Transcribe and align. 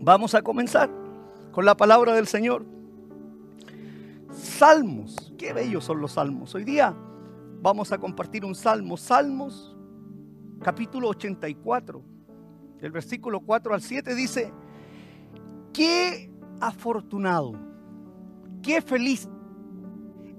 Vamos 0.00 0.34
a 0.34 0.42
comenzar 0.42 0.88
con 1.50 1.64
la 1.64 1.76
palabra 1.76 2.14
del 2.14 2.28
Señor. 2.28 2.64
Salmos, 4.30 5.32
qué 5.36 5.52
bellos 5.52 5.84
son 5.84 6.00
los 6.00 6.12
salmos. 6.12 6.54
Hoy 6.54 6.62
día 6.62 6.94
vamos 7.60 7.90
a 7.90 7.98
compartir 7.98 8.44
un 8.44 8.54
salmo, 8.54 8.96
Salmos 8.96 9.76
capítulo 10.62 11.08
84. 11.08 12.00
El 12.80 12.92
versículo 12.92 13.40
4 13.40 13.74
al 13.74 13.82
7 13.82 14.14
dice, 14.14 14.52
qué 15.72 16.30
afortunado, 16.60 17.54
qué 18.62 18.80
feliz 18.80 19.28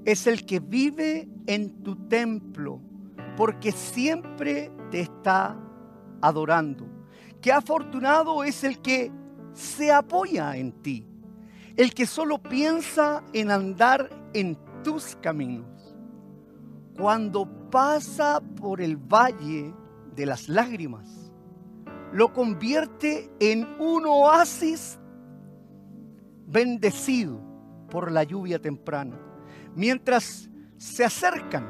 es 0.05 0.25
el 0.25 0.45
que 0.45 0.61
vive 0.61 1.27
en 1.47 1.83
tu 1.83 1.97
templo, 2.07 2.79
porque 3.35 3.73
siempre 3.73 4.71
te 4.89 5.01
está 5.01 5.57
adorando. 6.21 6.87
Qué 7.41 7.51
afortunado 7.51 8.43
es 8.43 8.63
el 8.63 8.79
que 8.79 9.11
se 9.53 9.91
apoya 9.91 10.55
en 10.55 10.71
ti, 10.81 11.05
el 11.75 11.93
que 11.93 12.05
solo 12.05 12.41
piensa 12.41 13.23
en 13.33 13.51
andar 13.51 14.09
en 14.33 14.57
tus 14.83 15.15
caminos. 15.17 15.95
Cuando 16.97 17.47
pasa 17.69 18.41
por 18.59 18.81
el 18.81 18.97
valle 18.97 19.73
de 20.15 20.25
las 20.25 20.49
lágrimas, 20.49 21.31
lo 22.11 22.33
convierte 22.33 23.31
en 23.39 23.67
un 23.79 24.05
oasis 24.05 24.99
bendecido 26.47 27.39
por 27.89 28.11
la 28.11 28.23
lluvia 28.23 28.59
temprana. 28.59 29.17
Mientras 29.75 30.49
se 30.77 31.05
acercan, 31.05 31.69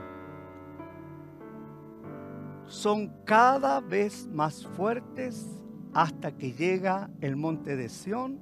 son 2.65 3.11
cada 3.25 3.81
vez 3.81 4.27
más 4.27 4.65
fuertes 4.65 5.58
hasta 5.93 6.31
que 6.31 6.53
llega 6.53 7.09
el 7.21 7.35
monte 7.35 7.75
de 7.75 7.89
Sión 7.89 8.39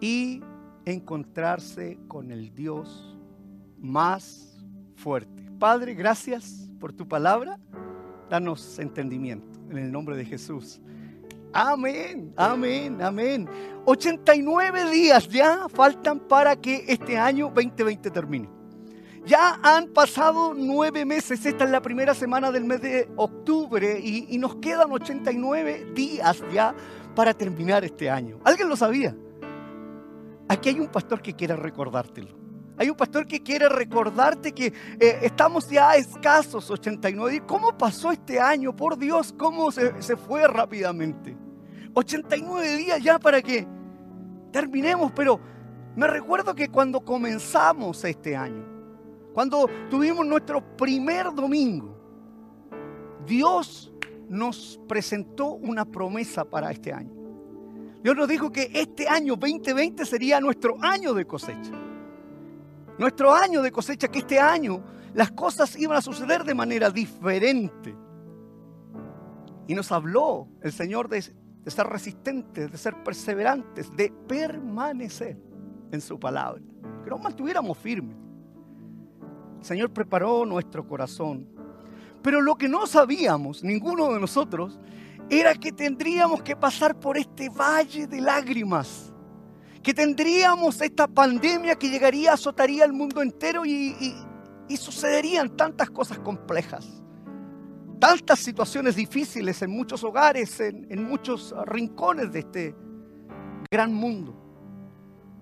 y 0.00 0.42
encontrarse 0.84 1.98
con 2.08 2.30
el 2.30 2.54
Dios 2.54 3.18
más 3.78 4.64
fuerte. 4.96 5.50
Padre, 5.58 5.94
gracias 5.94 6.70
por 6.78 6.92
tu 6.92 7.06
palabra. 7.06 7.58
Danos 8.28 8.78
entendimiento 8.78 9.58
en 9.70 9.78
el 9.78 9.92
nombre 9.92 10.16
de 10.16 10.24
Jesús. 10.24 10.80
Amén, 11.52 12.32
amén, 12.36 13.02
amén. 13.02 13.48
89 13.84 14.90
días 14.90 15.28
ya 15.28 15.68
faltan 15.68 16.20
para 16.20 16.54
que 16.54 16.84
este 16.86 17.18
año 17.18 17.46
2020 17.54 18.10
termine. 18.10 18.59
Ya 19.26 19.60
han 19.62 19.88
pasado 19.88 20.54
nueve 20.56 21.04
meses, 21.04 21.44
esta 21.44 21.64
es 21.64 21.70
la 21.70 21.82
primera 21.82 22.14
semana 22.14 22.50
del 22.50 22.64
mes 22.64 22.80
de 22.80 23.08
octubre 23.16 24.00
y, 24.00 24.38
nos 24.38 24.56
quedan 24.56 24.90
89 24.90 25.92
días 25.94 26.42
ya 26.52 26.74
para 27.14 27.34
terminar 27.34 27.84
este 27.84 28.08
año. 28.08 28.40
¿Alguien 28.44 28.68
lo 28.68 28.76
sabía? 28.76 29.14
Aquí 30.48 30.70
hay 30.70 30.80
un 30.80 30.88
pastor 30.88 31.20
que 31.20 31.34
quiere 31.34 31.54
recordártelo. 31.54 32.38
Hay 32.78 32.88
un 32.88 32.96
pastor 32.96 33.26
que 33.26 33.42
quiere 33.42 33.68
recordarte 33.68 34.52
que 34.52 34.72
eh, 34.98 35.18
estamos 35.22 35.68
ya 35.68 35.90
a 35.90 35.96
escasos 35.96 36.70
89 36.70 37.32
días. 37.32 37.44
¿Cómo 37.46 37.76
pasó 37.76 38.10
este 38.10 38.40
año? 38.40 38.74
Por 38.74 38.96
Dios, 38.96 39.34
¿cómo 39.36 39.70
se, 39.70 40.00
se 40.02 40.16
fue 40.16 40.48
rápidamente? 40.48 41.36
89 41.92 42.76
días 42.76 43.02
ya 43.02 43.18
para 43.18 43.42
que 43.42 43.66
terminemos, 44.50 45.12
pero 45.12 45.38
me 45.94 46.06
recuerdo 46.06 46.54
que 46.54 46.68
cuando 46.68 47.00
comenzamos 47.00 48.02
este 48.04 48.34
año, 48.34 48.79
cuando 49.32 49.68
tuvimos 49.88 50.26
nuestro 50.26 50.76
primer 50.76 51.32
domingo, 51.34 51.96
Dios 53.26 53.92
nos 54.28 54.80
presentó 54.88 55.54
una 55.54 55.84
promesa 55.84 56.44
para 56.44 56.70
este 56.70 56.92
año. 56.92 57.12
Dios 58.02 58.16
nos 58.16 58.28
dijo 58.28 58.50
que 58.50 58.70
este 58.72 59.08
año 59.08 59.36
2020 59.36 60.06
sería 60.06 60.40
nuestro 60.40 60.76
año 60.82 61.12
de 61.12 61.26
cosecha. 61.26 61.72
Nuestro 62.98 63.34
año 63.34 63.62
de 63.62 63.70
cosecha, 63.70 64.08
que 64.08 64.20
este 64.20 64.38
año 64.38 64.82
las 65.14 65.30
cosas 65.32 65.76
iban 65.78 65.96
a 65.96 66.02
suceder 66.02 66.44
de 66.44 66.54
manera 66.54 66.90
diferente. 66.90 67.94
Y 69.66 69.74
nos 69.74 69.92
habló 69.92 70.48
el 70.62 70.72
Señor 70.72 71.08
de, 71.08 71.22
ser 71.22 71.86
resistentes, 71.86 72.70
de 72.70 72.78
ser 72.78 73.02
perseverantes, 73.02 73.94
de 73.96 74.12
permanecer 74.26 75.38
en 75.92 76.00
su 76.00 76.18
palabra. 76.18 76.62
Que 77.04 77.10
nos 77.10 77.20
mantuviéramos 77.20 77.76
firmes. 77.78 78.16
El 79.60 79.66
Señor 79.66 79.90
preparó 79.90 80.46
nuestro 80.46 80.86
corazón. 80.86 81.46
Pero 82.22 82.40
lo 82.40 82.56
que 82.56 82.66
no 82.66 82.86
sabíamos, 82.86 83.62
ninguno 83.62 84.12
de 84.12 84.18
nosotros, 84.18 84.80
era 85.28 85.54
que 85.54 85.70
tendríamos 85.70 86.42
que 86.42 86.56
pasar 86.56 86.98
por 86.98 87.18
este 87.18 87.50
valle 87.50 88.06
de 88.06 88.22
lágrimas. 88.22 89.12
Que 89.82 89.92
tendríamos 89.92 90.80
esta 90.80 91.06
pandemia 91.06 91.76
que 91.76 91.90
llegaría, 91.90 92.32
azotaría 92.32 92.86
el 92.86 92.92
mundo 92.94 93.20
entero 93.20 93.66
y, 93.66 93.94
y, 94.00 94.14
y 94.68 94.76
sucederían 94.78 95.54
tantas 95.56 95.90
cosas 95.90 96.18
complejas. 96.18 97.02
Tantas 97.98 98.38
situaciones 98.38 98.96
difíciles 98.96 99.60
en 99.60 99.70
muchos 99.70 100.02
hogares, 100.04 100.58
en 100.60 101.04
muchos 101.04 101.54
rincones 101.66 102.32
de 102.32 102.38
este 102.38 102.74
gran 103.70 103.92
mundo. 103.92 104.34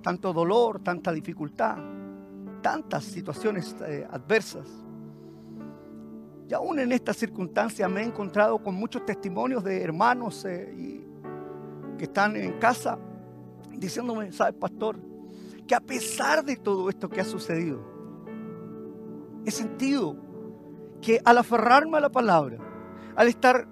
Tanto 0.03 0.33
dolor, 0.33 0.83
tanta 0.83 1.13
dificultad 1.13 1.98
tantas 2.63 3.05
situaciones 3.05 3.75
eh, 3.87 4.07
adversas. 4.11 4.67
Y 6.49 6.55
aún 6.55 6.79
en 6.79 6.93
estas 6.93 7.17
circunstancias 7.17 7.91
me 7.91 8.01
he 8.01 8.05
encontrado 8.05 8.59
con 8.59 8.75
muchos 8.75 9.05
testimonios 9.05 9.63
de 9.63 9.83
hermanos 9.83 10.45
eh, 10.45 10.75
y, 10.77 11.05
que 11.99 12.05
están 12.05 12.37
en 12.37 12.59
casa 12.59 12.99
diciéndome, 13.71 14.33
¿sabes, 14.33 14.55
pastor? 14.55 14.99
Que 15.67 15.75
a 15.75 15.81
pesar 15.81 16.45
de 16.45 16.57
todo 16.57 16.89
esto 16.89 17.09
que 17.09 17.21
ha 17.21 17.25
sucedido, 17.25 17.81
he 19.45 19.51
sentido 19.51 20.17
que 21.03 21.21
al 21.25 21.39
aferrarme 21.39 21.99
a 21.99 22.01
la 22.01 22.09
palabra, 22.09 22.59
al 23.15 23.29
estar 23.29 23.69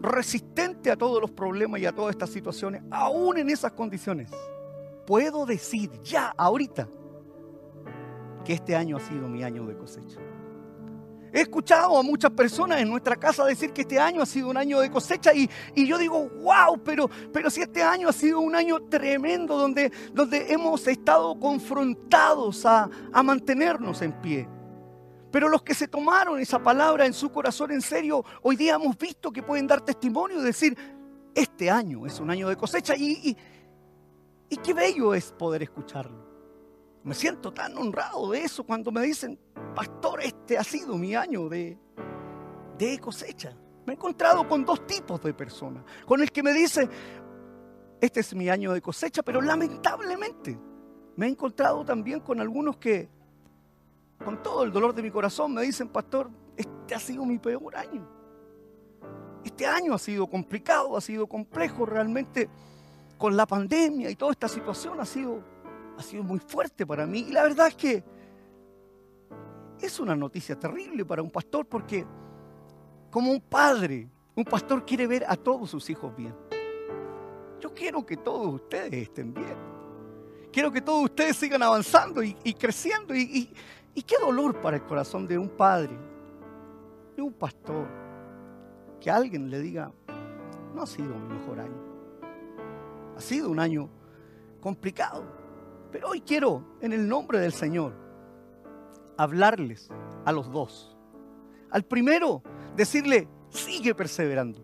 resistente 0.00 0.90
a 0.90 0.96
todos 0.96 1.20
los 1.20 1.30
problemas 1.30 1.80
y 1.80 1.86
a 1.86 1.92
todas 1.92 2.12
estas 2.12 2.30
situaciones, 2.30 2.82
aún 2.90 3.38
en 3.38 3.50
esas 3.50 3.72
condiciones, 3.72 4.30
puedo 5.06 5.46
decir 5.46 5.90
ya, 6.02 6.32
ahorita, 6.36 6.88
que 8.46 8.52
este 8.52 8.76
año 8.76 8.96
ha 8.96 9.00
sido 9.00 9.28
mi 9.28 9.42
año 9.42 9.66
de 9.66 9.76
cosecha. 9.76 10.20
He 11.32 11.40
escuchado 11.40 11.98
a 11.98 12.02
muchas 12.02 12.30
personas 12.30 12.80
en 12.80 12.88
nuestra 12.88 13.16
casa 13.16 13.44
decir 13.44 13.72
que 13.72 13.82
este 13.82 13.98
año 13.98 14.22
ha 14.22 14.26
sido 14.26 14.48
un 14.48 14.56
año 14.56 14.78
de 14.78 14.90
cosecha 14.90 15.34
y, 15.34 15.50
y 15.74 15.86
yo 15.86 15.98
digo, 15.98 16.28
wow, 16.28 16.80
pero, 16.82 17.10
pero 17.32 17.50
si 17.50 17.60
este 17.60 17.82
año 17.82 18.08
ha 18.08 18.12
sido 18.12 18.40
un 18.40 18.54
año 18.54 18.78
tremendo 18.88 19.58
donde, 19.58 19.92
donde 20.14 20.50
hemos 20.50 20.86
estado 20.86 21.38
confrontados 21.38 22.64
a, 22.64 22.88
a 23.12 23.22
mantenernos 23.22 24.00
en 24.00 24.12
pie. 24.12 24.48
Pero 25.32 25.48
los 25.48 25.62
que 25.62 25.74
se 25.74 25.88
tomaron 25.88 26.40
esa 26.40 26.62
palabra 26.62 27.04
en 27.04 27.12
su 27.12 27.30
corazón 27.30 27.72
en 27.72 27.82
serio, 27.82 28.24
hoy 28.42 28.56
día 28.56 28.76
hemos 28.76 28.96
visto 28.96 29.32
que 29.32 29.42
pueden 29.42 29.66
dar 29.66 29.80
testimonio 29.80 30.40
y 30.40 30.44
decir, 30.44 30.74
este 31.34 31.68
año 31.68 32.06
es 32.06 32.20
un 32.20 32.30
año 32.30 32.48
de 32.48 32.56
cosecha 32.56 32.94
y, 32.96 33.10
y, 33.30 33.36
y 34.48 34.56
qué 34.58 34.72
bello 34.72 35.12
es 35.12 35.32
poder 35.32 35.64
escucharlo. 35.64 36.25
Me 37.06 37.14
siento 37.14 37.52
tan 37.52 37.78
honrado 37.78 38.32
de 38.32 38.42
eso 38.42 38.64
cuando 38.64 38.90
me 38.90 39.00
dicen, 39.02 39.38
pastor, 39.76 40.20
este 40.22 40.58
ha 40.58 40.64
sido 40.64 40.98
mi 40.98 41.14
año 41.14 41.48
de, 41.48 41.78
de 42.76 42.98
cosecha. 42.98 43.56
Me 43.86 43.92
he 43.92 43.94
encontrado 43.94 44.48
con 44.48 44.64
dos 44.64 44.84
tipos 44.88 45.22
de 45.22 45.32
personas. 45.32 45.84
Con 46.04 46.20
el 46.20 46.32
que 46.32 46.42
me 46.42 46.52
dice, 46.52 46.88
este 48.00 48.18
es 48.18 48.34
mi 48.34 48.48
año 48.48 48.72
de 48.72 48.82
cosecha, 48.82 49.22
pero 49.22 49.40
lamentablemente 49.40 50.58
me 51.14 51.26
he 51.26 51.28
encontrado 51.28 51.84
también 51.84 52.18
con 52.18 52.40
algunos 52.40 52.76
que, 52.76 53.08
con 54.24 54.42
todo 54.42 54.64
el 54.64 54.72
dolor 54.72 54.92
de 54.92 55.04
mi 55.04 55.12
corazón, 55.12 55.54
me 55.54 55.62
dicen, 55.62 55.88
pastor, 55.88 56.28
este 56.56 56.92
ha 56.92 56.98
sido 56.98 57.24
mi 57.24 57.38
peor 57.38 57.76
año. 57.76 58.04
Este 59.44 59.64
año 59.64 59.94
ha 59.94 59.98
sido 59.98 60.26
complicado, 60.26 60.96
ha 60.96 61.00
sido 61.00 61.28
complejo 61.28 61.86
realmente 61.86 62.50
con 63.16 63.36
la 63.36 63.46
pandemia 63.46 64.10
y 64.10 64.16
toda 64.16 64.32
esta 64.32 64.48
situación 64.48 64.98
ha 65.00 65.06
sido 65.06 65.55
ha 65.96 66.02
sido 66.02 66.22
muy 66.22 66.38
fuerte 66.38 66.86
para 66.86 67.06
mí. 67.06 67.20
Y 67.28 67.32
la 67.32 67.42
verdad 67.42 67.68
es 67.68 67.74
que 67.74 68.04
es 69.80 70.00
una 70.00 70.16
noticia 70.16 70.58
terrible 70.58 71.04
para 71.04 71.22
un 71.22 71.30
pastor 71.30 71.66
porque 71.66 72.04
como 73.10 73.30
un 73.30 73.40
padre, 73.40 74.08
un 74.34 74.44
pastor 74.44 74.84
quiere 74.84 75.06
ver 75.06 75.24
a 75.26 75.36
todos 75.36 75.70
sus 75.70 75.88
hijos 75.90 76.14
bien. 76.16 76.34
Yo 77.60 77.72
quiero 77.72 78.04
que 78.04 78.16
todos 78.16 78.54
ustedes 78.54 78.92
estén 78.92 79.32
bien. 79.32 79.56
Quiero 80.52 80.70
que 80.70 80.80
todos 80.80 81.04
ustedes 81.04 81.36
sigan 81.36 81.62
avanzando 81.62 82.22
y, 82.22 82.34
creciendo. 82.54 83.14
Y, 83.14 83.52
y 83.94 84.02
qué 84.02 84.16
dolor 84.20 84.60
para 84.60 84.76
el 84.76 84.82
corazón 84.84 85.26
de 85.26 85.38
un 85.38 85.48
padre, 85.48 85.96
de 87.14 87.22
un 87.22 87.32
pastor, 87.32 87.86
que 89.00 89.10
alguien 89.10 89.50
le 89.50 89.60
diga, 89.60 89.90
no 90.74 90.82
ha 90.82 90.86
sido 90.86 91.14
mi 91.14 91.34
mejor 91.34 91.60
año. 91.60 91.86
Ha 93.16 93.20
sido 93.20 93.50
un 93.50 93.58
año 93.58 93.88
complicado. 94.60 95.24
Pero 95.96 96.10
hoy 96.10 96.20
quiero, 96.20 96.62
en 96.82 96.92
el 96.92 97.08
nombre 97.08 97.40
del 97.40 97.54
Señor, 97.54 97.94
hablarles 99.16 99.88
a 100.26 100.30
los 100.30 100.52
dos. 100.52 100.94
Al 101.70 101.84
primero, 101.86 102.42
decirle, 102.76 103.26
sigue 103.48 103.94
perseverando, 103.94 104.62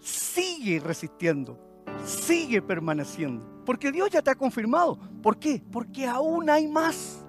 sigue 0.00 0.80
resistiendo, 0.80 1.56
sigue 2.04 2.60
permaneciendo. 2.60 3.62
Porque 3.64 3.92
Dios 3.92 4.10
ya 4.10 4.22
te 4.22 4.32
ha 4.32 4.34
confirmado. 4.34 4.98
¿Por 5.22 5.38
qué? 5.38 5.62
Porque 5.70 6.04
aún 6.04 6.50
hay 6.50 6.66
más. 6.66 7.24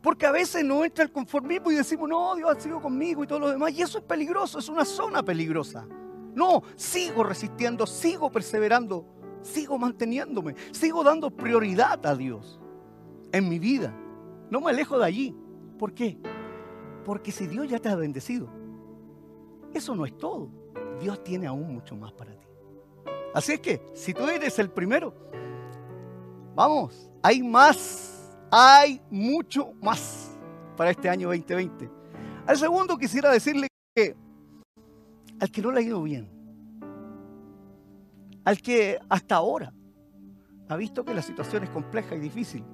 Porque 0.00 0.24
a 0.24 0.32
veces 0.32 0.64
no 0.64 0.86
entra 0.86 1.04
el 1.04 1.12
conformismo 1.12 1.70
y 1.70 1.74
decimos, 1.74 2.08
no, 2.08 2.34
Dios 2.34 2.56
ha 2.56 2.58
sido 2.58 2.80
conmigo 2.80 3.24
y 3.24 3.26
todo 3.26 3.40
lo 3.40 3.50
demás. 3.50 3.72
Y 3.72 3.82
eso 3.82 3.98
es 3.98 4.04
peligroso, 4.04 4.58
es 4.58 4.70
una 4.70 4.86
zona 4.86 5.22
peligrosa. 5.22 5.86
No, 6.34 6.62
sigo 6.76 7.24
resistiendo, 7.24 7.86
sigo 7.86 8.32
perseverando, 8.32 9.04
sigo 9.46 9.78
manteniéndome, 9.78 10.54
sigo 10.72 11.02
dando 11.02 11.30
prioridad 11.30 12.04
a 12.06 12.14
Dios 12.14 12.60
en 13.32 13.48
mi 13.48 13.58
vida. 13.58 13.94
No 14.50 14.60
me 14.60 14.70
alejo 14.70 14.98
de 14.98 15.04
allí. 15.04 15.36
¿Por 15.78 15.92
qué? 15.92 16.18
Porque 17.04 17.32
si 17.32 17.46
Dios 17.46 17.68
ya 17.68 17.78
te 17.78 17.88
ha 17.88 17.96
bendecido, 17.96 18.48
eso 19.72 19.94
no 19.94 20.04
es 20.04 20.16
todo. 20.16 20.50
Dios 21.00 21.22
tiene 21.22 21.46
aún 21.46 21.74
mucho 21.74 21.94
más 21.94 22.12
para 22.12 22.32
ti. 22.32 22.46
Así 23.34 23.52
es 23.52 23.60
que, 23.60 23.82
si 23.94 24.14
tú 24.14 24.26
eres 24.28 24.58
el 24.58 24.70
primero, 24.70 25.14
vamos, 26.54 27.10
hay 27.22 27.42
más, 27.42 28.34
hay 28.50 29.00
mucho 29.10 29.72
más 29.82 30.30
para 30.76 30.90
este 30.90 31.08
año 31.08 31.28
2020. 31.28 31.90
Al 32.46 32.56
segundo 32.56 32.96
quisiera 32.96 33.30
decirle 33.30 33.68
que 33.94 34.16
al 35.38 35.50
que 35.50 35.60
no 35.60 35.70
le 35.70 35.80
ha 35.80 35.82
ido 35.82 36.02
bien, 36.02 36.35
al 38.46 38.62
que 38.62 38.98
hasta 39.08 39.34
ahora 39.34 39.74
ha 40.68 40.76
visto 40.76 41.04
que 41.04 41.12
la 41.12 41.20
situación 41.20 41.64
es 41.64 41.70
compleja 41.70 42.14
y 42.14 42.20
difícil, 42.20 42.64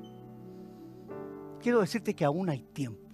quiero 1.60 1.80
decirte 1.80 2.14
que 2.14 2.26
aún 2.26 2.50
hay 2.50 2.62
tiempo. 2.62 3.08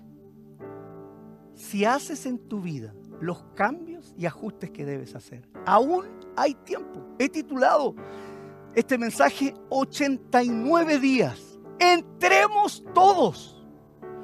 Si 1.54 1.84
haces 1.84 2.26
en 2.26 2.36
tu 2.48 2.60
vida 2.60 2.92
los 3.20 3.44
cambios 3.54 4.12
y 4.18 4.26
ajustes 4.26 4.70
que 4.70 4.84
debes 4.84 5.14
hacer, 5.14 5.48
aún 5.66 6.06
hay 6.36 6.54
tiempo. 6.54 7.14
He 7.20 7.28
titulado 7.28 7.94
este 8.74 8.98
mensaje 8.98 9.54
89 9.68 10.98
días. 10.98 11.60
Entremos 11.78 12.84
todos, 12.92 13.64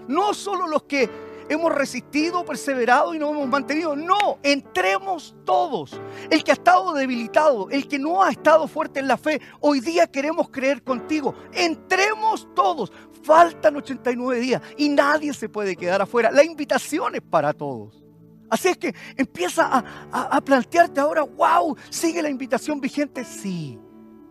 no 0.08 0.34
solo 0.34 0.66
los 0.66 0.82
que 0.84 1.08
hemos 1.48 1.74
resistido, 1.74 2.44
perseverado 2.44 3.14
y 3.14 3.18
nos 3.18 3.30
hemos 3.30 3.48
mantenido. 3.48 3.96
No, 3.96 4.38
entremos 4.42 5.34
todos. 5.44 6.00
El 6.30 6.42
que 6.44 6.52
ha 6.52 6.54
estado 6.54 6.92
debilitado, 6.94 7.68
el 7.70 7.88
que 7.88 7.98
no 7.98 8.22
ha 8.22 8.30
estado 8.30 8.66
fuerte 8.68 9.00
en 9.00 9.08
la 9.08 9.16
fe, 9.16 9.40
hoy 9.60 9.80
día 9.80 10.06
queremos 10.06 10.48
creer 10.50 10.82
contigo. 10.82 11.34
Entremos 11.52 12.48
todos. 12.54 12.92
Faltan 13.22 13.76
89 13.76 14.40
días 14.40 14.62
y 14.76 14.88
nadie 14.88 15.32
se 15.32 15.48
puede 15.48 15.76
quedar 15.76 16.02
afuera. 16.02 16.30
La 16.30 16.44
invitación 16.44 17.14
es 17.14 17.22
para 17.22 17.52
todos. 17.52 18.04
Así 18.50 18.68
es 18.68 18.76
que 18.76 18.94
empieza 19.16 19.84
a, 20.12 20.40
plantearte 20.42 21.00
ahora, 21.00 21.22
wow, 21.22 21.76
sigue 21.90 22.22
la 22.22 22.28
invitación 22.28 22.80
vigente. 22.80 23.24
Sí, 23.24 23.78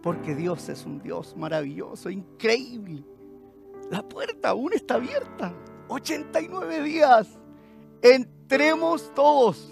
porque 0.02 0.36
Dios 0.36 0.70
es 0.70 0.86
un 0.86 1.02
Dios 1.02 1.36
maravilloso, 1.36 2.10
increíble. 2.10 3.04
La 3.90 4.08
puerta 4.08 4.50
aún 4.50 4.74
está 4.74 4.96
abierta. 4.96 5.54
89 5.88 6.84
días. 6.84 7.28
Entremos 8.02 9.14
todos 9.14 9.72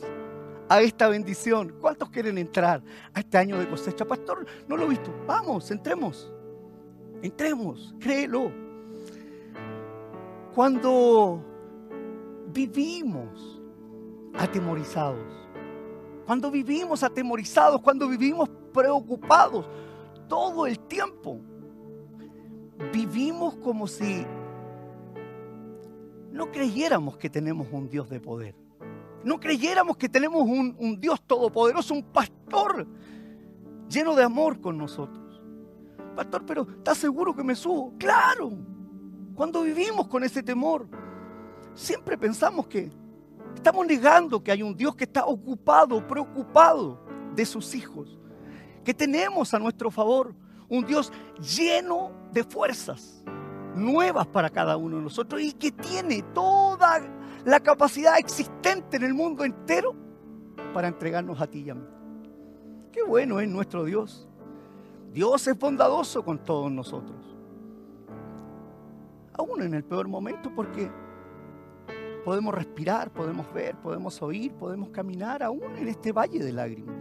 a 0.69 0.81
esta 0.81 1.09
bendición. 1.09 1.75
¿Cuántos 1.81 2.09
quieren 2.09 2.37
entrar 2.37 2.81
a 3.13 3.19
este 3.19 3.37
año 3.37 3.59
de 3.59 3.67
cosecha? 3.67 4.05
Pastor, 4.05 4.45
no 4.67 4.77
lo 4.77 4.85
he 4.85 4.89
visto. 4.89 5.13
Vamos, 5.27 5.69
entremos. 5.71 6.31
Entremos, 7.21 7.93
créelo. 7.99 8.51
Cuando 10.55 11.43
vivimos 12.47 13.61
atemorizados, 14.33 15.41
cuando 16.25 16.49
vivimos 16.49 17.03
atemorizados, 17.03 17.81
cuando 17.81 18.07
vivimos 18.07 18.49
preocupados 18.73 19.65
todo 20.27 20.65
el 20.65 20.79
tiempo, 20.79 21.39
vivimos 22.93 23.55
como 23.57 23.87
si 23.87 24.25
no 26.31 26.51
creyéramos 26.51 27.18
que 27.18 27.30
tenemos 27.30 27.68
un 27.72 27.89
Dios 27.89 28.10
de 28.10 28.19
poder. 28.19 28.56
No 29.24 29.39
creyéramos 29.39 29.98
que 29.98 30.10
tenemos 30.10 30.44
un, 30.44 31.00
Dios 31.00 31.22
todopoderoso, 31.22 31.94
un 31.94 32.04
pastor 32.04 32.88
lleno 33.88 34.16
de 34.16 34.24
amor 34.24 34.60
con 34.60 34.78
nosotros. 34.78 35.42
Pastor, 36.16 36.45
pero 36.45 36.68
¿estás 36.78 36.98
seguro 36.98 37.36
que 37.36 37.44
me 37.44 37.56
subo? 37.56 37.94
Claro. 37.98 38.51
Cuando 39.36 39.62
vivimos 39.62 40.07
con 40.07 40.24
ese 40.24 40.42
temor, 40.42 40.88
siempre 41.74 42.18
pensamos 42.18 42.68
que 42.68 42.92
estamos 43.56 43.86
negando 43.86 44.44
que 44.44 44.51
hay 44.51 44.63
un 44.63 44.75
Dios 44.75 44.95
que 44.95 45.04
está 45.04 45.25
ocupado, 45.25 46.06
preocupado 46.07 47.06
de 47.36 47.45
sus 47.45 47.75
hijos. 47.75 48.18
Que 48.83 48.94
tenemos 48.94 49.54
a 49.54 49.60
nuestro 49.60 49.92
favor 49.92 50.33
un 50.68 50.86
Dios 50.86 51.12
lleno 51.39 52.12
de 52.31 52.44
fuerzas 52.44 53.24
nuevas 53.75 54.27
para 54.27 54.50
cada 54.50 54.77
uno 54.77 54.97
de 54.97 55.03
nosotros 55.03 55.41
y 55.41 55.53
que 55.53 55.71
tiene 55.71 56.21
toda 56.33 57.01
la 57.45 57.59
capacidad 57.59 58.18
existente 58.18 58.97
en 58.97 59.03
el 59.03 59.13
mundo 59.13 59.44
entero 59.44 59.95
para 60.73 60.88
entregarnos 60.88 61.39
a 61.41 61.47
ti 61.47 61.62
y 61.62 61.69
a 61.69 61.75
mí. 61.75 61.85
Qué 62.91 63.03
bueno 63.03 63.39
es 63.39 63.47
nuestro 63.47 63.83
Dios. 63.83 64.27
Dios 65.12 65.47
es 65.47 65.57
bondadoso 65.57 66.23
con 66.23 66.44
todos 66.44 66.71
nosotros. 66.71 67.18
Aún 69.33 69.62
en 69.62 69.73
el 69.73 69.83
peor 69.83 70.07
momento 70.07 70.51
porque 70.53 70.89
podemos 72.23 72.53
respirar, 72.53 73.12
podemos 73.12 73.51
ver, 73.53 73.75
podemos 73.77 74.21
oír, 74.21 74.53
podemos 74.53 74.89
caminar 74.89 75.41
aún 75.41 75.75
en 75.77 75.88
este 75.88 76.12
valle 76.12 76.39
de 76.39 76.51
lágrimas. 76.51 76.95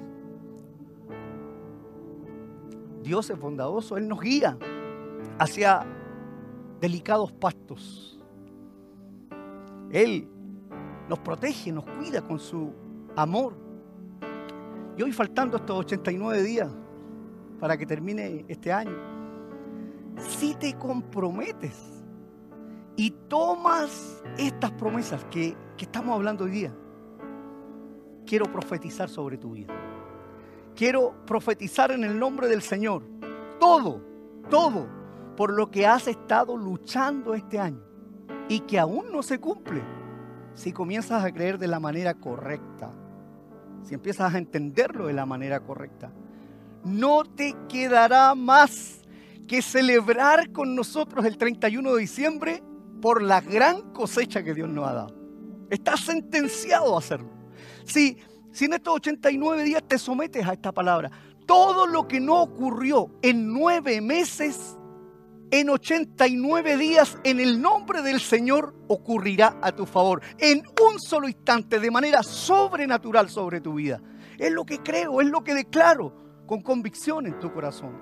Dios 3.02 3.30
es 3.30 3.38
bondadoso, 3.38 3.96
Él 3.96 4.08
nos 4.08 4.20
guía 4.20 4.56
hacia 5.38 5.86
delicados 6.80 7.32
pastos. 7.32 8.18
Él 9.90 10.28
nos 11.08 11.18
protege, 11.18 11.72
nos 11.72 11.84
cuida 11.84 12.22
con 12.22 12.38
su 12.38 12.72
amor. 13.16 13.54
Y 14.96 15.02
hoy 15.02 15.12
faltando 15.12 15.56
estos 15.56 15.78
89 15.78 16.42
días 16.42 16.70
para 17.58 17.76
que 17.76 17.86
termine 17.86 18.44
este 18.48 18.72
año, 18.72 18.96
si 20.16 20.54
te 20.54 20.74
comprometes 20.74 21.76
y 22.96 23.10
tomas 23.28 24.22
estas 24.38 24.70
promesas 24.72 25.24
que, 25.26 25.56
que 25.76 25.84
estamos 25.84 26.14
hablando 26.14 26.44
hoy 26.44 26.50
día, 26.50 26.74
quiero 28.26 28.46
profetizar 28.46 29.08
sobre 29.08 29.36
tu 29.38 29.52
vida. 29.52 29.74
Quiero 30.74 31.14
profetizar 31.26 31.90
en 31.90 32.04
el 32.04 32.18
nombre 32.18 32.48
del 32.48 32.62
Señor. 32.62 33.02
Todo, 33.58 34.00
todo 34.48 34.99
por 35.40 35.54
lo 35.54 35.70
que 35.70 35.86
has 35.86 36.06
estado 36.06 36.54
luchando 36.54 37.32
este 37.32 37.58
año 37.58 37.82
y 38.46 38.60
que 38.60 38.78
aún 38.78 39.10
no 39.10 39.22
se 39.22 39.40
cumple 39.40 39.82
si 40.52 40.70
comienzas 40.70 41.24
a 41.24 41.32
creer 41.32 41.56
de 41.56 41.66
la 41.66 41.80
manera 41.80 42.12
correcta, 42.12 42.90
si 43.82 43.94
empiezas 43.94 44.34
a 44.34 44.36
entenderlo 44.36 45.06
de 45.06 45.14
la 45.14 45.24
manera 45.24 45.60
correcta. 45.60 46.12
No 46.84 47.24
te 47.24 47.56
quedará 47.70 48.34
más 48.34 49.00
que 49.48 49.62
celebrar 49.62 50.52
con 50.52 50.74
nosotros 50.74 51.24
el 51.24 51.38
31 51.38 51.94
de 51.94 52.00
diciembre 52.02 52.62
por 53.00 53.22
la 53.22 53.40
gran 53.40 53.94
cosecha 53.94 54.42
que 54.42 54.52
Dios 54.52 54.68
nos 54.68 54.86
ha 54.86 54.92
dado. 54.92 55.14
Estás 55.70 56.00
sentenciado 56.00 56.94
a 56.94 56.98
hacerlo. 56.98 57.30
Si, 57.86 58.18
si 58.52 58.66
en 58.66 58.74
estos 58.74 58.96
89 58.96 59.64
días 59.64 59.82
te 59.88 59.96
sometes 59.96 60.46
a 60.46 60.52
esta 60.52 60.70
palabra, 60.70 61.10
todo 61.46 61.86
lo 61.86 62.06
que 62.06 62.20
no 62.20 62.42
ocurrió 62.42 63.10
en 63.22 63.50
nueve 63.54 64.02
meses 64.02 64.76
en 65.50 65.70
89 65.70 66.76
días 66.76 67.18
en 67.24 67.40
el 67.40 67.60
nombre 67.60 68.02
del 68.02 68.20
Señor 68.20 68.74
ocurrirá 68.88 69.58
a 69.62 69.72
tu 69.72 69.86
favor. 69.86 70.22
En 70.38 70.58
un 70.58 71.00
solo 71.00 71.28
instante, 71.28 71.80
de 71.80 71.90
manera 71.90 72.22
sobrenatural 72.22 73.28
sobre 73.28 73.60
tu 73.60 73.74
vida. 73.74 74.00
Es 74.38 74.52
lo 74.52 74.64
que 74.64 74.78
creo, 74.78 75.20
es 75.20 75.28
lo 75.28 75.42
que 75.42 75.54
declaro 75.54 76.14
con 76.46 76.62
convicción 76.62 77.26
en 77.26 77.38
tu 77.38 77.52
corazón. 77.52 78.00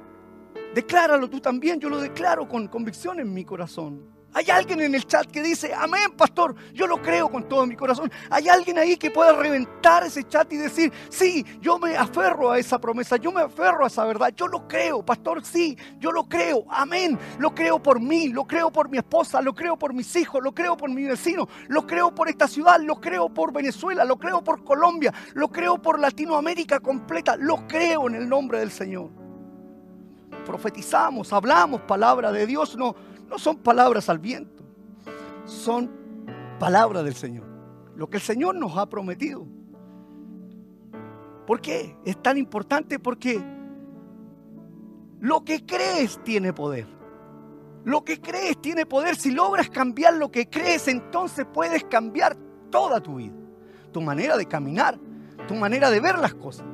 Decláralo 0.75 1.29
tú 1.29 1.41
también, 1.41 1.81
yo 1.81 1.89
lo 1.89 2.01
declaro 2.01 2.49
con 2.49 2.69
convicción 2.69 3.21
en 3.21 3.33
mi 3.33 3.45
corazón. 3.45 4.18
Hay 4.35 4.51
alguien 4.51 4.81
en 4.81 4.95
el 4.95 5.07
chat 5.07 5.27
que 5.27 5.43
dice, 5.43 5.73
amén, 5.75 6.13
pastor, 6.17 6.55
yo 6.75 6.87
lo 6.87 7.01
creo 7.01 7.31
con 7.31 7.49
todo 7.49 7.67
mi 7.67 7.75
corazón. 7.75 8.13
Hay 8.31 8.49
alguien 8.49 8.79
ahí 8.79 8.97
que 8.97 9.11
pueda 9.11 9.33
reventar 9.33 10.05
ese 10.05 10.23
chat 10.25 10.53
y 10.53 10.59
decir, 10.59 10.93
sí, 11.09 11.45
yo 11.61 11.79
me 11.79 11.97
aferro 11.97 12.51
a 12.51 12.59
esa 12.59 12.79
promesa, 12.79 13.17
yo 13.17 13.33
me 13.33 13.41
aferro 13.41 13.85
a 13.85 13.87
esa 13.87 14.05
verdad, 14.05 14.33
yo 14.37 14.47
lo 14.47 14.69
creo, 14.69 15.03
pastor, 15.03 15.43
sí, 15.45 15.77
yo 15.99 16.13
lo 16.13 16.29
creo, 16.29 16.65
amén. 16.69 17.19
Lo 17.39 17.55
creo 17.55 17.83
por 17.83 18.01
mí, 18.01 18.29
lo 18.29 18.45
creo 18.45 18.71
por 18.71 18.91
mi 18.91 18.99
esposa, 18.99 19.41
lo 19.41 19.55
creo 19.55 19.79
por 19.79 19.95
mis 19.95 20.15
hijos, 20.15 20.43
lo 20.43 20.53
creo 20.53 20.77
por 20.77 20.91
mi 20.91 21.05
vecino, 21.05 21.49
lo 21.69 21.87
creo 21.87 22.15
por 22.15 22.29
esta 22.29 22.47
ciudad, 22.47 22.79
lo 22.81 23.01
creo 23.01 23.31
por 23.31 23.53
Venezuela, 23.53 24.05
lo 24.05 24.19
creo 24.19 24.45
por 24.45 24.63
Colombia, 24.63 25.13
lo 25.35 25.49
creo 25.49 25.81
por 25.81 25.99
Latinoamérica 25.99 26.81
completa, 26.81 27.35
lo 27.37 27.67
creo 27.67 28.09
en 28.09 28.15
el 28.17 28.29
nombre 28.29 28.59
del 28.59 28.71
Señor. 28.71 29.09
Profetizamos, 30.45 31.33
hablamos 31.33 31.81
palabra 31.83 32.31
de 32.31 32.47
Dios, 32.47 32.77
no 32.77 33.08
no 33.29 33.39
son 33.39 33.59
palabras 33.59 34.09
al 34.09 34.19
viento, 34.19 34.65
son 35.45 35.91
palabras 36.59 37.05
del 37.05 37.15
Señor. 37.15 37.47
Lo 37.95 38.09
que 38.09 38.19
el 38.19 38.23
Señor 38.23 38.55
nos 38.55 38.77
ha 38.77 38.89
prometido. 38.89 39.47
¿Por 41.47 41.61
qué? 41.61 41.97
Es 42.05 42.23
tan 42.23 42.37
importante 42.37 42.99
porque 42.99 43.43
Lo 45.21 45.45
que 45.45 45.67
crees 45.67 46.23
tiene 46.23 46.53
poder. 46.53 46.87
Lo 47.85 48.05
que 48.05 48.21
crees 48.21 48.61
tiene 48.61 48.87
poder. 48.87 49.17
Si 49.17 49.31
logras 49.33 49.69
cambiar 49.69 50.15
lo 50.15 50.31
que 50.31 50.49
crees, 50.49 50.87
entonces 50.87 51.47
puedes 51.53 51.85
cambiar 51.85 52.37
toda 52.71 53.01
tu 53.01 53.17
vida. 53.17 53.35
Tu 53.93 54.01
manera 54.01 54.37
de 54.37 54.47
caminar, 54.47 54.99
tu 55.49 55.55
manera 55.55 55.91
de 55.91 56.01
ver 56.01 56.19
las 56.19 56.35
cosas. 56.35 56.67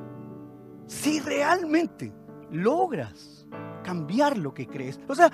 Si 0.87 1.20
realmente 1.20 2.12
logras 2.50 3.46
cambiar 3.82 4.37
lo 4.37 4.52
que 4.52 4.66
crees. 4.66 4.99
O 5.08 5.14
sea, 5.14 5.30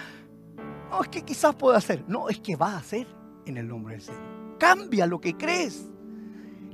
no 0.90 1.02
es 1.02 1.09
que 1.09 1.23
quizás 1.23 1.54
pueda 1.54 1.78
hacer. 1.78 2.04
No, 2.09 2.28
es 2.28 2.40
que 2.40 2.56
va 2.56 2.73
a 2.75 2.78
hacer 2.78 3.06
en 3.47 3.56
el 3.56 3.68
nombre 3.68 3.94
del 3.94 4.02
Señor. 4.02 4.59
Cambia 4.59 5.06
lo 5.06 5.20
que 5.20 5.37
crees. 5.37 5.90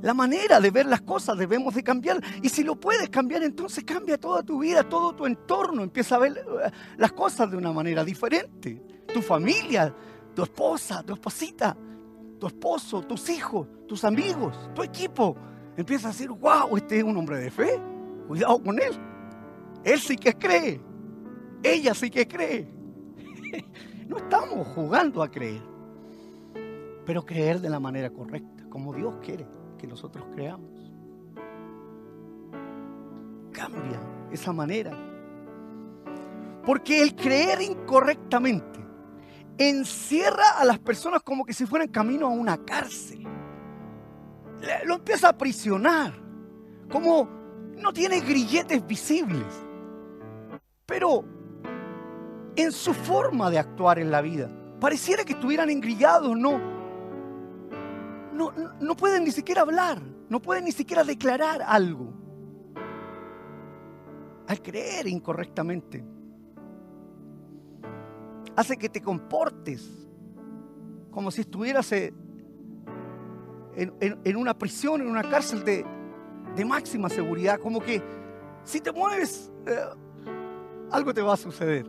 La 0.02 0.14
manera 0.14 0.60
de 0.60 0.70
ver 0.70 0.86
las 0.86 1.02
cosas 1.02 1.38
debemos 1.38 1.74
de 1.74 1.82
cambiar. 1.82 2.20
Y 2.42 2.48
si 2.48 2.62
lo 2.64 2.76
puedes 2.76 3.08
cambiar, 3.08 3.42
entonces 3.42 3.84
cambia 3.84 4.18
toda 4.18 4.42
tu 4.42 4.60
vida, 4.60 4.82
todo 4.88 5.14
tu 5.14 5.26
entorno. 5.26 5.82
Empieza 5.82 6.16
a 6.16 6.18
ver 6.18 6.32
eh, 6.38 6.70
las 6.96 7.12
cosas 7.12 7.50
de 7.50 7.56
una 7.56 7.72
manera 7.72 8.04
diferente. 8.04 8.82
Tu 9.12 9.22
familia, 9.22 9.94
tu 10.34 10.42
esposa, 10.42 11.02
tu 11.02 11.14
esposita, 11.14 11.76
tu 12.38 12.46
esposo, 12.46 13.02
tus 13.02 13.28
hijos, 13.30 13.68
tus 13.86 14.04
amigos, 14.04 14.70
tu 14.74 14.82
equipo. 14.82 15.36
Empieza 15.76 16.08
a 16.08 16.12
decir, 16.12 16.30
wow, 16.30 16.76
este 16.76 16.98
es 16.98 17.04
un 17.04 17.16
hombre 17.16 17.38
de 17.38 17.50
fe. 17.50 17.80
Cuidado 18.28 18.62
con 18.62 18.78
él. 18.80 18.92
Él 19.84 20.00
sí 20.00 20.16
que 20.16 20.34
cree. 20.34 20.80
Ella 21.62 21.94
sí 21.94 22.10
que 22.10 22.26
cree. 22.26 22.68
No 24.08 24.18
estamos 24.18 24.66
jugando 24.68 25.22
a 25.22 25.30
creer. 25.30 25.62
Pero 27.04 27.24
creer 27.24 27.60
de 27.60 27.70
la 27.70 27.80
manera 27.80 28.10
correcta, 28.10 28.64
como 28.68 28.92
Dios 28.92 29.14
quiere 29.22 29.46
que 29.78 29.86
nosotros 29.86 30.26
creamos. 30.32 30.92
Cambia 33.52 34.00
esa 34.30 34.52
manera. 34.52 34.92
Porque 36.64 37.02
el 37.02 37.14
creer 37.14 37.62
incorrectamente 37.62 38.80
encierra 39.58 40.58
a 40.58 40.64
las 40.64 40.78
personas 40.78 41.22
como 41.22 41.44
que 41.44 41.52
si 41.52 41.64
fueran 41.64 41.88
camino 41.88 42.26
a 42.26 42.30
una 42.30 42.58
cárcel. 42.58 43.24
Lo 44.84 44.96
empieza 44.96 45.28
a 45.28 45.30
aprisionar. 45.30 46.12
Como 46.90 47.28
no 47.76 47.92
tiene 47.92 48.20
grilletes 48.20 48.84
visibles. 48.86 49.46
Pero 50.86 51.24
en 52.56 52.72
su 52.72 52.94
forma 52.94 53.50
de 53.50 53.58
actuar 53.58 53.98
en 53.98 54.10
la 54.10 54.20
vida, 54.20 54.50
pareciera 54.80 55.24
que 55.24 55.34
estuvieran 55.34 55.70
engrillados, 55.70 56.36
no 56.36 56.76
no, 58.80 58.96
pueden 58.96 59.24
ni 59.24 59.30
siquiera 59.30 59.62
hablar, 59.62 60.00
no 60.28 60.40
pueden 60.40 60.64
ni 60.64 60.72
siquiera 60.72 61.04
declarar 61.04 61.62
algo. 61.62 62.12
Al 64.46 64.62
creer 64.62 65.08
incorrectamente, 65.08 66.04
hace 68.54 68.76
que 68.76 68.88
te 68.88 69.00
comportes 69.00 69.90
como 71.10 71.30
si 71.30 71.40
estuvieras 71.40 71.90
eh, 71.92 72.12
en, 73.74 74.36
una 74.36 74.56
prisión, 74.56 75.00
en 75.00 75.08
una 75.08 75.22
cárcel 75.22 75.64
de, 75.64 75.84
máxima 76.64 77.08
seguridad, 77.08 77.58
como 77.58 77.80
que 77.80 78.02
si 78.64 78.80
te 78.80 78.92
mueves, 78.92 79.50
eh, 79.66 79.76
algo 80.90 81.12
te 81.12 81.22
va 81.22 81.34
a 81.34 81.36
suceder. 81.36 81.86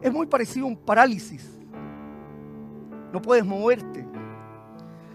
Es 0.00 0.12
muy 0.12 0.26
parecido 0.26 0.66
a 0.66 0.68
un 0.70 0.76
parálisis. 0.76 1.48
No 3.12 3.20
puedes 3.20 3.44
moverte 3.44 4.06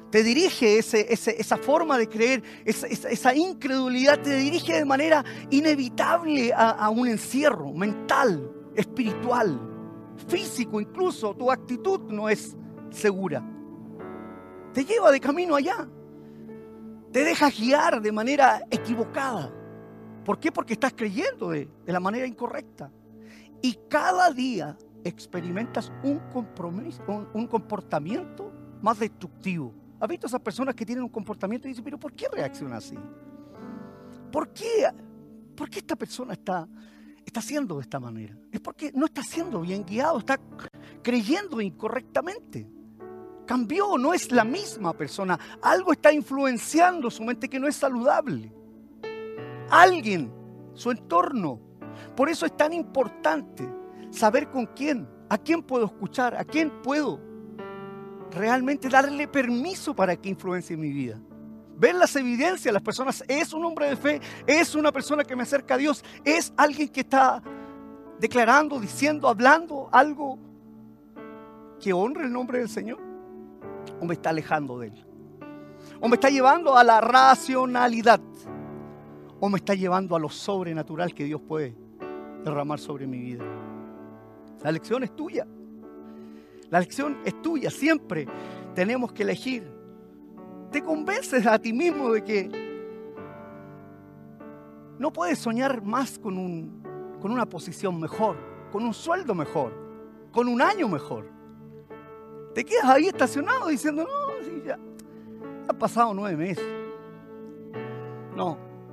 te 0.10 0.24
dirige 0.24 0.78
esa 0.78 1.58
forma 1.58 1.98
de 1.98 2.08
creer, 2.08 2.44
esa, 2.66 3.36
incredulidad, 3.36 4.20
te 4.22 4.38
dirige 4.38 4.74
de 4.74 4.86
manera 4.86 5.24
inevitable 5.50 6.54
a, 6.56 6.90
un 6.90 7.08
encierro 7.08 7.74
mental, 7.74 8.52
espiritual, 8.76 9.60
físico 10.28 10.80
incluso. 10.80 11.36
Tu 11.36 11.52
actitud 11.52 12.00
no 12.10 12.30
es 12.30 12.56
segura. 12.90 13.44
Te 14.74 14.86
lleva 14.86 15.12
de 15.12 15.20
camino 15.20 15.56
allá. 15.56 15.88
Te 17.12 17.24
deja 17.24 17.50
guiar 17.50 18.02
de 18.02 18.12
manera 18.12 18.62
equivocada. 18.72 19.54
¿Por 20.24 20.40
qué? 20.40 20.52
Porque 20.52 20.74
estás 20.74 20.94
creyendo 20.94 21.50
de, 21.50 21.68
la 21.86 22.00
manera 22.00 22.26
incorrecta. 22.26 22.92
Y 23.62 23.78
cada 23.90 24.32
día 24.32 24.78
experimentas 25.04 25.92
un, 26.04 26.20
compromiso, 26.32 27.04
un 27.34 27.48
comportamiento 27.48 28.52
más 28.82 29.00
destructivo 29.00 29.74
¿Has 30.00 30.08
visto 30.08 30.28
esas 30.28 30.42
personas 30.42 30.76
que 30.76 30.86
tienen 30.86 31.04
un 31.04 31.10
comportamiento 31.10 31.68
y 31.68 31.72
dicen, 31.72 31.84
pero 31.84 32.00
¿por 32.00 32.14
qué 32.14 32.28
reacciona 32.32 32.78
así? 32.78 32.96
¿Por 34.32 34.50
qué, 34.50 34.88
¿Por 35.56 35.70
qué 35.70 35.80
esta 35.80 35.96
persona 35.96 36.34
está, 36.34 36.68
está 37.26 37.40
haciendo 37.40 37.78
de 37.78 37.82
esta 37.82 38.00
manera? 38.00 38.38
Es 38.52 38.60
porque 38.60 38.92
no 38.94 39.06
está 39.06 39.24
siendo 39.24 39.62
bien 39.62 39.84
guiado, 39.84 40.20
está 40.20 40.40
creyendo 41.02 41.62
incorrectamente. 41.62 42.70
Cambió, 43.48 43.98
no 43.98 44.14
es 44.14 44.32
la 44.32 44.44
misma 44.44 44.94
persona. 44.94 45.40
Algo 45.62 45.94
está 45.94 46.12
influenciando 46.12 47.10
su 47.10 47.24
mente 47.24 47.50
que 47.50 47.60
no 47.60 47.68
es 47.68 47.78
saludable. 47.78 48.54
Alguien, 49.72 50.32
su 50.74 50.92
entorno. 50.92 51.60
Por 52.16 52.30
eso 52.30 52.46
es 52.46 52.56
tan 52.56 52.74
importante 52.74 53.68
saber 54.12 54.50
con 54.50 54.66
quién, 54.68 55.08
a 55.30 55.38
quién 55.38 55.62
puedo 55.62 55.86
escuchar, 55.86 56.36
a 56.36 56.44
quién 56.44 56.72
puedo 56.82 57.20
realmente 58.32 58.90
darle 58.90 59.28
permiso 59.28 59.96
para 59.96 60.16
que 60.16 60.30
influencie 60.30 60.76
mi 60.78 60.92
vida. 60.92 61.20
Ver 61.78 61.96
las 61.96 62.16
evidencias, 62.16 62.74
las 62.74 62.82
personas, 62.82 63.24
es 63.28 63.54
un 63.54 63.64
hombre 63.64 63.90
de 63.90 63.96
fe, 63.96 64.22
es 64.48 64.74
una 64.76 64.92
persona 64.92 65.24
que 65.24 65.36
me 65.36 65.44
acerca 65.44 65.76
a 65.76 65.78
Dios, 65.78 66.04
es 66.26 66.52
alguien 66.58 66.90
que 66.90 67.02
está 67.02 67.42
declarando, 68.20 68.80
diciendo, 68.80 69.28
hablando 69.28 69.88
algo 69.92 70.40
que 71.80 71.94
honre 71.94 72.26
el 72.26 72.34
nombre 72.34 72.60
del 72.60 72.70
Señor, 72.70 73.00
o 74.00 74.06
me 74.06 74.16
está 74.16 74.32
alejando 74.32 74.80
de 74.80 74.88
Él, 74.88 75.06
o 76.02 76.08
me 76.08 76.16
está 76.16 76.30
llevando 76.30 76.76
a 76.76 76.84
la 76.84 77.00
racionalidad, 77.00 78.22
o 79.40 79.50
me 79.50 79.58
está 79.58 79.76
llevando 79.76 80.16
a 80.16 80.20
lo 80.20 80.30
sobrenatural 80.30 81.14
que 81.14 81.26
Dios 81.26 81.42
puede 81.48 81.87
derramar 82.44 82.80
sobre 82.80 83.08
mi 83.08 83.20
vida. 83.20 83.44
La 84.64 84.72
lección 84.72 85.04
es 85.04 85.16
tuya. 85.16 85.48
La 86.70 86.80
lección 86.80 87.18
es 87.24 87.42
tuya, 87.42 87.70
siempre 87.70 88.28
tenemos 88.76 89.14
que 89.14 89.24
elegir. 89.24 89.72
Te 90.72 90.84
convences 90.84 91.46
a 91.46 91.58
ti 91.58 91.72
mismo 91.72 92.12
de 92.12 92.24
que 92.24 92.50
no 95.00 95.14
puedes 95.14 95.40
soñar 95.40 95.82
más 95.82 96.20
con, 96.20 96.38
un, 96.38 96.84
con 97.22 97.32
una 97.32 97.46
posición 97.46 98.00
mejor, 98.00 98.36
con 98.72 98.84
un 98.84 98.94
sueldo 98.94 99.34
mejor, 99.34 99.72
con 100.32 100.48
un 100.48 100.62
año 100.62 100.90
mejor. 100.90 101.30
Te 102.54 102.66
quedas 102.66 102.86
ahí 102.86 103.08
estacionado 103.08 103.68
diciendo, 103.68 104.04
no, 104.04 104.44
sí, 104.44 104.64
ya, 104.66 104.78
han 105.70 105.78
pasado 105.78 106.14
nueve 106.14 106.36
meses. 106.36 106.77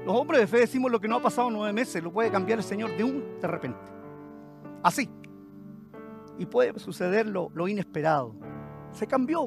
Los 0.04 0.14
hombres 0.14 0.40
de 0.40 0.46
fe 0.46 0.58
decimos 0.58 0.90
lo 0.90 1.00
que 1.00 1.08
no 1.08 1.16
ha 1.16 1.22
pasado 1.22 1.50
nueve 1.50 1.72
meses, 1.72 2.02
lo 2.02 2.12
puede 2.12 2.30
cambiar 2.30 2.58
el 2.58 2.64
Señor 2.64 2.94
de 2.96 3.04
un 3.04 3.40
de 3.40 3.48
repente. 3.48 3.80
Así, 4.82 5.08
y 6.38 6.46
puede 6.46 6.78
suceder 6.78 7.26
lo, 7.26 7.68
inesperado. 7.68 8.34
Se 8.92 9.06
cambió. 9.06 9.46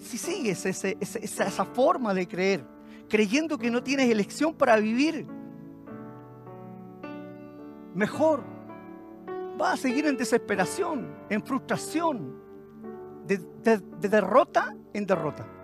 Si 0.00 0.18
sigues 0.18 0.66
esa, 0.66 1.64
forma 1.64 2.12
de 2.12 2.26
creer, 2.26 2.64
creyendo 3.08 3.56
que 3.56 3.70
no 3.70 3.82
tienes 3.82 4.10
elección 4.10 4.52
para 4.54 4.76
vivir, 4.76 5.26
mejor 7.94 8.42
vas 9.56 9.74
a 9.74 9.76
seguir 9.76 10.06
en 10.06 10.16
desesperación, 10.16 11.06
en 11.30 11.42
frustración, 11.42 12.36
de, 13.26 13.38
derrota 14.08 14.76
en 14.92 15.06
derrota. 15.06 15.55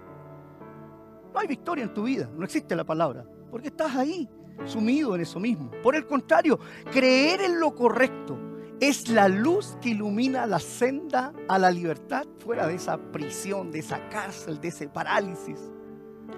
No 1.33 1.41
hay 1.41 1.47
victoria 1.47 1.85
en 1.85 1.95
tu 1.95 2.05
vida, 2.05 2.29
no 2.37 2.45
existe 2.45 2.77
la 2.77 2.85
palabra, 2.85 3.25
porque 3.51 3.69
estás 3.69 3.97
ahí, 3.97 4.29
sumido 4.65 5.15
en 5.15 5.23
eso 5.23 5.41
mismo. 5.41 5.71
Por 5.83 5.95
el 5.97 6.07
contrario, 6.07 6.59
creer 6.91 7.41
en 7.41 7.59
lo 7.59 7.75
correcto, 7.75 8.39
es 8.81 9.09
la 9.09 9.29
luz 9.29 9.79
que 9.81 9.91
ilumina 9.91 10.45
la 10.45 10.59
senda 10.59 11.33
a 11.49 11.59
la 11.59 11.71
libertad 11.71 12.25
fuera 12.41 12.67
de 12.67 12.75
esa 12.75 12.99
prisión, 12.99 13.71
de 13.71 13.79
esa 13.79 14.09
cárcel, 14.09 14.61
de 14.61 14.69
ese 14.69 14.89
parálisis. 14.89 15.71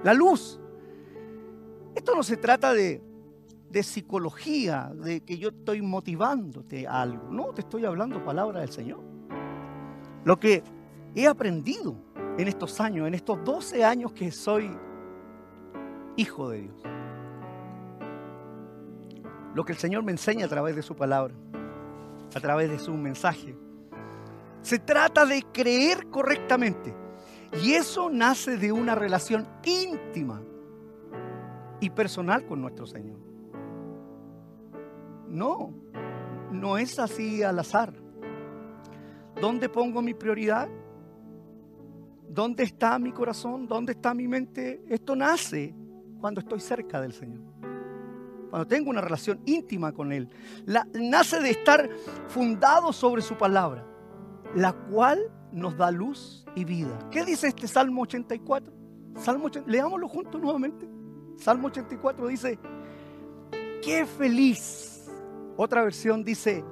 La 0.03 0.13
luz. 0.13 0.61
Esto 1.95 2.15
no 2.15 2.23
se 2.23 2.37
trata 2.37 2.75
de, 2.75 3.03
psicología, 3.83 4.93
de 4.95 5.23
que 5.23 5.39
yo 5.39 5.49
estoy 5.49 5.81
motivándote 5.81 6.87
a 6.87 7.01
algo. 7.01 7.31
No, 7.31 7.55
te 7.55 7.63
estoy 7.63 7.87
hablando 7.87 8.23
palabra 8.23 8.61
del 8.61 8.71
Señor. 8.71 9.01
Lo 10.25 10.39
que 10.39 10.63
he 11.15 11.27
aprendido 11.27 11.97
en 12.37 12.47
estos 12.47 12.79
años, 12.79 13.09
en 13.09 13.15
estos 13.15 13.43
12 13.43 13.85
años 13.85 14.13
que 14.13 14.31
soy 14.31 14.71
hijo 16.17 16.51
de 16.51 16.63
Dios. 16.63 16.83
Lo 19.55 19.65
que 19.65 19.73
el 19.73 19.79
Señor 19.79 20.03
me 20.03 20.13
enseña 20.13 20.47
a 20.47 20.49
través 20.49 20.75
de 20.75 20.83
su 20.83 20.97
palabra 20.97 21.35
a 22.35 22.41
través 22.41 22.71
de 22.71 22.79
su 22.79 22.93
mensaje. 22.93 23.55
Se 24.63 24.79
trata 24.79 25.25
de 25.25 25.43
creer 25.53 26.09
correctamente. 26.09 26.95
Y 27.63 27.75
eso 27.75 28.11
nace 28.11 28.57
de 28.57 28.73
una 28.73 28.95
relación 28.95 29.47
íntima 29.65 30.43
y 31.81 31.91
personal 31.91 32.45
con 32.47 32.61
nuestro 32.61 32.87
Señor. 32.87 33.19
No, 35.29 35.73
no 36.51 36.79
es 36.79 36.99
así 36.99 37.43
al 37.43 37.59
azar. 37.59 37.95
¿Dónde 39.41 39.69
pongo 39.69 40.03
mi 40.03 40.15
prioridad? 40.15 40.69
¿Dónde 42.29 42.65
está 42.65 42.99
mi 42.99 43.13
corazón? 43.13 43.67
¿Dónde 43.69 43.93
está 43.93 44.15
mi 44.15 44.27
mente? 44.27 44.85
Esto 44.89 45.15
nace 45.15 45.75
cuando 46.25 46.41
estoy 46.41 46.59
cerca 46.59 47.03
del 47.03 47.13
Señor. 47.13 47.43
Cuando 48.49 48.67
tengo 48.67 48.89
una 48.89 49.03
relación 49.03 49.43
íntima 49.45 49.93
con 49.93 50.11
Él. 50.11 50.31
nace 50.95 51.39
de 51.39 51.51
estar 51.51 51.87
fundado 52.29 52.95
sobre 52.95 53.21
su 53.21 53.37
palabra, 53.37 53.87
la 54.55 54.73
cual 54.73 55.31
nos 55.53 55.77
da 55.77 55.91
luz 55.91 56.47
y 56.55 56.65
vida. 56.65 56.99
¿Qué 57.11 57.27
dice 57.27 57.49
este 57.49 57.69
Salmo 57.69 58.01
84? 58.05 58.73
Salmo 59.19 59.51
leámoslo 59.67 60.09
juntos 60.09 60.41
nuevamente. 60.41 60.89
Salmo 61.37 61.67
84 61.67 62.27
dice, 62.29 62.59
qué 63.83 64.07
feliz. 64.07 65.11
Otra 65.59 65.83
versión 65.83 66.25
dice, 66.25 66.65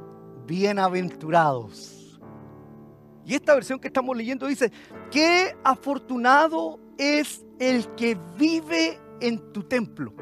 bienaventurados 0.47 2.03
y 3.25 3.35
esta 3.35 3.55
versión 3.55 3.79
que 3.79 3.89
estamos 3.89 4.17
leyendo 4.17 4.47
dice, 4.47 4.73
qué 5.11 5.55
afortunado 5.63 6.81
es 6.99 7.45
el 7.59 7.87
que 7.95 8.17
vive 8.37 8.99
en 9.27 9.53
tu 9.53 9.63
templo, 9.63 10.13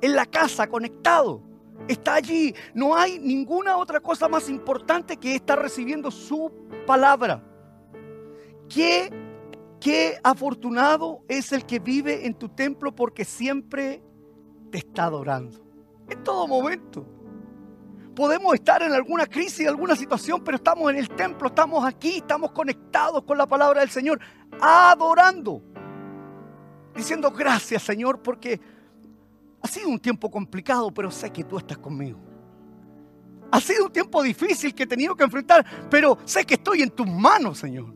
en 0.00 0.14
la 0.14 0.26
casa, 0.26 0.68
conectado. 0.68 1.42
Está 1.88 2.14
allí. 2.14 2.54
No 2.74 2.94
hay 2.94 3.18
ninguna 3.18 3.76
otra 3.76 4.00
cosa 4.00 4.28
más 4.28 4.48
importante 4.48 5.16
que 5.16 5.34
estar 5.34 5.58
recibiendo 5.60 6.10
su 6.10 6.52
palabra. 6.86 7.42
Qué, 8.68 9.10
qué 9.80 10.18
afortunado 10.22 11.24
es 11.26 11.52
el 11.52 11.64
que 11.64 11.78
vive 11.78 12.26
en 12.26 12.34
tu 12.34 12.48
templo 12.48 12.94
porque 12.94 13.24
siempre 13.24 14.02
te 14.70 14.78
está 14.78 15.04
adorando. 15.04 15.58
En 16.08 16.22
todo 16.22 16.46
momento. 16.46 17.06
Podemos 18.14 18.54
estar 18.54 18.82
en 18.82 18.92
alguna 18.92 19.24
crisis, 19.26 19.66
alguna 19.66 19.96
situación, 19.96 20.42
pero 20.44 20.56
estamos 20.56 20.90
en 20.90 20.98
el 20.98 21.08
templo, 21.08 21.48
estamos 21.48 21.84
aquí, 21.84 22.16
estamos 22.16 22.50
conectados 22.50 23.22
con 23.22 23.38
la 23.38 23.46
palabra 23.46 23.80
del 23.80 23.88
Señor, 23.88 24.20
adorando, 24.60 25.62
diciendo 26.94 27.30
gracias 27.30 27.82
Señor, 27.82 28.20
porque 28.22 28.60
ha 29.62 29.68
sido 29.68 29.88
un 29.88 29.98
tiempo 29.98 30.30
complicado, 30.30 30.92
pero 30.92 31.10
sé 31.10 31.30
que 31.30 31.44
tú 31.44 31.58
estás 31.58 31.78
conmigo. 31.78 32.18
Ha 33.52 33.60
sido 33.60 33.86
un 33.86 33.92
tiempo 33.92 34.22
difícil 34.22 34.74
que 34.74 34.84
he 34.84 34.86
tenido 34.86 35.14
que 35.16 35.24
enfrentar, 35.24 35.64
pero 35.90 36.18
sé 36.24 36.44
que 36.44 36.54
estoy 36.54 36.82
en 36.82 36.90
tus 36.90 37.06
manos, 37.06 37.58
Señor. 37.58 37.94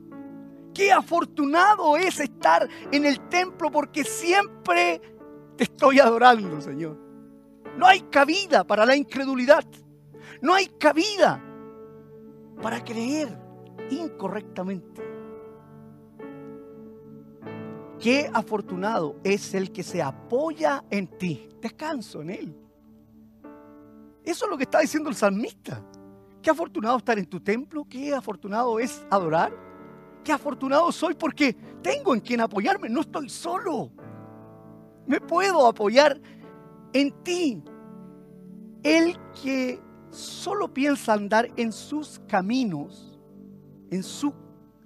Qué 0.75 0.93
afortunado 0.93 1.97
es 1.97 2.19
estar 2.19 2.69
en 2.91 3.07
el 3.07 3.21
templo 3.29 3.71
porque 3.71 4.03
siempre 4.03 5.01
te 5.57 5.65
estoy 5.65 6.01
adorando, 6.01 6.61
Señor. 6.61 6.99
No 7.79 7.87
hay 7.87 8.01
cabida 8.03 8.65
para 8.65 8.85
la 8.85 8.97
incredulidad. 8.97 9.65
No 10.43 10.55
hay 10.55 10.67
cabida 10.67 11.43
para 12.61 12.83
creer 12.83 13.39
incorrectamente. 13.91 15.14
Qué 18.05 18.31
afortunado 18.35 19.19
es 19.25 19.55
el 19.55 19.73
que 19.73 19.83
se 19.83 20.03
apoya 20.03 20.85
en 20.91 21.07
ti. 21.07 21.49
Descanso 21.59 22.21
en 22.21 22.29
él. 22.29 22.57
Eso 24.23 24.45
es 24.45 24.51
lo 24.51 24.59
que 24.59 24.65
está 24.65 24.81
diciendo 24.81 25.09
el 25.09 25.17
salmista. 25.17 25.83
Qué 26.43 26.51
afortunado 26.51 26.99
estar 26.99 27.19
en 27.19 27.25
tu 27.25 27.41
templo. 27.41 27.87
Qué 27.89 28.13
afortunado 28.13 28.79
es 28.79 29.03
adorar. 29.09 29.55
Qué 30.23 30.33
afortunado 30.33 30.93
soy 30.93 31.15
porque 31.15 31.55
tengo 31.81 32.13
en 32.13 32.21
quien 32.21 32.43
apoyarme. 32.43 32.91
No 32.91 33.01
estoy 33.01 33.31
solo. 33.31 33.91
Me 35.07 35.19
puedo 35.19 35.67
apoyar 35.67 36.21
en 36.93 37.11
ti. 37.23 37.65
El 38.83 39.17
que 39.43 39.81
solo 40.11 40.75
piensa 40.75 41.15
andar 41.15 41.51
en 41.57 41.73
sus 41.73 42.21
caminos, 42.29 43.19
en, 43.91 44.03
su, 44.03 44.31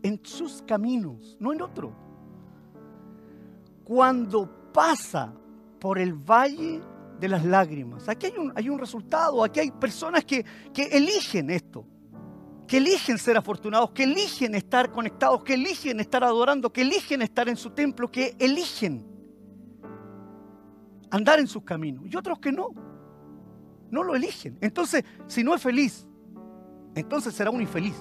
en 0.04 0.20
sus 0.22 0.62
caminos, 0.62 1.36
no 1.40 1.52
en 1.52 1.62
otro. 1.62 2.07
Cuando 3.88 4.70
pasa 4.70 5.32
por 5.80 5.98
el 5.98 6.12
valle 6.12 6.82
de 7.18 7.26
las 7.26 7.42
lágrimas, 7.42 8.06
aquí 8.06 8.26
hay 8.26 8.36
un, 8.36 8.52
hay 8.54 8.68
un 8.68 8.78
resultado, 8.78 9.42
aquí 9.42 9.60
hay 9.60 9.70
personas 9.70 10.26
que, 10.26 10.44
que 10.74 10.82
eligen 10.82 11.48
esto, 11.48 11.86
que 12.66 12.76
eligen 12.76 13.16
ser 13.16 13.38
afortunados, 13.38 13.92
que 13.92 14.02
eligen 14.02 14.54
estar 14.54 14.92
conectados, 14.92 15.42
que 15.42 15.54
eligen 15.54 16.00
estar 16.00 16.22
adorando, 16.22 16.70
que 16.70 16.82
eligen 16.82 17.22
estar 17.22 17.48
en 17.48 17.56
su 17.56 17.70
templo, 17.70 18.12
que 18.12 18.36
eligen 18.38 19.06
andar 21.10 21.40
en 21.40 21.46
sus 21.46 21.62
caminos, 21.62 22.04
y 22.12 22.14
otros 22.14 22.38
que 22.40 22.52
no 22.52 22.74
no 23.90 24.02
lo 24.02 24.14
eligen. 24.14 24.58
Entonces, 24.60 25.02
si 25.28 25.42
no 25.42 25.54
es 25.54 25.62
feliz, 25.62 26.06
entonces 26.94 27.34
será 27.34 27.50
un 27.50 27.62
infeliz. 27.62 27.96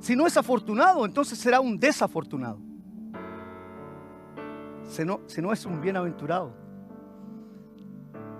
Si 0.00 0.14
no 0.14 0.26
es 0.26 0.36
afortunado, 0.36 1.06
entonces 1.06 1.38
será 1.38 1.60
un 1.60 1.78
desafortunado. 1.78 2.67
Si 4.88 5.04
no, 5.04 5.20
no 5.40 5.52
es 5.52 5.66
un 5.66 5.80
bienaventurado. 5.80 6.52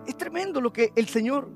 Es 0.07 0.17
tremendo 0.17 0.61
lo 0.61 0.73
que 0.73 0.93
el 0.97 1.07
Señor 1.07 1.49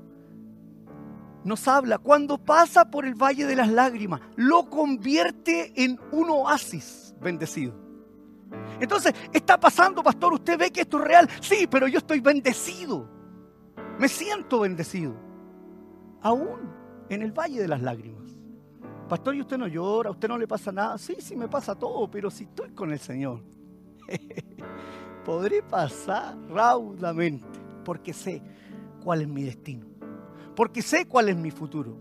nos 1.43 1.67
habla. 1.67 1.97
Cuando 1.97 2.37
pasa 2.37 2.89
por 2.89 3.05
el 3.05 3.15
valle 3.15 3.45
de 3.45 3.55
las 3.55 3.69
lágrimas, 3.69 4.21
lo 4.35 4.69
convierte 4.69 5.73
en 5.83 5.99
un 6.11 6.29
oasis 6.29 7.15
bendecido. 7.19 7.73
Entonces, 8.79 9.13
está 9.33 9.59
pasando, 9.59 10.03
pastor, 10.03 10.33
usted 10.33 10.57
ve 10.57 10.71
que 10.71 10.81
esto 10.81 10.99
es 10.99 11.03
real. 11.03 11.29
Sí, 11.41 11.67
pero 11.69 11.87
yo 11.87 11.97
estoy 11.97 12.19
bendecido. 12.19 13.09
Me 13.99 14.07
siento 14.07 14.59
bendecido. 14.59 15.15
Aún 16.21 16.71
en 17.09 17.23
el 17.23 17.31
valle 17.31 17.59
de 17.59 17.67
las 17.67 17.81
lágrimas. 17.81 18.31
Pastor, 19.09 19.35
¿y 19.35 19.41
usted 19.41 19.57
no 19.57 19.67
llora? 19.67 20.09
¿A 20.09 20.11
usted 20.11 20.27
no 20.27 20.37
le 20.37 20.47
pasa 20.47 20.71
nada? 20.71 20.97
Sí, 20.97 21.15
sí 21.19 21.35
me 21.35 21.47
pasa 21.47 21.75
todo, 21.75 22.09
pero 22.09 22.29
si 22.29 22.45
estoy 22.45 22.71
con 22.71 22.91
el 22.91 22.99
Señor, 22.99 23.41
podré 25.25 25.61
pasar 25.61 26.37
raudamente 26.49 27.59
porque 27.83 28.13
sé 28.13 28.41
cuál 29.03 29.21
es 29.21 29.27
mi 29.27 29.43
destino. 29.43 29.85
Porque 30.55 30.81
sé 30.81 31.05
cuál 31.05 31.29
es 31.29 31.35
mi 31.35 31.51
futuro. 31.51 31.97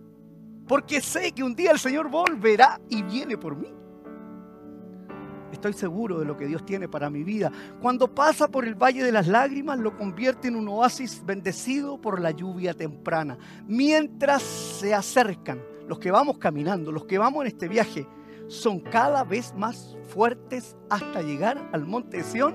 Porque 0.68 1.00
sé 1.00 1.32
que 1.32 1.42
un 1.42 1.54
día 1.54 1.72
el 1.72 1.78
Señor 1.78 2.10
volverá 2.10 2.80
y 2.88 3.02
viene 3.02 3.36
por 3.36 3.56
mí. 3.56 3.68
Estoy 5.52 5.74
seguro 5.74 6.18
de 6.18 6.24
lo 6.24 6.36
que 6.36 6.46
Dios 6.46 6.64
tiene 6.64 6.88
para 6.88 7.10
mi 7.10 7.24
vida. 7.24 7.52
Cuando 7.80 8.12
pasa 8.12 8.48
por 8.48 8.66
el 8.66 8.74
valle 8.74 9.04
de 9.04 9.12
las 9.12 9.28
lágrimas, 9.28 9.78
lo 9.78 9.96
convierte 9.96 10.48
en 10.48 10.56
un 10.56 10.66
oasis 10.68 11.22
bendecido 11.24 12.00
por 12.00 12.20
la 12.20 12.30
lluvia 12.30 12.74
temprana. 12.74 13.36
Mientras 13.66 14.42
se 14.42 14.94
acercan, 14.94 15.60
los 15.86 15.98
que 15.98 16.10
vamos 16.10 16.38
caminando, 16.38 16.90
los 16.90 17.04
que 17.04 17.18
vamos 17.18 17.42
en 17.42 17.48
este 17.48 17.68
viaje, 17.68 18.06
son 18.52 18.80
cada 18.80 19.24
vez 19.24 19.54
más 19.54 19.96
fuertes 20.08 20.76
hasta 20.90 21.22
llegar 21.22 21.70
al 21.72 21.86
monte 21.86 22.22
Sión 22.22 22.54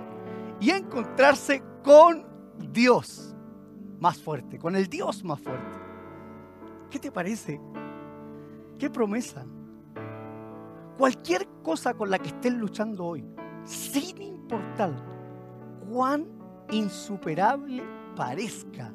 y 0.60 0.72
encontrarse 0.72 1.64
con 1.84 2.26
Dios 2.72 3.36
más 4.00 4.22
fuerte, 4.22 4.60
con 4.60 4.76
el 4.76 4.88
Dios 4.88 5.24
más 5.24 5.42
fuerte. 5.42 5.78
¿Qué 6.90 7.00
te 7.00 7.12
parece? 7.12 7.60
¿Qué 8.78 8.90
promesa? 8.90 9.46
cualquier 10.98 11.48
cosa 11.64 11.94
con 11.94 12.10
la 12.10 12.20
que 12.20 12.30
estén 12.30 12.60
luchando 12.60 13.06
hoy, 13.06 13.26
sin 13.64 14.22
importar 14.22 14.92
cuán 15.90 16.28
insuperable 16.72 17.84
parezca, 18.16 18.92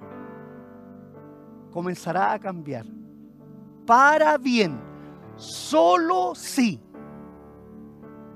comenzará 1.70 2.32
a 2.32 2.38
cambiar 2.38 2.84
para 3.86 4.36
bien, 4.36 4.78
solo 5.36 6.34
si 6.34 6.80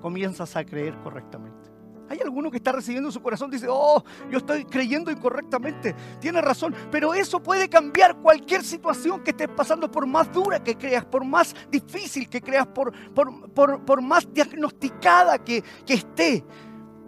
comienzas 0.01 0.57
a 0.57 0.65
creer 0.65 0.97
correctamente. 1.03 1.77
Hay 2.09 2.21
alguno 2.21 2.51
que 2.51 2.59
está 2.59 2.73
recibiendo 2.73 3.11
su 3.11 3.21
corazón, 3.21 3.51
dice, 3.51 3.67
oh, 3.69 4.03
yo 4.31 4.39
estoy 4.39 4.65
creyendo 4.65 5.11
incorrectamente. 5.11 5.95
Tiene 6.21 6.41
razón, 6.41 6.75
pero 6.91 7.15
eso 7.15 7.43
puede 7.43 7.69
cambiar 7.69 8.17
cualquier 8.17 8.63
situación 8.63 9.25
que 9.25 9.31
estés 9.31 9.49
pasando, 9.49 9.91
por 9.91 10.07
más 10.07 10.33
dura 10.33 10.63
que 10.63 10.77
creas, 10.77 11.05
por 11.05 11.25
más 11.25 11.55
difícil 11.71 12.29
que 12.29 12.41
creas, 12.41 12.67
por, 12.69 12.93
por, 13.13 14.03
más 14.03 14.33
diagnosticada 14.33 15.39
que, 15.39 15.65
que 15.85 15.95
esté. 15.95 16.45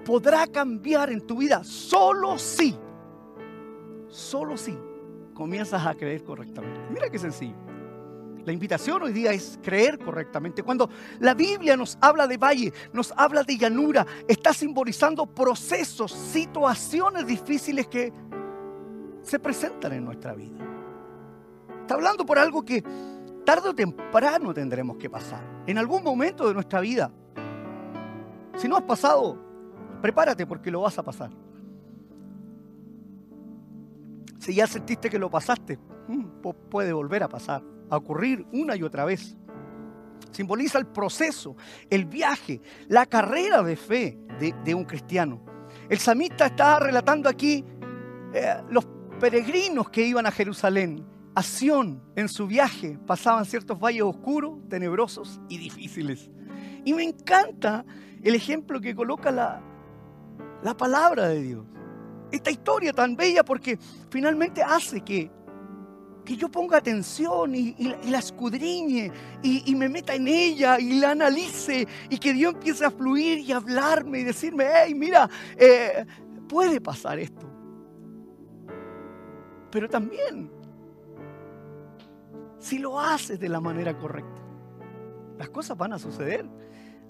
Podrá 0.04 0.46
cambiar 0.46 1.10
en 1.10 1.24
tu 1.26 1.36
vida 1.38 1.62
solo 1.62 2.38
si, 2.38 2.76
solo 4.08 4.56
si 4.56 4.76
comienzas 5.34 5.86
a 5.86 5.94
creer 5.94 6.24
correctamente. 6.24 6.80
Mira 6.90 7.08
qué 7.08 7.18
sencillo. 7.18 7.67
La 8.48 8.54
invitación 8.54 9.02
hoy 9.02 9.12
día 9.12 9.30
es 9.32 9.58
creer 9.62 9.98
correctamente. 9.98 10.62
Cuando 10.62 10.88
la 11.20 11.34
Biblia 11.34 11.76
nos 11.76 11.98
habla 12.00 12.26
de 12.26 12.38
valle, 12.38 12.72
nos 12.94 13.12
habla 13.14 13.42
de 13.42 13.58
llanura, 13.58 14.06
está 14.26 14.54
simbolizando 14.54 15.26
procesos, 15.26 16.10
situaciones 16.12 17.26
difíciles 17.26 17.88
que 17.88 18.10
se 19.20 19.38
presentan 19.38 19.92
en 19.92 20.02
nuestra 20.06 20.32
vida. 20.32 20.64
Está 21.82 21.96
hablando 21.96 22.24
por 22.24 22.38
algo 22.38 22.64
que 22.64 22.82
tarde 23.44 23.68
o 23.68 23.74
temprano 23.74 24.54
tendremos 24.54 24.96
que 24.96 25.10
pasar. 25.10 25.44
En 25.66 25.76
algún 25.76 26.02
momento 26.02 26.48
de 26.48 26.54
nuestra 26.54 26.80
vida. 26.80 27.12
Si 28.56 28.66
no 28.66 28.78
has 28.78 28.84
pasado, 28.84 29.38
prepárate 30.00 30.46
porque 30.46 30.70
lo 30.70 30.80
vas 30.80 30.98
a 30.98 31.02
pasar. 31.02 31.28
Si 34.38 34.54
ya 34.54 34.66
sentiste 34.66 35.10
que 35.10 35.18
lo 35.18 35.28
pasaste, 35.28 35.78
mm, 36.08 36.24
puede 36.70 36.94
volver 36.94 37.22
a 37.22 37.28
pasar, 37.28 37.62
a 37.90 37.96
ocurrir 37.96 38.46
una 38.52 38.76
y 38.76 38.82
otra 38.82 39.04
vez. 39.04 39.36
Simboliza 40.30 40.78
el 40.78 40.86
proceso, 40.86 41.56
el 41.90 42.04
viaje, 42.04 42.60
la 42.88 43.06
carrera 43.06 43.62
de 43.62 43.76
fe 43.76 44.18
de, 44.38 44.74
un 44.74 44.84
cristiano. 44.84 45.42
El 45.88 45.98
samita 45.98 46.46
está 46.46 46.78
relatando 46.78 47.28
aquí 47.28 47.64
eh, 48.32 48.56
los 48.70 48.86
peregrinos 49.18 49.90
que 49.90 50.06
iban 50.06 50.26
a 50.26 50.30
Jerusalén, 50.30 51.04
a 51.34 51.42
Sión, 51.42 52.02
en 52.14 52.28
su 52.28 52.46
viaje, 52.46 52.98
pasaban 53.06 53.44
ciertos 53.44 53.78
valles 53.78 54.02
oscuros, 54.02 54.58
tenebrosos 54.68 55.40
y 55.48 55.58
difíciles. 55.58 56.30
Y 56.84 56.92
me 56.94 57.04
encanta 57.04 57.84
el 58.22 58.34
ejemplo 58.34 58.80
que 58.80 58.94
coloca 58.94 59.30
la, 59.30 59.60
la 60.62 60.76
palabra 60.76 61.28
de 61.28 61.42
Dios. 61.42 61.66
Esta 62.30 62.50
historia 62.50 62.92
tan 62.92 63.16
bella 63.16 63.44
porque 63.44 63.78
finalmente 64.10 64.62
hace 64.62 65.00
que, 65.00 65.30
que 66.28 66.36
yo 66.36 66.50
ponga 66.50 66.76
atención 66.76 67.54
y, 67.54 67.74
la 68.04 68.18
escudriñe 68.18 69.10
y, 69.42 69.74
me 69.74 69.88
meta 69.88 70.14
en 70.14 70.28
ella 70.28 70.78
y 70.78 71.00
la 71.00 71.12
analice 71.12 71.88
y 72.10 72.18
que 72.18 72.34
Dios 72.34 72.52
empiece 72.52 72.84
a 72.84 72.90
fluir 72.90 73.38
y 73.38 73.50
hablarme 73.50 74.18
y 74.18 74.24
decirme, 74.24 74.66
hey, 74.70 74.94
mira, 74.94 75.30
eh, 75.56 76.04
puede 76.46 76.82
pasar 76.82 77.18
esto. 77.18 77.50
Pero 79.70 79.88
también, 79.88 80.50
si 82.58 82.78
lo 82.78 83.00
haces 83.00 83.40
de 83.40 83.48
la 83.48 83.62
manera 83.62 83.96
correcta, 83.96 84.42
las 85.38 85.48
cosas 85.48 85.78
van 85.78 85.94
a 85.94 85.98
suceder 85.98 86.44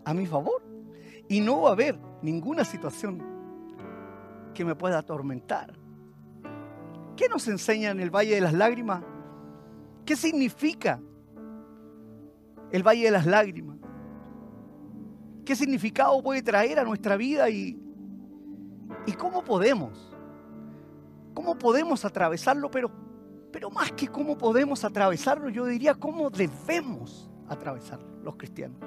a 0.05 0.15
mi 0.15 0.27
favor 0.27 0.63
y 1.27 1.41
no 1.41 1.63
va 1.63 1.71
a 1.71 1.73
haber 1.73 1.99
ninguna 2.23 2.65
situación 2.65 3.21
que 4.55 4.65
me 4.65 4.77
pueda 4.77 4.99
atormentar. 4.99 5.88
¿Qué 7.19 7.29
nos 7.29 7.49
enseña 7.49 7.91
en 7.91 7.99
el 7.99 8.15
Valle 8.15 8.37
de 8.37 8.41
las 8.41 8.53
Lágrimas? 8.53 9.03
¿Qué 10.07 10.15
significa 10.15 11.01
el 12.71 12.87
Valle 12.87 13.07
de 13.07 13.11
las 13.11 13.27
Lágrimas? 13.27 13.77
¿Qué 15.45 15.57
significado 15.57 16.23
puede 16.23 16.43
traer 16.43 16.79
a 16.79 16.85
nuestra 16.85 17.17
vida 17.17 17.51
y, 17.51 17.77
y 19.05 19.13
cómo 19.15 19.43
podemos? 19.43 20.17
¿Cómo 21.35 21.59
podemos 21.59 22.05
atravesarlo? 22.05 22.71
Pero, 22.71 22.89
pero 23.51 23.69
más 23.69 23.91
que 23.91 24.07
cómo 24.07 24.39
podemos 24.39 24.85
atravesarlo, 24.85 25.49
yo 25.49 25.67
diría 25.67 25.97
cómo 25.97 26.31
debemos 26.31 27.29
atravesarlo 27.49 28.07
los 28.23 28.37
cristianos. 28.37 28.79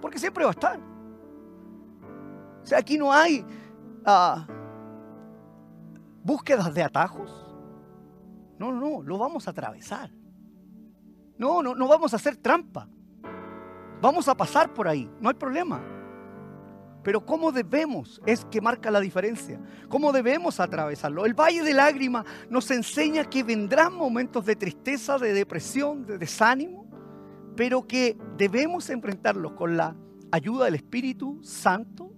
Porque 0.00 0.20
siempre 0.20 0.44
va 0.44 0.50
a 0.50 0.52
estar. 0.52 0.78
O 2.62 2.64
sea, 2.64 2.78
aquí 2.78 2.96
no 2.96 3.12
hay 3.12 3.44
ah, 4.04 4.46
búsquedas 6.22 6.72
de 6.72 6.84
atajos. 6.84 7.45
No, 8.58 8.72
no, 8.72 9.02
lo 9.02 9.18
vamos 9.18 9.46
a 9.46 9.50
atravesar. 9.50 10.10
No, 11.38 11.62
no, 11.62 11.74
no 11.74 11.88
vamos 11.88 12.12
a 12.12 12.16
hacer 12.16 12.36
trampa. 12.36 12.88
Vamos 14.00 14.28
a 14.28 14.36
pasar 14.36 14.72
por 14.72 14.88
ahí, 14.88 15.10
no 15.20 15.28
hay 15.28 15.34
problema. 15.34 15.82
Pero 17.02 17.24
cómo 17.24 17.52
debemos 17.52 18.20
es 18.26 18.44
que 18.46 18.60
marca 18.60 18.90
la 18.90 19.00
diferencia. 19.00 19.60
¿Cómo 19.88 20.12
debemos 20.12 20.58
atravesarlo? 20.58 21.24
El 21.24 21.34
valle 21.34 21.62
de 21.62 21.72
lágrimas 21.72 22.26
nos 22.50 22.70
enseña 22.70 23.24
que 23.24 23.44
vendrán 23.44 23.94
momentos 23.94 24.44
de 24.44 24.56
tristeza, 24.56 25.16
de 25.16 25.32
depresión, 25.32 26.04
de 26.04 26.18
desánimo, 26.18 26.86
pero 27.54 27.86
que 27.86 28.18
debemos 28.36 28.90
enfrentarlos 28.90 29.52
con 29.52 29.76
la 29.76 29.96
ayuda 30.32 30.64
del 30.64 30.74
Espíritu 30.74 31.38
Santo, 31.42 32.12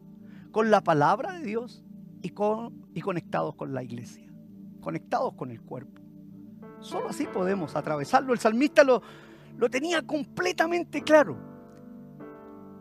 con 0.51 0.70
la 0.70 0.83
palabra 0.83 1.35
de 1.35 1.44
Dios 1.44 1.85
y, 2.22 2.33
y 2.94 3.01
conectados 3.03 3.55
con 3.57 3.74
la 3.74 3.83
iglesia, 3.83 4.33
conectados 4.81 5.35
con 5.35 5.51
el 5.51 5.61
cuerpo. 5.61 5.97
Solo 6.80 7.08
así 7.08 7.26
podemos 7.26 7.74
atravesarlo. 7.76 8.32
El 8.32 8.38
salmista 8.38 8.84
lo, 8.84 9.02
lo 9.56 9.68
tenía 9.68 10.02
completamente 10.02 11.02
claro. 11.02 11.36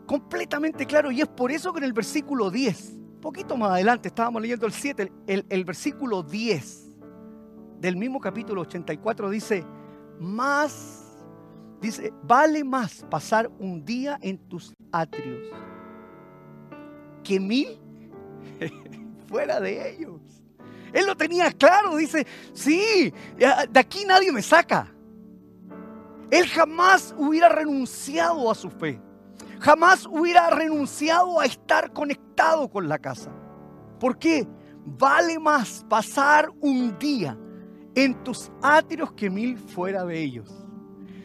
Completamente 0.06 0.86
claro. 0.86 1.10
Y 1.10 1.20
es 1.20 1.28
por 1.28 1.52
eso 1.52 1.72
que 1.72 1.78
en 1.78 1.84
el 1.84 1.92
versículo 1.92 2.50
10, 2.50 2.96
poquito 3.20 3.56
más 3.56 3.72
adelante, 3.72 4.08
estábamos 4.08 4.42
leyendo 4.42 4.66
el 4.66 4.72
7, 4.72 5.12
el, 5.26 5.46
el 5.48 5.64
versículo 5.64 6.22
10 6.22 6.88
del 7.80 7.96
mismo 7.96 8.20
capítulo 8.20 8.62
84 8.62 9.30
dice, 9.30 9.64
más, 10.18 11.16
dice, 11.80 12.12
vale 12.22 12.64
más 12.64 13.04
pasar 13.08 13.50
un 13.58 13.84
día 13.84 14.18
en 14.20 14.38
tus 14.38 14.74
atrios 14.90 15.48
que 17.22 17.38
mil 17.38 17.78
fuera 19.28 19.60
de 19.60 19.90
ellos. 19.90 20.37
Él 20.92 21.06
lo 21.06 21.16
tenía 21.16 21.50
claro, 21.52 21.96
dice, 21.96 22.26
sí, 22.52 23.12
de 23.36 23.80
aquí 23.80 24.04
nadie 24.04 24.32
me 24.32 24.42
saca. 24.42 24.92
Él 26.30 26.46
jamás 26.46 27.14
hubiera 27.16 27.48
renunciado 27.48 28.50
a 28.50 28.54
su 28.54 28.70
fe. 28.70 29.00
Jamás 29.60 30.06
hubiera 30.06 30.50
renunciado 30.50 31.40
a 31.40 31.46
estar 31.46 31.92
conectado 31.92 32.68
con 32.68 32.88
la 32.88 32.98
casa. 32.98 33.30
¿Por 33.98 34.18
qué? 34.18 34.46
Vale 34.84 35.38
más 35.38 35.84
pasar 35.88 36.50
un 36.60 36.96
día 36.98 37.36
en 37.94 38.22
tus 38.22 38.50
atrios 38.62 39.12
que 39.12 39.28
mil 39.28 39.58
fuera 39.58 40.04
de 40.04 40.20
ellos. 40.20 40.48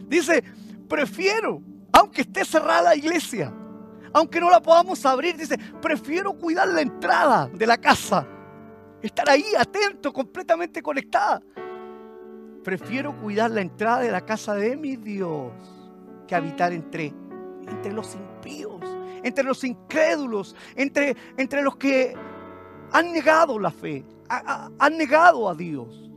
Dice, 0.08 0.44
prefiero, 0.90 1.62
aunque 1.92 2.22
esté 2.22 2.44
cerrada 2.44 2.82
la 2.82 2.96
iglesia, 2.96 3.54
aunque 4.14 4.40
no 4.40 4.50
la 4.50 4.62
podamos 4.62 5.06
abrir, 5.06 5.38
dice, 5.38 5.58
prefiero 5.82 6.34
cuidar 6.34 6.68
la 6.68 6.82
entrada 6.82 7.48
de 7.54 7.68
la 7.68 7.78
casa, 7.78 8.28
estar 9.08 9.30
ahí 9.30 9.46
atento, 9.58 10.12
completamente 10.14 10.82
conectada. 10.82 11.42
Prefiero 12.64 13.16
cuidar 13.18 13.52
la 13.52 13.62
entrada 13.62 14.00
de 14.00 14.12
la 14.12 14.22
casa 14.22 14.56
de 14.56 14.78
mi 14.78 14.96
Dios 14.96 15.52
que 16.28 16.36
habitar 16.36 16.72
entre, 16.72 17.14
entre 17.68 17.92
los 17.92 18.16
impíos, 18.16 18.82
entre 19.22 19.44
los 19.44 19.64
incrédulos, 19.64 20.56
entre, 20.76 21.16
entre 21.38 21.62
los 21.62 21.76
que 21.76 22.16
han 22.92 23.12
negado 23.12 23.60
la 23.60 23.72
fe, 23.72 24.06
han 24.30 24.98
negado 24.98 25.50
a 25.50 25.56
Dios. 25.56 26.10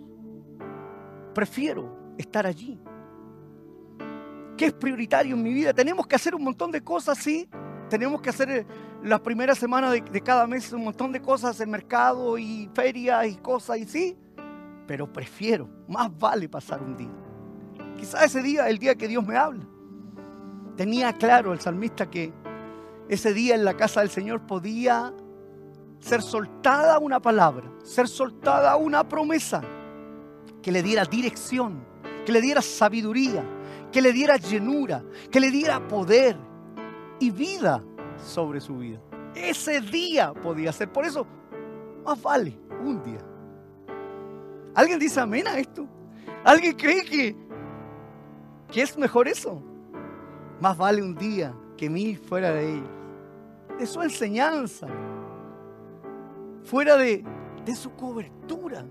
Prefiero 1.34 2.14
estar 2.16 2.46
allí. 2.46 2.78
¿Qué 4.56 4.66
es 4.66 4.72
prioritario 4.72 5.34
en 5.34 5.42
mi 5.42 5.52
vida? 5.52 5.74
Tenemos 5.74 6.06
que 6.06 6.14
hacer 6.14 6.34
un 6.34 6.44
montón 6.44 6.70
de 6.70 6.82
cosas, 6.82 7.18
sí, 7.18 7.48
tenemos 7.90 8.22
que 8.22 8.30
hacer 8.30 8.66
eh, 9.02 9.06
la 9.08 9.22
primera 9.22 9.54
semana 9.54 9.90
de, 9.90 10.02
cada 10.20 10.46
mes 10.46 10.72
un 10.72 10.84
montón 10.84 11.12
de 11.12 11.20
cosas 11.20 11.60
en 11.60 11.70
mercado 11.70 12.38
y 12.38 12.68
ferias 12.74 13.26
y 13.26 13.36
cosas, 13.36 13.78
y 13.78 13.84
sí, 13.86 14.16
pero 14.86 15.12
prefiero, 15.12 15.68
más 15.88 16.16
vale 16.18 16.48
pasar 16.48 16.82
un 16.82 16.96
día. 16.96 17.12
Quizás 17.96 18.24
ese 18.24 18.42
día, 18.42 18.68
el 18.68 18.78
día 18.78 18.94
que 18.94 19.08
Dios 19.08 19.26
me 19.26 19.36
habla. 19.36 19.64
Tenía 20.76 21.12
claro 21.14 21.52
el 21.52 21.60
salmista 21.60 22.10
que 22.10 22.32
ese 23.08 23.32
día 23.32 23.54
en 23.54 23.64
la 23.64 23.76
casa 23.76 24.00
del 24.00 24.10
Señor 24.10 24.46
podía 24.46 25.12
ser 26.00 26.22
soltada 26.22 26.98
una 26.98 27.20
palabra, 27.20 27.70
ser 27.82 28.08
soltada 28.08 28.76
una 28.76 29.08
promesa 29.08 29.62
que 30.62 30.70
le 30.70 30.82
diera 30.82 31.04
dirección, 31.04 31.84
que 32.26 32.32
le 32.32 32.40
diera 32.40 32.60
sabiduría, 32.60 33.42
que 33.90 34.02
le 34.02 34.12
diera 34.12 34.36
llenura, 34.36 35.02
que 35.30 35.40
le 35.40 35.50
diera 35.50 35.86
poder, 35.88 36.36
y 37.18 37.30
vida 37.30 37.82
sobre 38.18 38.60
su 38.60 38.78
vida. 38.78 38.98
Ese 39.34 39.80
día 39.80 40.32
podía 40.32 40.72
ser. 40.72 40.90
Por 40.90 41.04
eso, 41.04 41.26
más 42.04 42.20
vale 42.20 42.58
un 42.82 43.02
día. 43.02 43.20
¿Alguien 44.74 44.98
dice 44.98 45.20
amén 45.20 45.46
a 45.46 45.58
esto? 45.58 45.86
¿Alguien 46.44 46.74
cree 46.74 47.04
que, 47.04 47.36
que 48.70 48.82
es 48.82 48.96
mejor 48.96 49.28
eso? 49.28 49.62
Más 50.60 50.76
vale 50.76 51.02
un 51.02 51.14
día 51.14 51.54
que 51.76 51.90
mil 51.90 52.18
fuera 52.18 52.50
de 52.50 52.74
ellos. 52.74 52.88
De 53.78 53.86
su 53.86 54.02
enseñanza. 54.02 54.86
Fuera 56.64 56.96
de, 56.96 57.24
de 57.64 57.74
su 57.74 57.90
cobertura. 57.92 58.84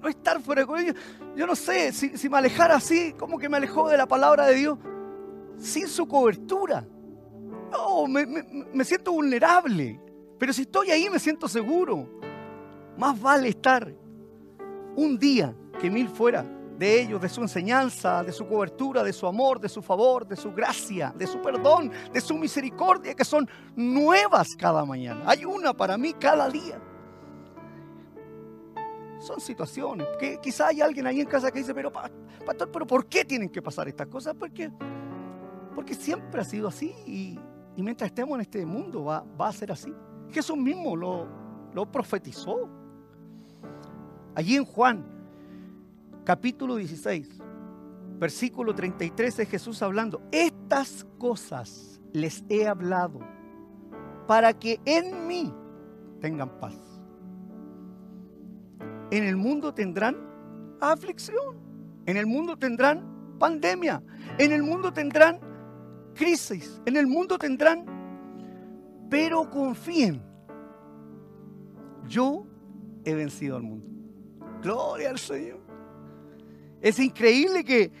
No 0.00 0.08
estar 0.08 0.40
fuera 0.40 0.62
de 0.62 0.66
cobertura. 0.66 1.00
Yo 1.34 1.46
no 1.46 1.54
sé, 1.54 1.92
si, 1.92 2.16
si 2.16 2.28
me 2.28 2.38
alejara 2.38 2.76
así, 2.76 3.12
como 3.18 3.38
que 3.38 3.48
me 3.48 3.56
alejó 3.56 3.88
de 3.88 3.96
la 3.96 4.06
palabra 4.06 4.46
de 4.46 4.54
Dios, 4.54 4.78
sin 5.58 5.88
su 5.88 6.06
cobertura. 6.06 6.86
No, 7.76 8.06
me, 8.06 8.84
siento 8.84 9.12
vulnerable. 9.12 10.00
Pero 10.38 10.52
si 10.52 10.62
estoy 10.62 10.90
ahí 10.90 11.08
me 11.10 11.18
siento 11.18 11.48
seguro. 11.48 12.08
Más 12.96 13.20
vale 13.20 13.48
estar 13.48 13.92
un 14.96 15.18
día 15.18 15.54
que 15.78 15.90
mil 15.90 16.08
fuera 16.08 16.44
de 16.78 17.00
ellos, 17.00 17.20
de 17.20 17.28
su 17.28 17.40
enseñanza, 17.42 18.22
de 18.22 18.32
su 18.32 18.46
cobertura, 18.46 19.02
de 19.02 19.12
su 19.12 19.26
amor, 19.26 19.60
de 19.60 19.68
su 19.68 19.82
favor, 19.82 20.26
de 20.26 20.36
su 20.36 20.52
gracia, 20.52 21.12
de 21.16 21.26
su 21.26 21.40
perdón, 21.40 21.90
de 22.12 22.20
su 22.20 22.36
misericordia, 22.36 23.14
que 23.14 23.24
son 23.24 23.48
nuevas 23.74 24.54
cada 24.56 24.84
mañana. 24.84 25.22
Hay 25.26 25.44
una 25.44 25.74
para 25.74 25.96
mí 25.98 26.14
cada 26.14 26.48
día. 26.48 26.80
Son 29.18 29.40
situaciones 29.40 30.06
que 30.18 30.38
quizá 30.40 30.68
hay 30.68 30.80
alguien 30.80 31.06
ahí 31.06 31.20
en 31.20 31.26
casa 31.26 31.50
que 31.50 31.58
dice, 31.58 31.74
pero 31.74 31.90
pastor, 31.90 32.70
pero 32.70 32.86
¿por 32.86 33.06
qué 33.06 33.24
tienen 33.24 33.48
que 33.48 33.62
pasar 33.62 33.88
estas 33.88 34.06
cosas? 34.06 34.34
Porque, 34.38 34.70
porque 35.74 35.94
siempre 35.94 36.40
ha 36.40 36.44
sido 36.44 36.68
así 36.68 36.94
y, 37.06 37.38
y 37.76 37.82
mientras 37.82 38.08
estemos 38.08 38.36
en 38.36 38.40
este 38.40 38.64
mundo 38.64 39.04
va, 39.04 39.24
a 39.38 39.52
ser 39.52 39.70
así. 39.70 39.92
Jesús 40.30 40.56
mismo 40.56 40.96
lo, 40.96 41.26
lo 41.74 41.90
profetizó. 41.90 42.68
Allí 44.34 44.56
en 44.56 44.64
Juan 44.64 45.04
capítulo 46.24 46.76
16, 46.76 47.38
versículo 48.18 48.74
33 48.74 49.38
es 49.38 49.48
Jesús 49.48 49.82
hablando. 49.82 50.22
Estas 50.32 51.06
cosas 51.18 52.00
les 52.12 52.42
he 52.48 52.66
hablado 52.66 53.20
para 54.26 54.52
que 54.54 54.80
en 54.86 55.26
mí 55.26 55.52
tengan 56.20 56.58
paz. 56.58 56.74
En 59.10 59.22
el 59.22 59.36
mundo 59.36 59.72
tendrán 59.72 60.16
aflicción. 60.80 61.56
En 62.06 62.16
el 62.16 62.26
mundo 62.26 62.56
tendrán 62.56 63.36
pandemia. 63.38 64.02
En 64.38 64.52
el 64.52 64.62
mundo 64.62 64.92
tendrán 64.92 65.40
crisis. 66.16 66.80
En 66.86 66.96
el 66.96 67.06
mundo 67.06 67.38
tendrán... 67.38 67.84
Pero 69.08 69.48
confíen. 69.48 70.20
Yo 72.08 72.44
he 73.04 73.14
vencido 73.14 73.56
al 73.56 73.62
mundo. 73.62 73.86
Gloria 74.60 75.10
al 75.10 75.18
Señor. 75.18 75.60
Es 76.80 76.98
increíble 76.98 77.64
que 77.64 77.92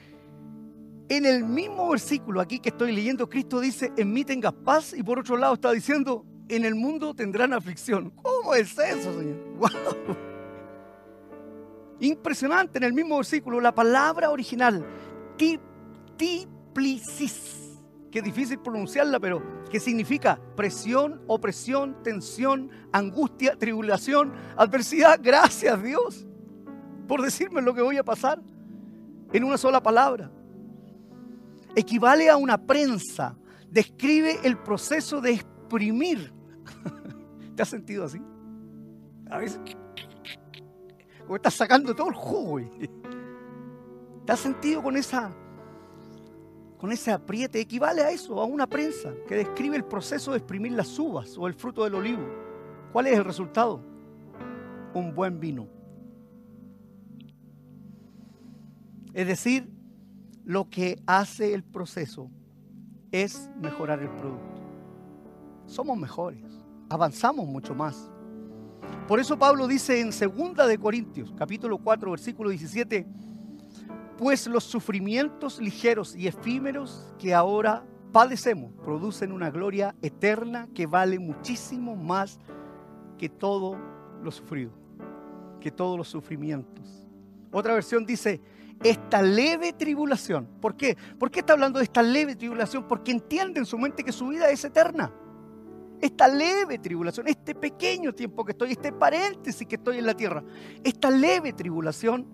en 1.08 1.24
el 1.24 1.44
mismo 1.44 1.88
versículo 1.90 2.40
aquí 2.40 2.58
que 2.58 2.70
estoy 2.70 2.90
leyendo, 2.92 3.28
Cristo 3.28 3.60
dice, 3.60 3.92
en 3.96 4.12
mí 4.12 4.24
tengas 4.24 4.52
paz 4.52 4.92
y 4.92 5.02
por 5.02 5.20
otro 5.20 5.36
lado 5.36 5.54
está 5.54 5.70
diciendo, 5.70 6.24
en 6.48 6.64
el 6.64 6.74
mundo 6.74 7.14
tendrán 7.14 7.52
aflicción. 7.52 8.10
¿Cómo 8.22 8.54
es 8.54 8.76
eso, 8.78 9.16
Señor? 9.18 9.36
Impresionante 12.00 12.78
en 12.78 12.84
el 12.84 12.92
mismo 12.92 13.16
versículo, 13.16 13.60
la 13.60 13.74
palabra 13.74 14.30
original, 14.30 14.84
tiplicis, 16.16 17.65
que 18.16 18.20
es 18.20 18.24
difícil 18.24 18.58
pronunciarla, 18.58 19.20
pero 19.20 19.42
que 19.70 19.78
significa 19.78 20.40
presión, 20.56 21.20
opresión, 21.26 22.02
tensión, 22.02 22.70
angustia, 22.90 23.58
tribulación, 23.58 24.32
adversidad. 24.56 25.20
Gracias 25.22 25.82
Dios 25.82 26.26
por 27.06 27.20
decirme 27.20 27.60
lo 27.60 27.74
que 27.74 27.82
voy 27.82 27.98
a 27.98 28.02
pasar 28.02 28.40
en 29.34 29.44
una 29.44 29.58
sola 29.58 29.82
palabra. 29.82 30.30
Equivale 31.74 32.30
a 32.30 32.38
una 32.38 32.56
prensa, 32.56 33.36
describe 33.68 34.38
el 34.44 34.56
proceso 34.56 35.20
de 35.20 35.32
exprimir. 35.32 36.32
¿Te 37.54 37.60
has 37.60 37.68
sentido 37.68 38.06
así? 38.06 38.22
A 39.28 39.36
veces 39.36 39.60
estás 41.34 41.52
sacando 41.52 41.94
todo 41.94 42.08
el 42.08 42.14
jugo. 42.14 42.60
¿Te 44.24 44.32
has 44.32 44.40
sentido 44.40 44.82
con 44.82 44.96
esa 44.96 45.36
con 46.78 46.92
ese 46.92 47.10
apriete? 47.12 47.60
Equivale 47.60 48.02
a 48.02 48.10
eso, 48.10 48.40
a 48.40 48.44
una 48.44 48.66
prensa 48.66 49.12
que 49.26 49.36
describe 49.36 49.76
el 49.76 49.84
proceso 49.84 50.32
de 50.32 50.38
exprimir 50.38 50.72
las 50.72 50.98
uvas 50.98 51.36
o 51.38 51.46
el 51.46 51.54
fruto 51.54 51.84
del 51.84 51.94
olivo. 51.94 52.26
¿Cuál 52.92 53.06
es 53.06 53.16
el 53.16 53.24
resultado? 53.24 53.80
Un 54.94 55.14
buen 55.14 55.40
vino. 55.40 55.68
Es 59.12 59.26
decir, 59.26 59.70
lo 60.44 60.68
que 60.68 61.02
hace 61.06 61.54
el 61.54 61.64
proceso 61.64 62.30
es 63.10 63.50
mejorar 63.60 64.00
el 64.00 64.10
producto. 64.10 64.60
Somos 65.66 65.96
mejores, 65.98 66.44
avanzamos 66.88 67.46
mucho 67.46 67.74
más. 67.74 68.10
Por 69.08 69.18
eso 69.18 69.38
Pablo 69.38 69.66
dice 69.66 70.00
en 70.00 70.10
2 70.10 70.68
de 70.68 70.78
Corintios, 70.78 71.32
capítulo 71.36 71.78
4, 71.78 72.10
versículo 72.10 72.50
17, 72.50 73.06
pues 74.18 74.46
los 74.46 74.64
sufrimientos 74.64 75.60
ligeros 75.60 76.14
y 76.16 76.26
efímeros 76.26 77.14
que 77.18 77.34
ahora 77.34 77.84
padecemos 78.12 78.72
producen 78.84 79.32
una 79.32 79.50
gloria 79.50 79.94
eterna 80.02 80.68
que 80.74 80.86
vale 80.86 81.18
muchísimo 81.18 81.96
más 81.96 82.38
que 83.18 83.28
todo 83.28 83.76
lo 84.22 84.30
sufrido, 84.30 84.72
que 85.60 85.70
todos 85.70 85.98
los 85.98 86.08
sufrimientos. 86.08 87.06
Otra 87.52 87.74
versión 87.74 88.06
dice, 88.06 88.40
esta 88.82 89.22
leve 89.22 89.72
tribulación. 89.72 90.46
¿Por 90.60 90.76
qué? 90.76 90.96
¿Por 91.18 91.30
qué 91.30 91.40
está 91.40 91.54
hablando 91.54 91.78
de 91.78 91.84
esta 91.84 92.02
leve 92.02 92.36
tribulación? 92.36 92.86
Porque 92.86 93.10
entiende 93.10 93.60
en 93.60 93.66
su 93.66 93.78
mente 93.78 94.04
que 94.04 94.12
su 94.12 94.28
vida 94.28 94.50
es 94.50 94.64
eterna 94.64 95.12
esta 96.00 96.28
leve 96.28 96.78
tribulación, 96.78 97.26
este 97.28 97.54
pequeño 97.54 98.14
tiempo 98.14 98.44
que 98.44 98.52
estoy, 98.52 98.72
este 98.72 98.92
paréntesis 98.92 99.66
que 99.66 99.76
estoy 99.76 99.98
en 99.98 100.06
la 100.06 100.14
tierra, 100.14 100.42
esta 100.84 101.10
leve 101.10 101.52
tribulación 101.52 102.26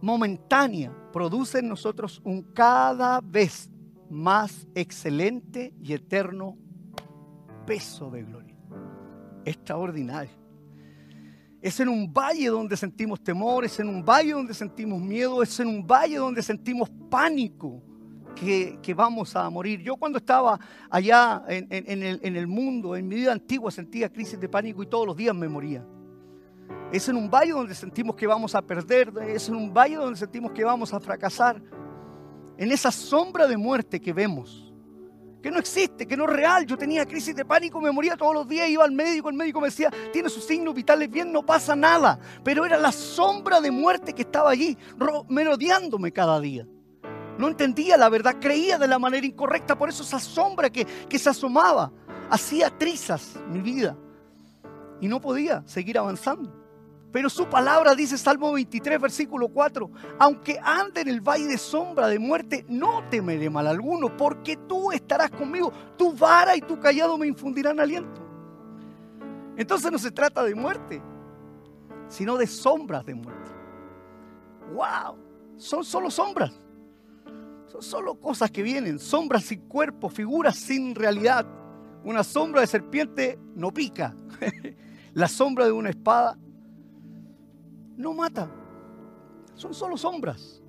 momentánea 0.00 0.92
produce 1.12 1.58
en 1.58 1.68
nosotros 1.68 2.20
un 2.24 2.42
cada 2.42 3.20
vez 3.20 3.70
más 4.10 4.66
excelente 4.74 5.72
y 5.82 5.92
eterno 5.92 6.56
peso 7.66 8.10
de 8.10 8.22
gloria. 8.22 8.56
Extraordinario. 9.44 10.46
Es 11.60 11.80
en 11.80 11.88
un 11.88 12.12
valle 12.12 12.48
donde 12.48 12.76
sentimos 12.76 13.22
temor, 13.22 13.64
es 13.64 13.80
en 13.80 13.88
un 13.88 14.04
valle 14.04 14.32
donde 14.32 14.54
sentimos 14.54 15.00
miedo, 15.00 15.42
es 15.42 15.58
en 15.58 15.68
un 15.68 15.86
valle 15.86 16.16
donde 16.16 16.42
sentimos 16.42 16.90
pánico 17.10 17.82
que, 18.36 18.94
vamos 18.94 19.34
a 19.34 19.48
morir. 19.50 19.80
Yo 19.80 19.96
cuando 19.96 20.18
estaba 20.18 20.60
allá 20.90 21.42
en, 21.48 21.66
el, 21.70 22.20
en 22.22 22.36
el 22.36 22.46
mundo, 22.46 22.94
en 22.94 23.08
mi 23.08 23.16
vida 23.16 23.32
antigua, 23.32 23.70
sentía 23.70 24.12
crisis 24.12 24.38
de 24.38 24.48
pánico 24.48 24.82
y 24.82 24.86
todos 24.86 25.06
los 25.06 25.16
días 25.16 25.34
me 25.34 25.48
moría. 25.48 25.84
Es 26.92 27.08
en 27.08 27.16
un 27.16 27.28
valle 27.28 27.52
donde 27.52 27.74
sentimos 27.74 28.14
que 28.14 28.26
vamos 28.26 28.54
a 28.54 28.62
perder, 28.62 29.12
es 29.28 29.48
en 29.48 29.56
un 29.56 29.72
valle 29.72 29.96
donde 29.96 30.18
sentimos 30.18 30.52
que 30.52 30.64
vamos 30.64 30.94
a 30.94 31.00
fracasar. 31.00 31.60
En 32.56 32.72
esa 32.72 32.90
sombra 32.90 33.46
de 33.46 33.56
muerte 33.56 34.00
que 34.00 34.12
vemos, 34.12 34.72
que 35.42 35.50
no 35.50 35.58
existe, 35.58 36.06
que 36.06 36.16
no 36.16 36.24
es 36.24 36.30
real. 36.30 36.64
Yo 36.64 36.76
tenía 36.76 37.04
crisis 37.04 37.34
de 37.34 37.44
pánico, 37.44 37.80
me 37.80 37.90
moría 37.90 38.16
todos 38.16 38.34
los 38.34 38.48
días, 38.48 38.68
iba 38.68 38.84
al 38.84 38.92
médico, 38.92 39.28
el 39.28 39.36
médico 39.36 39.60
me 39.60 39.68
decía, 39.68 39.92
tiene 40.12 40.28
sus 40.28 40.44
signos 40.44 40.74
vitales 40.74 41.10
bien, 41.10 41.32
no 41.32 41.44
pasa 41.44 41.76
nada. 41.76 42.18
Pero 42.42 42.64
era 42.64 42.78
la 42.78 42.92
sombra 42.92 43.60
de 43.60 43.70
muerte 43.70 44.12
que 44.12 44.22
estaba 44.22 44.50
allí, 44.50 44.78
merodeándome 45.28 46.12
cada 46.12 46.40
día. 46.40 46.66
No 47.36 47.48
entendía 47.48 47.96
la 47.96 48.08
verdad, 48.08 48.36
creía 48.40 48.78
de 48.78 48.88
la 48.88 48.98
manera 48.98 49.26
incorrecta, 49.26 49.76
por 49.76 49.88
eso 49.88 50.02
esa 50.02 50.18
sombra 50.18 50.70
que, 50.70 50.84
que 50.84 51.18
se 51.18 51.28
asomaba 51.28 51.92
hacía 52.30 52.70
trizas 52.70 53.38
mi 53.48 53.60
vida 53.60 53.96
y 55.00 55.08
no 55.08 55.20
podía 55.20 55.62
seguir 55.66 55.98
avanzando. 55.98 56.66
Pero 57.12 57.30
su 57.30 57.48
palabra 57.48 57.94
dice 57.94 58.18
Salmo 58.18 58.52
23, 58.52 59.00
versículo 59.00 59.48
4, 59.48 59.90
aunque 60.18 60.58
ande 60.62 61.00
en 61.00 61.08
el 61.08 61.20
valle 61.20 61.46
de 61.46 61.56
sombra 61.56 62.08
de 62.08 62.18
muerte, 62.18 62.66
no 62.68 63.08
temeré 63.08 63.48
mal 63.48 63.66
alguno, 63.66 64.14
porque 64.16 64.56
tú 64.68 64.92
estarás 64.92 65.30
conmigo, 65.30 65.72
tu 65.96 66.12
vara 66.12 66.54
y 66.56 66.60
tu 66.60 66.78
callado 66.78 67.16
me 67.16 67.26
infundirán 67.26 67.80
aliento. 67.80 68.20
Entonces 69.56 69.90
no 69.90 69.98
se 69.98 70.10
trata 70.10 70.42
de 70.42 70.54
muerte, 70.54 71.00
sino 72.08 72.36
de 72.36 72.46
sombras 72.46 73.06
de 73.06 73.14
muerte. 73.14 73.50
¡Wow! 74.74 75.16
Son 75.56 75.84
solo 75.84 76.10
sombras. 76.10 76.52
Son 77.66 77.82
solo 77.82 78.20
cosas 78.20 78.50
que 78.50 78.62
vienen, 78.62 78.98
sombras 78.98 79.44
sin 79.44 79.60
cuerpo, 79.60 80.10
figuras 80.10 80.56
sin 80.56 80.94
realidad. 80.94 81.46
Una 82.04 82.22
sombra 82.22 82.60
de 82.60 82.66
serpiente 82.66 83.38
no 83.54 83.72
pica. 83.72 84.14
La 85.16 85.28
sombra 85.28 85.64
de 85.64 85.72
una 85.72 85.88
espada 85.88 86.36
no 87.96 88.12
mata. 88.12 88.50
Son 89.54 89.72
solo 89.72 89.96
sombras. 89.96 90.62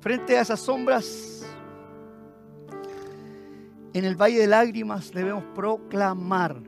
Frente 0.00 0.36
a 0.36 0.42
esas 0.42 0.60
sombras, 0.60 1.46
en 3.94 4.04
el 4.04 4.14
valle 4.14 4.38
de 4.40 4.46
lágrimas 4.46 5.10
debemos 5.10 5.44
proclamar 5.54 6.62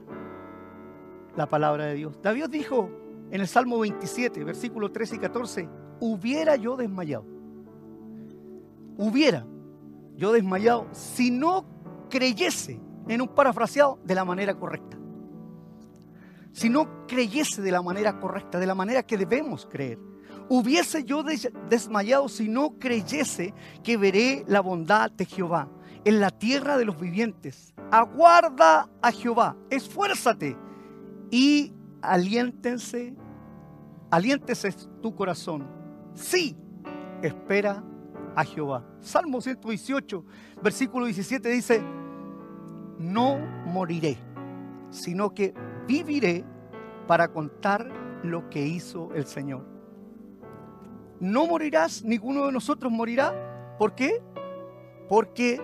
la 1.36 1.46
palabra 1.46 1.84
de 1.84 1.94
Dios. 1.96 2.18
David 2.22 2.46
dijo 2.48 2.88
en 3.30 3.42
el 3.42 3.46
Salmo 3.46 3.78
27, 3.80 4.42
versículos 4.44 4.90
13 4.90 5.16
y 5.16 5.18
14, 5.18 5.68
hubiera 6.00 6.56
yo 6.56 6.78
desmayado 6.78 7.26
hubiera 8.96 9.46
yo 10.16 10.32
desmayado 10.32 10.88
si 10.92 11.30
no 11.30 11.66
creyese 12.08 12.80
en 13.06 13.20
un 13.20 13.28
parafraseado 13.28 13.98
de 14.02 14.14
la 14.14 14.24
manera 14.24 14.54
correcta. 14.54 14.98
Si 16.58 16.68
no 16.68 17.06
creyese 17.06 17.62
de 17.62 17.70
la 17.70 17.82
manera 17.82 18.18
correcta, 18.18 18.58
de 18.58 18.66
la 18.66 18.74
manera 18.74 19.04
que 19.04 19.16
debemos 19.16 19.64
creer. 19.70 19.96
Hubiese 20.48 21.04
yo 21.04 21.22
desmayado 21.22 22.28
si 22.28 22.48
no 22.48 22.80
creyese 22.80 23.54
que 23.84 23.96
veré 23.96 24.44
la 24.48 24.58
bondad 24.58 25.08
de 25.12 25.24
Jehová 25.24 25.68
en 26.04 26.18
la 26.18 26.32
tierra 26.32 26.76
de 26.76 26.84
los 26.84 26.98
vivientes. 26.98 27.72
Aguarda 27.92 28.90
a 29.00 29.12
Jehová, 29.12 29.56
esfuérzate 29.70 30.56
y 31.30 31.72
aliéntense, 32.02 33.14
aliéntese 34.10 34.72
tu 35.00 35.14
corazón. 35.14 35.64
Sí, 36.14 36.56
espera 37.22 37.84
a 38.34 38.44
Jehová. 38.44 38.84
Salmo 38.98 39.40
118, 39.40 40.24
versículo 40.60 41.04
17 41.06 41.50
dice, 41.50 41.80
no 42.98 43.38
moriré, 43.64 44.18
sino 44.90 45.32
que 45.32 45.54
viviré 45.88 46.44
para 47.08 47.26
contar 47.26 47.90
lo 48.22 48.48
que 48.48 48.64
hizo 48.64 49.12
el 49.14 49.26
Señor. 49.26 49.64
No 51.18 51.48
morirás, 51.48 52.04
ninguno 52.04 52.46
de 52.46 52.52
nosotros 52.52 52.92
morirá. 52.92 53.76
¿Por 53.76 53.96
qué? 53.96 54.22
Porque 55.08 55.60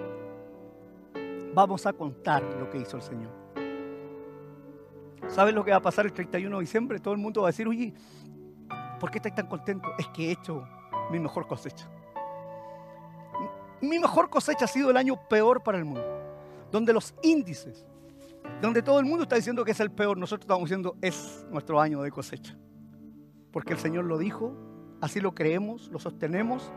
vamos 1.55 1.87
a 1.87 1.93
contar 1.93 2.43
lo 2.59 2.69
que 2.69 2.79
hizo 2.79 2.97
el 2.97 3.03
Señor. 3.03 3.31
¿Sabes 5.29 5.55
lo 5.55 5.65
que 5.65 5.71
va 5.71 5.77
a 5.77 5.83
pasar 5.83 6.07
el 6.07 6.13
31 6.13 6.57
de 6.57 6.61
diciembre? 6.61 6.99
Todo 6.99 7.15
el 7.15 7.21
mundo 7.21 7.43
va 7.43 7.49
a 7.49 7.53
decir, 7.53 7.69
oye, 7.69 7.95
¿Por 9.05 9.11
qué 9.11 9.19
estáis 9.19 9.35
tan 9.35 9.49
contentos? 9.49 9.93
Es 9.99 10.09
que 10.09 10.29
he 10.29 10.31
hecho 10.33 10.67
mi 11.11 11.19
mejor 11.19 11.47
cosecha. 11.47 11.87
Mi 13.83 13.99
mejor 13.99 14.31
cosecha 14.31 14.65
ha 14.65 14.69
sido 14.69 14.91
el 14.91 14.97
año 14.97 15.29
peor 15.29 15.63
para 15.63 15.77
el 15.77 15.85
mundo, 15.85 16.07
donde 16.73 16.93
los 16.95 17.15
índices, 17.23 17.87
donde 18.65 18.83
todo 18.83 18.99
el 18.99 19.05
mundo 19.05 19.25
está 19.25 19.37
diciendo 19.37 19.63
que 19.63 19.73
es 19.73 19.81
el 19.81 19.91
peor, 19.91 20.17
nosotros 20.17 20.45
estamos 20.45 20.65
diciendo 20.65 20.97
es 21.03 21.47
nuestro 21.51 21.81
año 21.83 22.01
de 22.01 22.11
cosecha. 22.11 22.57
Porque 23.53 23.75
el 23.75 23.79
Señor 23.79 24.07
lo 24.07 24.17
dijo, 24.17 24.57
así 25.03 25.21
lo 25.21 25.35
creemos, 25.35 25.91
lo 25.91 25.99
sostenemos. 25.99 26.73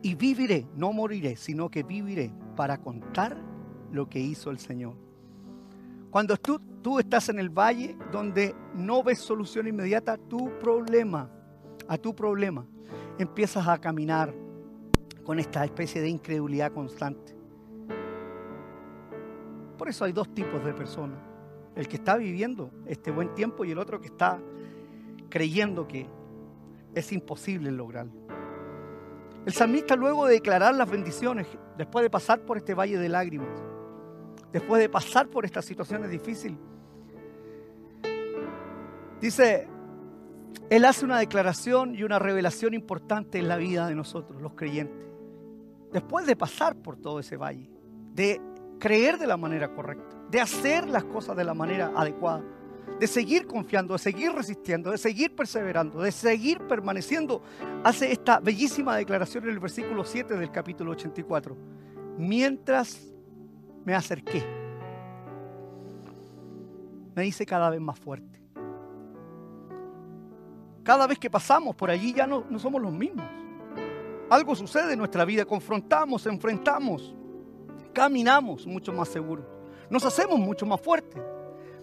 Y 0.00 0.14
viviré, 0.14 0.66
no 0.74 0.94
moriré, 0.94 1.36
sino 1.36 1.70
que 1.70 1.82
viviré 1.82 2.32
para 2.56 2.78
contar 2.78 3.36
lo 3.92 4.08
que 4.08 4.18
hizo 4.18 4.50
el 4.50 4.58
Señor. 4.58 4.94
Cuando 6.10 6.38
tú, 6.38 6.58
tú 6.80 6.98
estás 6.98 7.28
en 7.28 7.38
el 7.38 7.50
valle 7.50 7.94
donde 8.10 8.54
no 8.74 9.02
ves 9.02 9.18
solución 9.18 9.66
inmediata, 9.66 10.16
tu 10.16 10.58
problema, 10.58 11.30
a 11.86 11.98
tu 11.98 12.14
problema, 12.14 12.66
empiezas 13.18 13.68
a 13.68 13.78
caminar 13.78 14.32
con 15.22 15.38
esta 15.38 15.66
especie 15.66 16.00
de 16.00 16.08
incredulidad 16.08 16.72
constante. 16.72 17.35
Por 19.76 19.88
eso 19.88 20.04
hay 20.04 20.12
dos 20.12 20.32
tipos 20.34 20.64
de 20.64 20.72
personas. 20.72 21.18
El 21.74 21.88
que 21.88 21.96
está 21.96 22.16
viviendo 22.16 22.70
este 22.86 23.10
buen 23.10 23.34
tiempo 23.34 23.64
y 23.64 23.70
el 23.70 23.78
otro 23.78 24.00
que 24.00 24.06
está 24.06 24.40
creyendo 25.28 25.86
que 25.86 26.06
es 26.94 27.12
imposible 27.12 27.70
lograrlo. 27.70 28.12
El 29.44 29.52
salmista 29.52 29.94
luego 29.94 30.26
de 30.26 30.34
declarar 30.34 30.74
las 30.74 30.90
bendiciones, 30.90 31.46
después 31.76 32.02
de 32.02 32.10
pasar 32.10 32.40
por 32.40 32.56
este 32.56 32.74
valle 32.74 32.98
de 32.98 33.08
lágrimas, 33.08 33.48
después 34.52 34.80
de 34.80 34.88
pasar 34.88 35.28
por 35.28 35.44
estas 35.44 35.64
situaciones 35.64 36.10
difíciles, 36.10 36.58
dice, 39.20 39.68
él 40.68 40.84
hace 40.84 41.04
una 41.04 41.18
declaración 41.18 41.94
y 41.94 42.02
una 42.02 42.18
revelación 42.18 42.74
importante 42.74 43.38
en 43.38 43.46
la 43.46 43.56
vida 43.56 43.86
de 43.86 43.94
nosotros, 43.94 44.42
los 44.42 44.54
creyentes. 44.54 45.06
Después 45.92 46.26
de 46.26 46.34
pasar 46.34 46.74
por 46.74 46.96
todo 46.96 47.20
ese 47.20 47.36
valle, 47.36 47.70
de 48.14 48.40
creer 48.78 49.18
de 49.18 49.26
la 49.26 49.36
manera 49.36 49.72
correcta, 49.74 50.16
de 50.30 50.40
hacer 50.40 50.88
las 50.88 51.04
cosas 51.04 51.36
de 51.36 51.44
la 51.44 51.54
manera 51.54 51.92
adecuada, 51.94 52.42
de 52.98 53.06
seguir 53.06 53.46
confiando, 53.46 53.94
de 53.94 53.98
seguir 53.98 54.32
resistiendo, 54.32 54.90
de 54.90 54.98
seguir 54.98 55.34
perseverando, 55.34 56.00
de 56.00 56.12
seguir 56.12 56.60
permaneciendo, 56.66 57.42
hace 57.84 58.12
esta 58.12 58.40
bellísima 58.40 58.96
declaración 58.96 59.44
en 59.44 59.50
el 59.50 59.58
versículo 59.58 60.04
7 60.04 60.34
del 60.34 60.50
capítulo 60.50 60.92
84. 60.92 61.56
Mientras 62.18 63.12
me 63.84 63.94
acerqué, 63.94 64.42
me 67.14 67.26
hice 67.26 67.44
cada 67.44 67.70
vez 67.70 67.80
más 67.80 67.98
fuerte. 67.98 68.40
Cada 70.82 71.06
vez 71.08 71.18
que 71.18 71.28
pasamos 71.28 71.74
por 71.74 71.90
allí 71.90 72.12
ya 72.12 72.26
no, 72.26 72.44
no 72.48 72.58
somos 72.58 72.80
los 72.80 72.92
mismos. 72.92 73.26
Algo 74.30 74.54
sucede 74.54 74.92
en 74.92 74.98
nuestra 74.98 75.24
vida, 75.24 75.44
confrontamos, 75.44 76.26
enfrentamos, 76.26 77.15
caminamos 77.96 78.66
mucho 78.66 78.92
más 78.92 79.08
seguros, 79.08 79.46
nos 79.88 80.04
hacemos 80.04 80.38
mucho 80.38 80.66
más 80.66 80.78
fuertes. 80.78 81.22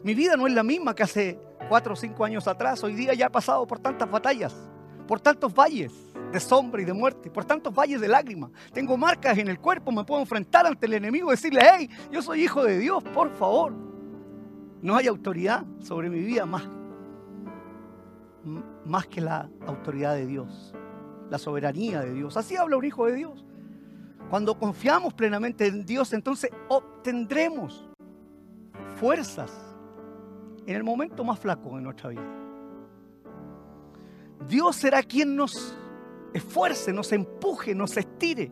Mi 0.03 0.13
vida 0.13 0.37
no 0.37 0.45
es 0.45 0.53
la 0.53 0.61
misma 0.61 0.93
que 0.93 1.01
hace 1.01 1.39
cuatro 1.67 1.93
o 1.93 1.95
cinco 1.95 2.23
años 2.23 2.47
atrás. 2.47 2.83
Hoy 2.83 2.93
día 2.93 3.15
ya 3.15 3.25
he 3.25 3.29
pasado 3.31 3.65
por 3.65 3.79
tantas 3.79 4.11
batallas, 4.11 4.53
por 5.07 5.19
tantos 5.19 5.51
valles 5.51 5.91
de 6.31 6.39
sombra 6.39 6.83
y 6.83 6.85
de 6.85 6.93
muerte, 6.93 7.31
por 7.31 7.45
tantos 7.45 7.73
valles 7.73 7.99
de 7.99 8.07
lágrimas. 8.07 8.51
Tengo 8.71 8.95
marcas 8.95 9.39
en 9.39 9.47
el 9.47 9.59
cuerpo, 9.59 9.91
me 9.91 10.03
puedo 10.03 10.21
enfrentar 10.21 10.67
ante 10.67 10.85
el 10.85 10.93
enemigo 10.93 11.29
y 11.29 11.31
decirle, 11.31 11.61
hey, 11.63 11.89
yo 12.11 12.21
soy 12.21 12.43
hijo 12.43 12.63
de 12.63 12.77
Dios, 12.77 13.03
por 13.05 13.31
favor. 13.31 13.73
No 14.83 14.95
hay 14.95 15.07
autoridad 15.07 15.65
sobre 15.79 16.11
mi 16.11 16.19
vida 16.19 16.45
más, 16.45 16.69
más 18.85 19.07
que 19.07 19.19
la 19.19 19.49
autoridad 19.65 20.13
de 20.13 20.27
Dios, 20.27 20.75
la 21.31 21.39
soberanía 21.39 22.01
de 22.01 22.13
Dios. 22.13 22.37
Así 22.37 22.55
habla 22.55 22.77
un 22.77 22.85
hijo 22.85 23.07
de 23.07 23.15
Dios. 23.15 23.43
Cuando 24.29 24.57
confiamos 24.57 25.13
plenamente 25.13 25.67
en 25.67 25.85
Dios, 25.85 26.13
entonces 26.13 26.49
obtendremos 26.69 27.87
fuerzas 28.99 29.51
en 30.65 30.75
el 30.75 30.83
momento 30.83 31.23
más 31.23 31.39
flaco 31.39 31.75
de 31.75 31.81
nuestra 31.81 32.09
vida. 32.09 32.23
Dios 34.47 34.75
será 34.75 35.03
quien 35.03 35.35
nos 35.35 35.77
esfuerce, 36.33 36.91
nos 36.91 37.11
empuje, 37.11 37.75
nos 37.75 37.95
estire, 37.95 38.49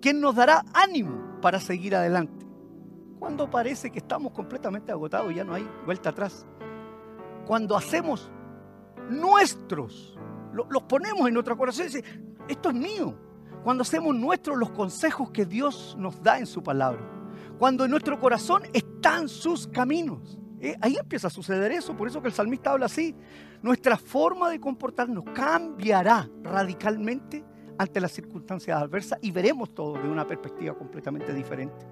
quien 0.00 0.20
nos 0.20 0.34
dará 0.34 0.64
ánimo 0.74 1.40
para 1.40 1.60
seguir 1.60 1.94
adelante. 1.94 2.44
Cuando 3.18 3.48
parece 3.48 3.90
que 3.90 4.00
estamos 4.00 4.32
completamente 4.32 4.90
agotados 4.90 5.30
y 5.30 5.36
ya 5.36 5.44
no 5.44 5.54
hay 5.54 5.68
vuelta 5.86 6.10
atrás. 6.10 6.44
Cuando 7.46 7.76
hacemos 7.76 8.30
nuestros, 9.08 10.18
los 10.52 10.82
ponemos 10.84 11.28
en 11.28 11.34
nuestro 11.34 11.56
corazón 11.56 11.84
y 11.84 11.86
dice, 11.86 12.04
esto 12.48 12.70
es 12.70 12.74
mío. 12.74 13.14
Cuando 13.62 13.82
hacemos 13.82 14.14
nuestros 14.14 14.58
los 14.58 14.70
consejos 14.70 15.30
que 15.30 15.46
Dios 15.46 15.96
nos 15.98 16.22
da 16.22 16.38
en 16.38 16.46
su 16.46 16.62
palabra. 16.62 17.00
Cuando 17.58 17.84
en 17.84 17.90
nuestro 17.90 18.18
corazón 18.18 18.62
están 18.72 19.28
sus 19.28 19.66
caminos. 19.68 20.38
Eh, 20.60 20.76
ahí 20.80 20.96
empieza 20.96 21.26
a 21.26 21.30
suceder 21.30 21.72
eso, 21.72 21.96
por 21.96 22.08
eso 22.08 22.20
que 22.20 22.28
el 22.28 22.34
salmista 22.34 22.72
habla 22.72 22.86
así. 22.86 23.14
Nuestra 23.62 23.96
forma 23.96 24.50
de 24.50 24.60
comportarnos 24.60 25.24
cambiará 25.34 26.28
radicalmente 26.42 27.44
ante 27.78 28.00
las 28.00 28.12
circunstancias 28.12 28.80
adversas 28.80 29.18
y 29.22 29.30
veremos 29.30 29.74
todo 29.74 29.94
de 29.94 30.08
una 30.08 30.26
perspectiva 30.26 30.74
completamente 30.74 31.32
diferente. 31.32 31.86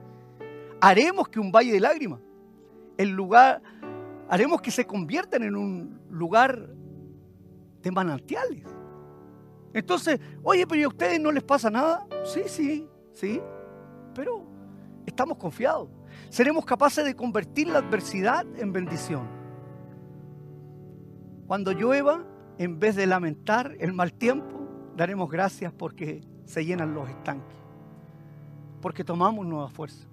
Haremos 0.81 1.29
que 1.29 1.41
un 1.41 1.53
valle 1.53 1.73
de 1.73 1.81
lágrimas, 1.81 2.21
el 2.97 3.11
lugar, 3.11 3.63
haremos 4.29 4.61
que 4.61 4.71
se 4.71 4.87
conviertan 4.87 5.43
en 5.43 5.57
un 5.57 6.01
lugar 6.11 6.69
de 7.83 7.91
manantiales. 7.91 8.65
Entonces, 9.73 10.21
oye, 10.43 10.67
pero 10.67 10.81
¿y 10.81 10.85
a 10.85 10.89
ustedes 10.89 11.21
no 11.21 11.31
les 11.31 11.43
pasa 11.43 11.71
nada? 11.71 12.07
Sí, 12.25 12.43
sí, 12.47 12.89
sí, 13.13 13.41
pero 14.15 14.45
estamos 15.07 15.37
confiados 15.37 15.89
seremos 16.29 16.65
capaces 16.65 17.05
de 17.05 17.15
convertir 17.15 17.69
la 17.69 17.79
adversidad 17.79 18.47
en 18.57 18.73
bendición. 18.73 19.29
Cuando 21.47 21.73
llueva, 21.73 22.25
en 22.59 22.79
vez 22.79 22.97
de 22.97 23.07
lamentar 23.07 23.77
el 23.81 23.93
mal 23.93 24.13
tiempo, 24.13 24.93
daremos 24.97 25.31
gracias 25.31 25.73
porque 25.73 26.23
se 26.45 26.65
llenan 26.65 26.95
los 26.95 27.09
estanques, 27.09 27.57
porque 28.81 29.03
tomamos 29.03 29.47
nueva 29.47 29.69
fuerza, 29.69 30.07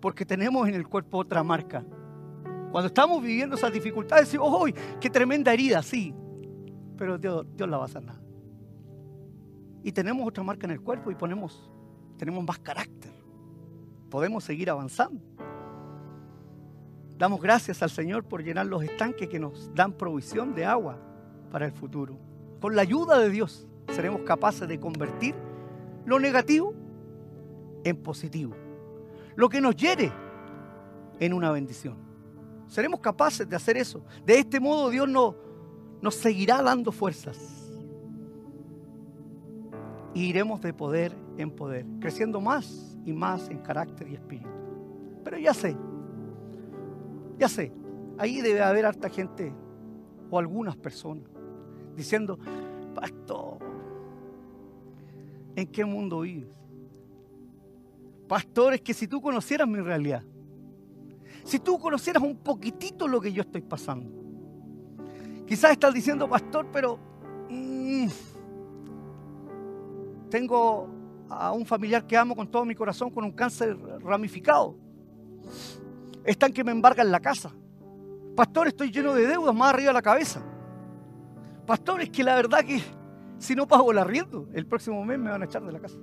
porque 0.00 0.24
tenemos 0.26 0.68
en 0.68 0.74
el 0.74 0.86
cuerpo 0.88 1.18
otra 1.18 1.42
marca. 1.42 1.84
Cuando 2.72 2.86
estamos 2.86 3.22
viviendo 3.22 3.56
esas 3.56 3.72
dificultades, 3.72 4.26
decimos, 4.26 4.48
¡oh, 4.50 4.66
qué 5.00 5.10
tremenda 5.10 5.52
herida! 5.52 5.82
Sí, 5.82 6.14
pero 6.96 7.18
Dios, 7.18 7.46
Dios 7.56 7.68
la 7.68 7.78
va 7.78 7.84
a 7.84 7.88
sanar. 7.88 8.29
Y 9.82 9.92
tenemos 9.92 10.26
otra 10.26 10.42
marca 10.42 10.66
en 10.66 10.72
el 10.72 10.80
cuerpo 10.80 11.10
y 11.10 11.14
ponemos, 11.14 11.70
tenemos 12.18 12.44
más 12.44 12.58
carácter 12.58 13.20
podemos 14.10 14.44
seguir 14.44 14.68
avanzando. 14.68 15.22
Damos 17.16 17.40
gracias 17.40 17.82
al 17.82 17.90
Señor 17.90 18.24
por 18.24 18.42
llenar 18.42 18.66
los 18.66 18.82
estanques 18.82 19.28
que 19.28 19.38
nos 19.38 19.72
dan 19.74 19.92
provisión 19.92 20.54
de 20.54 20.64
agua 20.64 20.98
para 21.50 21.66
el 21.66 21.72
futuro. 21.72 22.18
Con 22.60 22.76
la 22.76 22.82
ayuda 22.82 23.18
de 23.18 23.30
Dios 23.30 23.66
seremos 23.94 24.22
capaces 24.22 24.66
de 24.68 24.80
convertir 24.80 25.34
lo 26.04 26.18
negativo 26.18 26.74
en 27.84 27.96
positivo. 27.96 28.54
Lo 29.36 29.48
que 29.48 29.60
nos 29.60 29.76
hiere 29.76 30.12
en 31.18 31.32
una 31.32 31.50
bendición. 31.50 31.96
Seremos 32.68 33.00
capaces 33.00 33.48
de 33.48 33.56
hacer 33.56 33.76
eso. 33.76 34.02
De 34.24 34.38
este 34.38 34.60
modo 34.60 34.90
Dios 34.90 35.08
nos, 35.08 35.34
nos 36.00 36.14
seguirá 36.14 36.62
dando 36.62 36.90
fuerzas. 36.90 37.59
Y 40.14 40.24
iremos 40.24 40.60
de 40.60 40.72
poder 40.72 41.16
en 41.36 41.50
poder, 41.50 41.86
creciendo 42.00 42.40
más 42.40 42.98
y 43.04 43.12
más 43.12 43.48
en 43.48 43.58
carácter 43.58 44.08
y 44.08 44.14
espíritu. 44.14 44.48
Pero 45.24 45.38
ya 45.38 45.54
sé, 45.54 45.76
ya 47.38 47.48
sé, 47.48 47.72
ahí 48.18 48.40
debe 48.40 48.62
haber 48.62 48.86
harta 48.86 49.08
gente 49.08 49.52
o 50.30 50.38
algunas 50.38 50.76
personas 50.76 51.24
diciendo, 51.96 52.38
pastor, 52.94 53.58
¿en 55.56 55.66
qué 55.66 55.84
mundo 55.84 56.20
vives? 56.20 56.56
Pastor, 58.28 58.74
es 58.74 58.80
que 58.80 58.94
si 58.94 59.08
tú 59.08 59.20
conocieras 59.20 59.66
mi 59.66 59.80
realidad, 59.80 60.22
si 61.44 61.58
tú 61.58 61.78
conocieras 61.78 62.22
un 62.22 62.36
poquitito 62.36 63.08
lo 63.08 63.20
que 63.20 63.32
yo 63.32 63.42
estoy 63.42 63.62
pasando, 63.62 64.10
quizás 65.46 65.72
estás 65.72 65.92
diciendo, 65.92 66.28
pastor, 66.28 66.66
pero 66.72 66.98
mm, 67.48 68.06
tengo 70.30 70.88
a 71.28 71.52
un 71.52 71.66
familiar 71.66 72.06
que 72.06 72.16
amo 72.16 72.34
con 72.34 72.50
todo 72.50 72.64
mi 72.64 72.74
corazón 72.74 73.10
con 73.10 73.24
un 73.24 73.32
cáncer 73.32 73.76
ramificado. 74.00 74.76
Están 76.24 76.52
que 76.52 76.64
me 76.64 76.72
embargan 76.72 77.10
la 77.10 77.20
casa. 77.20 77.52
Pastor, 78.36 78.68
estoy 78.68 78.90
lleno 78.90 79.12
de 79.12 79.26
deudas 79.26 79.54
más 79.54 79.74
arriba 79.74 79.88
de 79.88 79.94
la 79.94 80.02
cabeza. 80.02 80.42
Pastor, 81.66 82.00
es 82.00 82.10
que 82.10 82.24
la 82.24 82.36
verdad 82.36 82.64
que 82.64 82.82
si 83.38 83.54
no 83.54 83.66
pago 83.66 83.92
el 83.92 83.98
arriendo, 83.98 84.48
el 84.52 84.66
próximo 84.66 85.04
mes 85.04 85.18
me 85.18 85.30
van 85.30 85.42
a 85.42 85.44
echar 85.44 85.62
de 85.62 85.72
la 85.72 85.78
casa. 85.78 85.98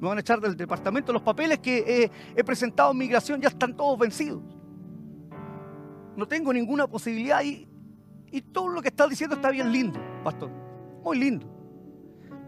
Me 0.00 0.08
van 0.08 0.18
a 0.18 0.20
echar 0.20 0.40
del 0.40 0.56
departamento. 0.56 1.12
Los 1.12 1.22
papeles 1.22 1.58
que 1.58 2.10
he, 2.34 2.44
presentado 2.44 2.92
en 2.92 2.98
migración 2.98 3.40
ya 3.40 3.48
están 3.48 3.76
todos 3.76 3.98
vencidos. 3.98 4.42
No 6.16 6.26
tengo 6.26 6.52
ninguna 6.52 6.86
posibilidad 6.86 7.42
Y 7.42 8.40
todo 8.40 8.68
lo 8.68 8.82
que 8.82 8.88
estás 8.88 9.08
diciendo 9.08 9.36
está 9.36 9.50
bien 9.50 9.70
lindo, 9.70 10.00
pastor. 10.24 10.50
Muy 11.02 11.18
lindo. 11.18 11.55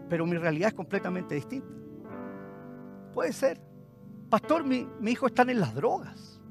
Pero 0.09 0.25
mi 0.25 0.37
realidad 0.37 0.69
es 0.69 0.73
completamente 0.73 1.35
distinta. 1.35 1.69
Puede 3.13 3.31
ser. 3.31 3.61
Pastor, 4.29 4.63
mi, 4.63 4.87
hijo 5.05 5.27
está 5.27 5.43
en 5.43 5.59
las 5.59 5.73
drogas. 5.73 6.41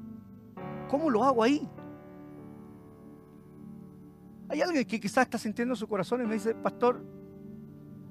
¿Cómo 0.89 1.09
lo 1.09 1.23
hago 1.23 1.43
ahí? 1.43 1.67
Hay 4.49 4.61
alguien 4.61 4.85
que 4.85 4.99
quizás 4.99 5.25
está 5.25 5.37
sintiendo 5.37 5.75
su 5.75 5.87
corazón 5.87 6.21
y 6.21 6.25
me 6.25 6.33
dice, 6.33 6.55
pastor, 6.55 7.03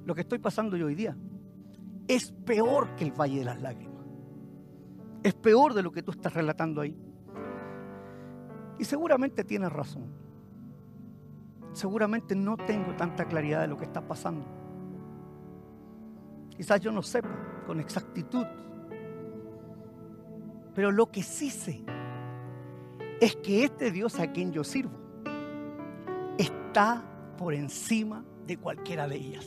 lo 0.05 0.14
que 0.14 0.20
estoy 0.22 0.38
pasando 0.38 0.76
yo 0.76 0.86
hoy 0.86 0.94
día 0.94 1.16
es 2.07 2.32
peor 2.32 2.94
que 2.96 3.05
el 3.05 3.12
Valle 3.12 3.40
de 3.40 3.44
las 3.44 3.61
Lágrimas. 3.61 4.07
Es 5.22 5.34
peor 5.34 5.74
de 5.74 5.82
lo 5.82 5.92
que 5.92 6.03
tú 6.03 6.12
estás 6.12 6.32
relatando 6.32 6.80
ahí. 6.80 6.96
Y 8.78 8.84
seguramente 8.84 9.44
tienes 9.44 9.70
razón. 9.70 10.07
Seguramente 11.72 12.34
no 12.34 12.57
tengo 12.57 12.94
tanta 12.94 13.26
claridad 13.26 13.61
de 13.61 13.66
lo 13.68 13.76
que 13.76 13.84
está 13.84 14.01
pasando. 14.01 14.57
Quizás 16.59 16.80
yo 16.80 16.90
no 16.90 17.02
sepa 17.02 17.62
con 17.66 17.78
exactitud. 17.78 18.44
Pero 20.74 20.90
lo 20.90 21.06
que 21.06 21.22
sí 21.22 21.50
sé 21.50 21.84
es 23.20 23.36
que 23.36 23.62
este 23.62 23.92
Dios 23.92 24.18
a 24.18 24.32
quien 24.32 24.52
yo 24.52 24.64
sirvo 24.64 24.90
está 26.36 27.04
por 27.36 27.54
encima 27.54 28.24
de 28.44 28.56
cualquiera 28.56 29.06
de 29.06 29.16
ellas. 29.16 29.46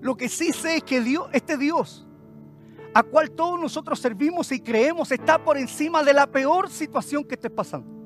Lo 0.00 0.16
que 0.16 0.30
sí 0.30 0.52
sé 0.54 0.76
es 0.76 0.84
que 0.84 1.02
Dios, 1.02 1.28
este 1.32 1.58
Dios, 1.58 2.06
a 2.94 3.02
cual 3.02 3.30
todos 3.30 3.60
nosotros 3.60 4.00
servimos 4.00 4.50
y 4.52 4.60
creemos, 4.60 5.12
está 5.12 5.44
por 5.44 5.58
encima 5.58 6.02
de 6.02 6.14
la 6.14 6.26
peor 6.26 6.70
situación 6.70 7.24
que 7.24 7.34
estés 7.34 7.50
pasando. 7.50 7.97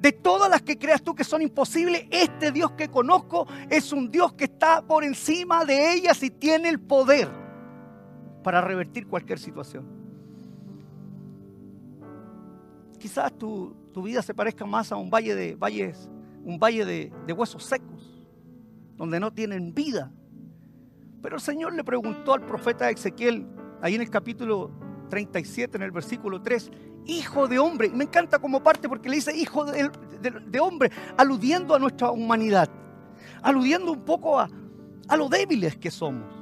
De 0.00 0.12
todas 0.12 0.50
las 0.50 0.62
que 0.62 0.78
creas 0.78 1.02
tú 1.02 1.14
que 1.14 1.24
son 1.24 1.42
imposibles, 1.42 2.06
este 2.10 2.52
Dios 2.52 2.72
que 2.72 2.88
conozco 2.88 3.46
es 3.70 3.92
un 3.92 4.10
Dios 4.10 4.32
que 4.34 4.44
está 4.44 4.82
por 4.82 5.04
encima 5.04 5.64
de 5.64 5.92
ellas 5.92 6.22
y 6.22 6.30
tiene 6.30 6.68
el 6.68 6.80
poder 6.80 7.28
para 8.42 8.60
revertir 8.60 9.06
cualquier 9.06 9.38
situación. 9.38 9.86
Quizás 12.98 13.36
tu, 13.36 13.76
vida 14.02 14.22
se 14.22 14.34
parezca 14.34 14.64
más 14.64 14.90
a 14.92 14.96
un 14.96 15.10
valle 15.10 15.34
de 15.34 15.56
valles, 15.56 16.08
un 16.44 16.58
valle 16.58 16.84
de 16.84 17.32
huesos 17.32 17.64
secos, 17.64 18.26
donde 18.96 19.20
no 19.20 19.32
tienen 19.32 19.74
vida, 19.74 20.10
pero 21.24 21.36
el 21.36 21.40
Señor 21.40 21.74
le 21.74 21.82
preguntó 21.82 22.34
al 22.34 22.44
profeta 22.44 22.90
Ezequiel, 22.90 23.46
ahí 23.80 23.94
en 23.94 24.02
el 24.02 24.10
capítulo 24.10 24.70
37, 25.14 25.76
en 25.76 25.82
el 25.84 25.92
versículo 25.92 26.42
3, 26.42 26.72
hijo 27.06 27.46
de 27.46 27.60
hombre. 27.60 27.88
Me 27.90 28.02
encanta 28.02 28.40
como 28.40 28.64
parte 28.64 28.88
porque 28.88 29.08
le 29.08 29.16
dice 29.16 29.36
hijo 29.36 29.64
de, 29.64 30.60
hombre, 30.60 30.90
aludiendo 31.16 31.72
a 31.72 31.78
nuestra 31.78 32.10
humanidad, 32.10 32.68
aludiendo 33.40 33.92
un 33.92 34.04
poco 34.04 34.40
a, 34.40 34.50
a 35.06 35.16
lo 35.16 35.28
débiles 35.28 35.76
que 35.76 35.92
somos, 35.92 36.34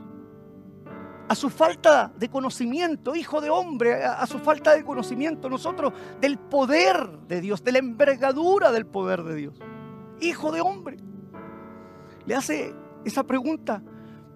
a 1.28 1.34
su 1.34 1.50
falta 1.50 2.10
de 2.16 2.30
conocimiento, 2.30 3.14
hijo 3.14 3.42
de 3.42 3.50
hombre, 3.50 4.04
a, 4.04 4.14
a 4.22 4.26
su 4.26 4.38
falta 4.38 4.74
de 4.74 4.84
conocimiento, 4.84 5.50
nosotros 5.50 5.92
del 6.18 6.38
poder 6.38 7.18
de 7.28 7.42
Dios, 7.42 7.62
de 7.62 7.72
la 7.72 7.78
envergadura 7.78 8.72
del 8.72 8.86
poder 8.86 9.22
de 9.22 9.34
Dios. 9.34 9.60
Hijo 10.22 10.50
de 10.50 10.62
hombre. 10.62 10.96
Le 12.24 12.34
hace 12.34 12.74
esa 13.04 13.22
pregunta 13.24 13.82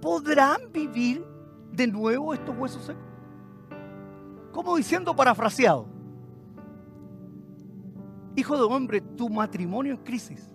¿podrán 0.03 0.72
vivir 0.72 1.24
de 1.72 1.87
nuevo 1.87 2.34
estos 2.34 2.55
huesos 2.57 2.84
secos? 2.84 3.15
Como 4.57 4.74
diciendo 4.74 5.14
parafraseado, 5.14 5.86
hijo 8.36 8.57
de 8.57 8.62
hombre, 8.62 9.02
tu 9.02 9.28
matrimonio 9.28 9.92
en 9.92 9.98
crisis, 9.98 10.48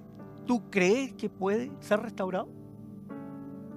¿tú 0.47 0.71
crees 0.71 1.13
que 1.13 1.29
puede 1.29 1.71
ser 1.81 1.99
restaurado? 1.99 2.49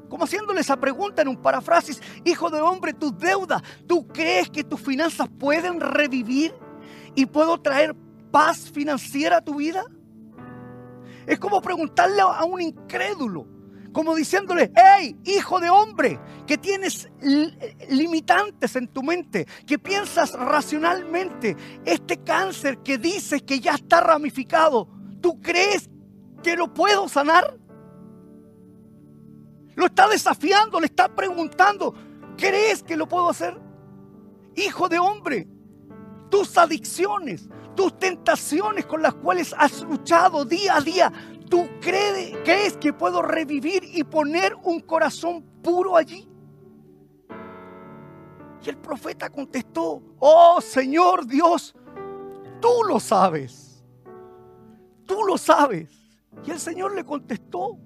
Como 0.09 0.25
haciéndole 0.25 0.63
esa 0.63 0.79
pregunta 0.79 1.21
en 1.21 1.29
un 1.29 1.37
paráfrasis, 1.37 2.01
hijo 2.25 2.49
de 2.49 2.59
hombre, 2.63 2.95
tus 2.95 3.19
deudas, 3.19 3.63
¿tú 3.87 4.09
crees 4.09 4.49
que 4.49 4.65
tus 4.65 4.81
finanzas 4.81 5.29
pueden 5.29 5.79
revivir 5.79 6.55
y 7.15 7.27
puedo 7.27 7.61
traer 7.61 7.95
paz 8.31 8.71
financiera 8.71 9.37
a 9.37 9.45
tu 9.45 9.57
vida? 9.57 9.85
Es 11.27 11.39
como 11.39 11.61
preguntarle 11.61 12.23
a 12.23 12.43
un 12.47 12.63
incrédulo, 12.63 13.47
como 13.95 14.17
diciéndole, 14.17 14.73
hey, 14.75 15.17
hijo 15.25 15.61
de 15.61 15.71
hombre, 15.71 16.19
que 16.49 16.59
tienes 16.59 17.09
limitantes 17.89 18.75
en 18.75 18.89
tu 18.89 19.05
mente, 19.05 19.47
que 19.65 19.79
piensas 19.79 20.33
racionalmente, 20.33 21.57
este 21.85 22.19
cáncer 22.19 22.79
que 22.79 22.99
dices 22.99 23.43
que 23.43 23.61
ya 23.61 23.75
está 23.75 24.01
ramificado, 24.01 24.89
¿tú 25.21 25.41
crees 25.41 25.89
que 26.43 26.57
lo 26.57 26.75
puedo 26.75 27.09
sanar? 27.09 27.57
Lo 29.77 29.87
está 29.87 30.09
desafiando, 30.09 30.81
le 30.81 30.87
está 30.87 31.15
preguntando, 31.15 31.95
¿crees 32.37 32.83
que 32.83 32.97
lo 32.97 33.07
puedo 33.07 33.31
hacer? 33.31 33.57
Hijo 34.57 34.89
de 34.89 34.99
hombre, 34.99 35.47
tus 36.31 36.59
adicciones, 36.59 37.49
tus 37.77 37.97
tentaciones 37.97 38.87
con 38.87 39.03
las 39.03 39.15
cuales 39.15 39.55
has 39.57 39.83
luchado 39.83 40.45
día 40.45 40.77
a 40.77 40.81
día, 40.81 41.13
¿Tú 41.55 41.69
crees, 41.81 42.77
que 42.79 42.93
puedo 42.93 43.23
revivir 43.23 43.85
y 43.85 44.03
poner 44.03 44.57
un 44.65 44.81
corazón 44.81 45.41
puro 45.63 45.97
allí? 45.97 46.29
Y 48.61 48.69
el 48.69 48.77
profeta 48.77 49.31
contestó, 49.31 50.03
oh 50.19 50.61
Señor 50.61 51.25
Dios, 51.25 51.73
tú 52.61 52.83
lo 52.89 52.99
sabes. 52.99 53.85
Tú 55.07 55.23
lo 55.23 55.39
sabes. 55.39 55.91
Y 56.45 56.51
el 56.51 56.59
Señor 56.59 56.93
le 56.93 57.05
contestó, 57.05 57.79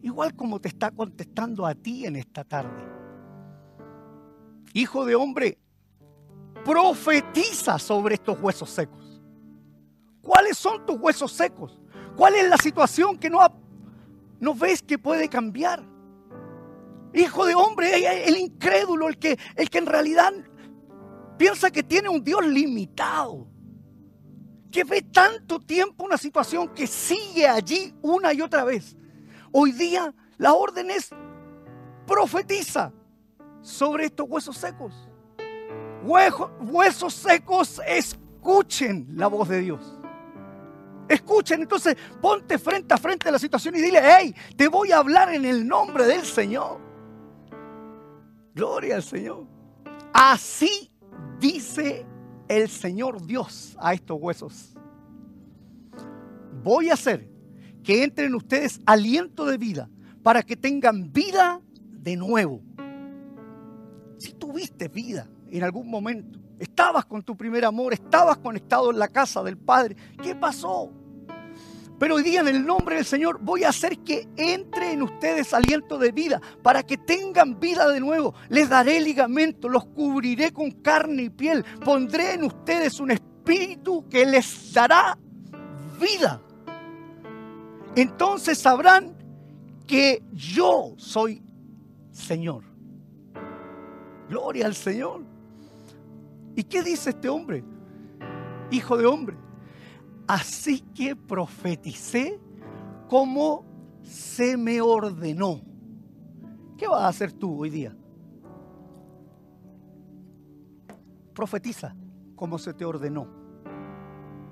igual 0.00 0.36
como 0.36 0.60
te 0.60 0.68
está 0.68 0.92
contestando 0.92 1.66
a 1.66 1.74
ti 1.74 2.06
en 2.06 2.14
esta 2.14 2.44
tarde. 2.44 2.86
Hijo 4.74 5.04
de 5.04 5.16
hombre, 5.16 5.58
profetiza 6.64 7.80
sobre 7.80 8.14
estos 8.14 8.40
huesos 8.40 8.70
secos. 8.70 8.97
¿Cuáles 10.28 10.58
son 10.58 10.84
tus 10.84 10.98
huesos 11.00 11.32
secos? 11.32 11.80
¿Cuál 12.14 12.34
es 12.34 12.46
la 12.50 12.58
situación 12.58 13.16
que 13.16 13.30
no, 13.30 13.40
ves 14.54 14.82
que 14.82 14.98
puede 14.98 15.26
cambiar? 15.26 15.82
Hijo 17.14 17.46
de 17.46 17.54
hombre, 17.54 18.26
el 18.26 18.36
incrédulo, 18.36 19.08
el 19.08 19.18
que, 19.18 19.38
el 19.56 19.70
que 19.70 19.78
en 19.78 19.86
realidad 19.86 20.34
piensa 21.38 21.70
que 21.70 21.82
tiene 21.82 22.10
un 22.10 22.22
Dios 22.22 22.46
limitado, 22.46 23.48
que 24.70 24.84
ve 24.84 25.00
tanto 25.00 25.60
tiempo 25.60 26.04
una 26.04 26.18
situación 26.18 26.74
que 26.74 26.86
sigue 26.86 27.48
allí 27.48 27.94
una 28.02 28.34
y 28.34 28.42
otra 28.42 28.64
vez. 28.64 28.98
Hoy 29.50 29.72
día 29.72 30.14
la 30.36 30.52
orden 30.52 30.90
es 30.90 31.08
profetiza 32.06 32.92
sobre 33.62 34.04
estos 34.04 34.28
huesos 34.28 34.58
secos. 34.58 34.92
Huesos 36.04 37.14
secos, 37.14 37.80
escuchen 37.86 39.08
la 39.14 39.28
voz 39.28 39.48
de 39.48 39.60
Dios. 39.60 39.97
Escuchen, 41.08 41.62
entonces 41.62 41.96
ponte 42.20 42.58
frente 42.58 42.92
a 42.92 42.98
frente 42.98 43.28
a 43.28 43.32
la 43.32 43.38
situación 43.38 43.74
y 43.76 43.80
dile, 43.80 44.00
hey, 44.02 44.34
te 44.56 44.68
voy 44.68 44.92
a 44.92 44.98
hablar 44.98 45.32
en 45.32 45.44
el 45.44 45.66
nombre 45.66 46.06
del 46.06 46.22
Señor. 46.22 46.80
Gloria 48.54 48.96
al 48.96 49.02
Señor. 49.02 49.46
Así 50.12 50.90
dice 51.40 52.04
el 52.48 52.68
Señor 52.68 53.24
Dios 53.24 53.76
a 53.80 53.94
estos 53.94 54.18
huesos. 54.20 54.74
Voy 56.62 56.90
a 56.90 56.94
hacer 56.94 57.30
que 57.82 58.02
entre 58.02 58.26
en 58.26 58.34
ustedes 58.34 58.80
aliento 58.84 59.46
de 59.46 59.56
vida 59.56 59.88
para 60.22 60.42
que 60.42 60.56
tengan 60.56 61.12
vida 61.12 61.62
de 61.92 62.16
nuevo. 62.16 62.60
Si 64.18 64.32
tuviste 64.32 64.88
vida 64.88 65.28
en 65.50 65.62
algún 65.62 65.88
momento, 65.88 66.38
estabas 66.58 67.04
con 67.06 67.22
tu 67.22 67.36
primer 67.36 67.64
amor, 67.64 67.92
estabas 67.92 68.38
conectado 68.38 68.90
en 68.90 68.98
la 68.98 69.08
casa 69.08 69.42
del 69.42 69.56
Padre, 69.56 69.96
¿qué 70.22 70.34
pasó? 70.34 70.90
Pero 71.98 72.14
hoy 72.14 72.22
día 72.22 72.40
en 72.40 72.48
el 72.48 72.64
nombre 72.64 72.96
del 72.96 73.04
Señor 73.04 73.40
voy 73.40 73.64
a 73.64 73.70
hacer 73.70 73.98
que 73.98 74.28
entre 74.36 74.92
en 74.92 75.02
ustedes 75.02 75.52
aliento 75.52 75.98
de 75.98 76.12
vida 76.12 76.40
para 76.62 76.84
que 76.84 76.96
tengan 76.96 77.58
vida 77.58 77.88
de 77.88 77.98
nuevo. 77.98 78.34
Les 78.48 78.68
daré 78.68 79.00
ligamento, 79.00 79.68
los 79.68 79.84
cubriré 79.86 80.52
con 80.52 80.70
carne 80.70 81.24
y 81.24 81.30
piel. 81.30 81.64
Pondré 81.84 82.34
en 82.34 82.44
ustedes 82.44 83.00
un 83.00 83.10
espíritu 83.10 84.08
que 84.08 84.24
les 84.24 84.72
dará 84.72 85.18
vida. 86.00 86.40
Entonces 87.96 88.58
sabrán 88.58 89.16
que 89.84 90.22
yo 90.32 90.94
soy 90.98 91.42
Señor. 92.12 92.62
Gloria 94.28 94.66
al 94.66 94.76
Señor. 94.76 95.22
¿Y 96.58 96.64
qué 96.64 96.82
dice 96.82 97.10
este 97.10 97.28
hombre? 97.28 97.62
Hijo 98.72 98.96
de 98.96 99.06
hombre 99.06 99.36
Así 100.26 100.80
que 100.80 101.14
profeticé 101.14 102.40
como 103.08 103.64
se 104.02 104.56
me 104.56 104.80
ordenó. 104.80 105.60
¿Qué 106.76 106.88
vas 106.88 107.02
a 107.02 107.08
hacer 107.08 107.32
tú 107.32 107.62
hoy 107.62 107.70
día? 107.70 107.96
Profetiza 111.32 111.94
como 112.34 112.58
se 112.58 112.74
te 112.74 112.84
ordenó. 112.84 113.38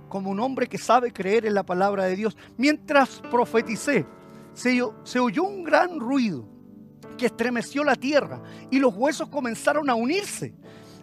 como 0.08 0.30
un 0.30 0.38
hombre 0.38 0.68
que 0.68 0.78
sabe 0.78 1.12
creer 1.12 1.44
en 1.44 1.54
la 1.54 1.66
palabra 1.66 2.04
de 2.04 2.14
Dios. 2.14 2.36
Mientras 2.56 3.20
profeticé, 3.28 4.06
se, 4.54 4.80
oyó 5.20 5.42
un 5.42 5.64
gran 5.64 5.98
ruido 5.98 6.48
que 7.18 7.26
estremeció 7.26 7.82
la 7.82 7.96
tierra 7.96 8.40
y 8.70 8.78
los 8.78 8.94
huesos 8.94 9.28
comenzaron 9.28 9.90
a 9.90 9.96
unirse. 9.96 10.54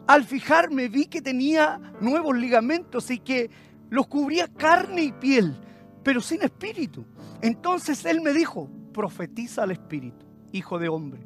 Al 0.07 0.23
fijarme 0.25 0.89
vi 0.89 1.05
que 1.05 1.21
tenía 1.21 1.79
nuevos 2.01 2.35
ligamentos 2.35 3.09
y 3.09 3.19
que 3.19 3.49
los 3.89 4.07
cubría 4.07 4.47
carne 4.47 5.03
y 5.03 5.11
piel, 5.11 5.55
pero 6.03 6.19
sin 6.19 6.41
espíritu. 6.41 7.05
Entonces 7.41 8.03
él 8.05 8.21
me 8.21 8.33
dijo, 8.33 8.69
profetiza 8.93 9.63
al 9.63 9.71
espíritu, 9.71 10.25
hijo 10.51 10.79
de 10.79 10.89
hombre. 10.89 11.21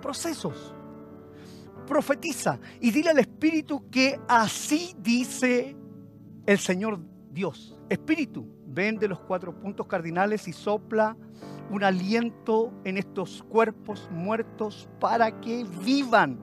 Procesos. 0.00 0.74
Profetiza 1.86 2.58
y 2.80 2.90
dile 2.90 3.10
al 3.10 3.18
espíritu 3.18 3.88
que 3.90 4.18
así 4.28 4.94
dice 4.98 5.76
el 6.46 6.58
Señor 6.58 7.00
Dios. 7.30 7.78
Espíritu, 7.88 8.48
ven 8.66 8.98
de 8.98 9.08
los 9.08 9.20
cuatro 9.20 9.58
puntos 9.58 9.86
cardinales 9.86 10.48
y 10.48 10.52
sopla 10.52 11.16
un 11.70 11.84
aliento 11.84 12.72
en 12.84 12.96
estos 12.96 13.42
cuerpos 13.42 14.08
muertos 14.10 14.88
para 15.00 15.40
que 15.40 15.64
vivan. 15.84 16.38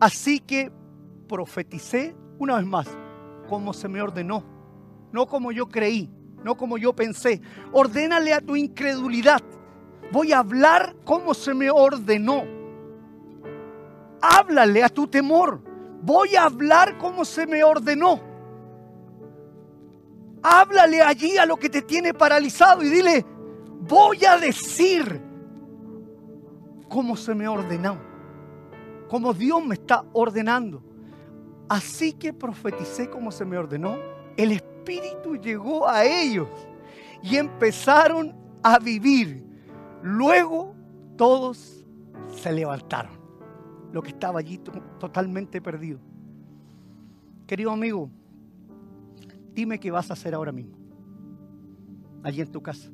Así 0.00 0.40
que 0.40 0.70
profeticé 1.28 2.14
una 2.38 2.56
vez 2.56 2.66
más, 2.66 2.88
como 3.48 3.72
se 3.72 3.88
me 3.88 4.02
ordenó, 4.02 4.44
no 5.12 5.26
como 5.26 5.52
yo 5.52 5.68
creí, 5.68 6.10
no 6.44 6.56
como 6.56 6.78
yo 6.78 6.94
pensé. 6.94 7.40
Ordénale 7.72 8.32
a 8.32 8.40
tu 8.40 8.56
incredulidad. 8.56 9.42
Voy 10.12 10.32
a 10.32 10.38
hablar 10.40 10.96
como 11.04 11.34
se 11.34 11.54
me 11.54 11.70
ordenó. 11.70 12.44
Háblale 14.20 14.84
a 14.84 14.88
tu 14.88 15.06
temor. 15.06 15.60
Voy 16.02 16.36
a 16.36 16.44
hablar 16.44 16.98
como 16.98 17.24
se 17.24 17.46
me 17.46 17.64
ordenó. 17.64 18.20
Háblale 20.42 21.02
allí 21.02 21.36
a 21.38 21.46
lo 21.46 21.56
que 21.56 21.68
te 21.68 21.82
tiene 21.82 22.14
paralizado 22.14 22.82
y 22.82 22.88
dile, 22.88 23.24
voy 23.80 24.24
a 24.24 24.36
decir 24.38 25.20
como 26.88 27.16
se 27.16 27.34
me 27.34 27.48
ordenó, 27.48 27.98
como 29.08 29.32
Dios 29.32 29.64
me 29.64 29.74
está 29.74 30.04
ordenando. 30.12 30.82
Así 31.68 32.12
que 32.12 32.32
profeticé 32.32 33.08
como 33.10 33.30
se 33.30 33.44
me 33.44 33.58
ordenó. 33.58 33.98
El 34.36 34.52
Espíritu 34.52 35.36
llegó 35.36 35.88
a 35.88 36.04
ellos 36.04 36.48
y 37.22 37.36
empezaron 37.36 38.34
a 38.62 38.78
vivir. 38.78 39.44
Luego 40.02 40.74
todos 41.16 41.84
se 42.28 42.52
levantaron. 42.52 43.12
Lo 43.92 44.02
que 44.02 44.10
estaba 44.10 44.40
allí 44.40 44.58
totalmente 44.98 45.60
perdido. 45.60 45.98
Querido 47.46 47.70
amigo, 47.70 48.10
dime 49.54 49.78
qué 49.78 49.90
vas 49.90 50.10
a 50.10 50.14
hacer 50.14 50.34
ahora 50.34 50.52
mismo. 50.52 50.76
Allí 52.22 52.40
en 52.40 52.50
tu 52.50 52.62
casa. 52.62 52.90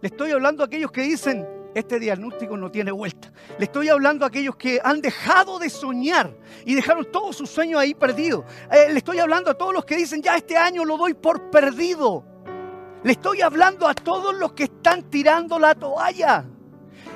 Le 0.00 0.08
estoy 0.08 0.30
hablando 0.32 0.62
a 0.62 0.66
aquellos 0.66 0.90
que 0.90 1.02
dicen, 1.02 1.46
este 1.74 1.98
diagnóstico 2.00 2.56
no 2.56 2.70
tiene 2.70 2.90
vuelta. 2.90 3.19
Le 3.58 3.64
estoy 3.64 3.88
hablando 3.88 4.24
a 4.24 4.28
aquellos 4.28 4.56
que 4.56 4.80
han 4.82 5.00
dejado 5.00 5.58
de 5.58 5.68
soñar 5.68 6.34
y 6.64 6.74
dejaron 6.74 7.10
todos 7.10 7.36
sus 7.36 7.50
sueños 7.50 7.80
ahí 7.80 7.94
perdidos. 7.94 8.44
Eh, 8.70 8.92
le 8.92 8.98
estoy 8.98 9.18
hablando 9.18 9.50
a 9.50 9.54
todos 9.54 9.74
los 9.74 9.84
que 9.84 9.96
dicen, 9.96 10.22
ya 10.22 10.36
este 10.36 10.56
año 10.56 10.84
lo 10.84 10.96
doy 10.96 11.14
por 11.14 11.50
perdido. 11.50 12.24
Le 13.02 13.12
estoy 13.12 13.40
hablando 13.40 13.86
a 13.86 13.94
todos 13.94 14.34
los 14.34 14.52
que 14.52 14.64
están 14.64 15.10
tirando 15.10 15.58
la 15.58 15.74
toalla. 15.74 16.44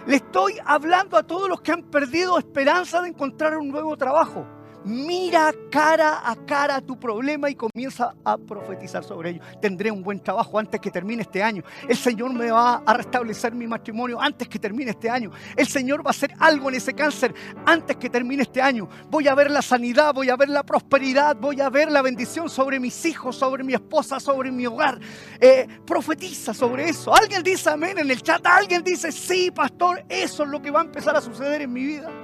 Le 0.07 0.17
estoy 0.17 0.59
hablando 0.65 1.17
a 1.17 1.23
todos 1.23 1.49
los 1.49 1.61
que 1.61 1.73
han 1.73 1.83
perdido 1.85 2.39
esperanza 2.39 3.01
de 3.01 3.09
encontrar 3.09 3.57
un 3.57 3.69
nuevo 3.69 3.97
trabajo. 3.97 4.47
Mira 4.85 5.53
cara 5.71 6.31
a 6.31 6.37
cara 6.37 6.81
tu 6.83 6.99
problema 7.01 7.49
y 7.49 7.55
comienza 7.55 8.15
a 8.23 8.37
profetizar 8.37 9.03
sobre 9.03 9.31
ello. 9.31 9.41
Tendré 9.61 9.91
un 9.91 10.03
buen 10.03 10.21
trabajo 10.21 10.59
antes 10.59 10.79
que 10.79 10.91
termine 10.91 11.23
este 11.23 11.43
año. 11.43 11.63
El 11.89 11.97
Señor 11.97 12.35
me 12.35 12.51
va 12.51 12.83
a 12.85 12.95
restablecer 12.95 13.55
mi 13.55 13.67
matrimonio 13.67 14.21
antes 14.21 14.47
que 14.47 14.59
termine 14.59 14.91
este 14.91 15.09
año. 15.09 15.31
El 15.57 15.67
Señor 15.67 16.05
va 16.05 16.09
a 16.09 16.11
hacer 16.11 16.35
algo 16.39 16.69
en 16.69 16.75
ese 16.75 16.93
cáncer 16.93 17.35
antes 17.65 17.97
que 17.97 18.11
termine 18.11 18.43
este 18.43 18.61
año. 18.61 18.87
Voy 19.11 19.27
a 19.27 19.35
ver 19.35 19.51
la 19.51 19.63
sanidad, 19.63 20.13
voy 20.13 20.29
a 20.29 20.37
ver 20.37 20.51
la 20.51 20.63
prosperidad, 20.63 21.37
voy 21.37 21.63
a 21.63 21.71
ver 21.71 21.91
la 21.91 22.03
bendición 22.03 22.51
sobre 22.51 22.79
mis 22.79 23.07
hijos, 23.07 23.37
sobre 23.37 23.65
mi 23.65 23.73
esposa, 23.73 24.21
sobre 24.21 24.53
mi 24.53 24.67
hogar. 24.67 25.01
Eh, 25.41 25.67
profetiza 25.87 26.53
sobre 26.53 26.91
eso. 26.91 27.15
Alguien 27.15 27.43
dice 27.43 27.71
amén 27.71 27.97
en 27.99 28.11
el 28.11 28.23
chat. 28.23 28.47
Alguien 28.47 28.85
dice 28.85 29.11
sí, 29.11 29.51
pastor. 29.51 30.05
Eso 30.11 30.43
es 30.43 30.49
lo 30.51 30.61
que 30.61 30.71
va 30.71 30.81
a 30.81 30.85
empezar 30.85 31.17
a 31.17 31.23
suceder 31.23 31.63
en 31.63 31.73
mi 31.73 31.85
vida. 31.85 32.24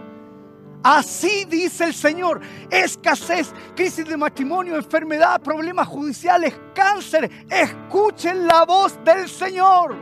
Así 0.82 1.44
dice 1.44 1.84
el 1.84 1.94
Señor. 1.94 2.40
Escasez, 2.70 3.52
crisis 3.74 4.06
de 4.06 4.16
matrimonio, 4.16 4.76
enfermedad, 4.76 5.40
problemas 5.42 5.88
judiciales, 5.88 6.58
cáncer. 6.74 7.30
Escuchen 7.50 8.46
la 8.46 8.64
voz 8.64 8.98
del 9.04 9.28
Señor. 9.28 9.96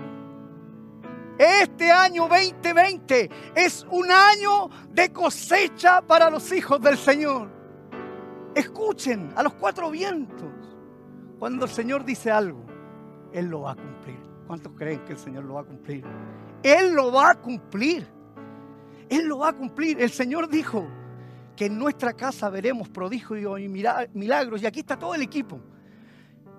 Este 1.38 1.90
año 1.90 2.28
2020 2.28 3.30
es 3.54 3.86
un 3.90 4.10
año 4.10 4.68
de 4.90 5.12
cosecha 5.12 6.00
para 6.02 6.30
los 6.30 6.50
hijos 6.52 6.80
del 6.80 6.98
Señor. 6.98 7.48
Escuchen 8.54 9.32
a 9.36 9.42
los 9.42 9.54
cuatro 9.54 9.90
vientos. 9.90 10.48
Cuando 11.38 11.66
el 11.66 11.70
Señor 11.70 12.04
dice 12.04 12.32
algo, 12.32 12.64
Él 13.32 13.46
lo 13.46 13.62
va 13.62 13.72
a 13.72 13.76
cumplir. 13.76 14.18
¿Cuántos 14.48 14.72
creen 14.72 15.04
que 15.04 15.12
el 15.12 15.18
Señor 15.18 15.44
lo 15.44 15.54
va 15.54 15.60
a 15.60 15.64
cumplir? 15.64 16.04
Él 16.62 16.92
lo 16.92 17.12
va 17.12 17.30
a 17.30 17.34
cumplir. 17.36 18.17
Él 19.08 19.26
lo 19.26 19.38
va 19.38 19.50
a 19.50 19.52
cumplir. 19.52 20.00
El 20.00 20.10
Señor 20.10 20.48
dijo 20.48 20.86
que 21.56 21.66
en 21.66 21.78
nuestra 21.78 22.12
casa 22.12 22.48
veremos 22.50 22.88
prodigios 22.88 23.60
y 23.60 23.68
milagros. 23.68 24.62
Y 24.62 24.66
aquí 24.66 24.80
está 24.80 24.98
todo 24.98 25.14
el 25.14 25.22
equipo. 25.22 25.60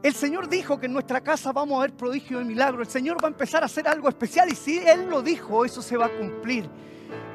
El 0.02 0.14
Señor 0.14 0.48
dijo 0.48 0.80
que 0.80 0.86
en 0.86 0.94
nuestra 0.94 1.22
casa 1.22 1.52
vamos 1.52 1.78
a 1.78 1.82
ver 1.82 1.94
prodigios 1.94 2.42
y 2.42 2.46
milagros. 2.46 2.88
El 2.88 2.92
Señor 2.92 3.24
va 3.24 3.28
a 3.28 3.32
empezar 3.32 3.64
a 3.64 3.66
hacer 3.66 3.88
algo 3.88 4.08
especial 4.08 4.50
y 4.50 4.56
si 4.56 4.80
Él 4.80 5.10
lo 5.10 5.22
dijo, 5.22 5.66
eso 5.66 5.82
se 5.82 5.98
va 5.98 6.06
a 6.06 6.10
cumplir. 6.10 6.70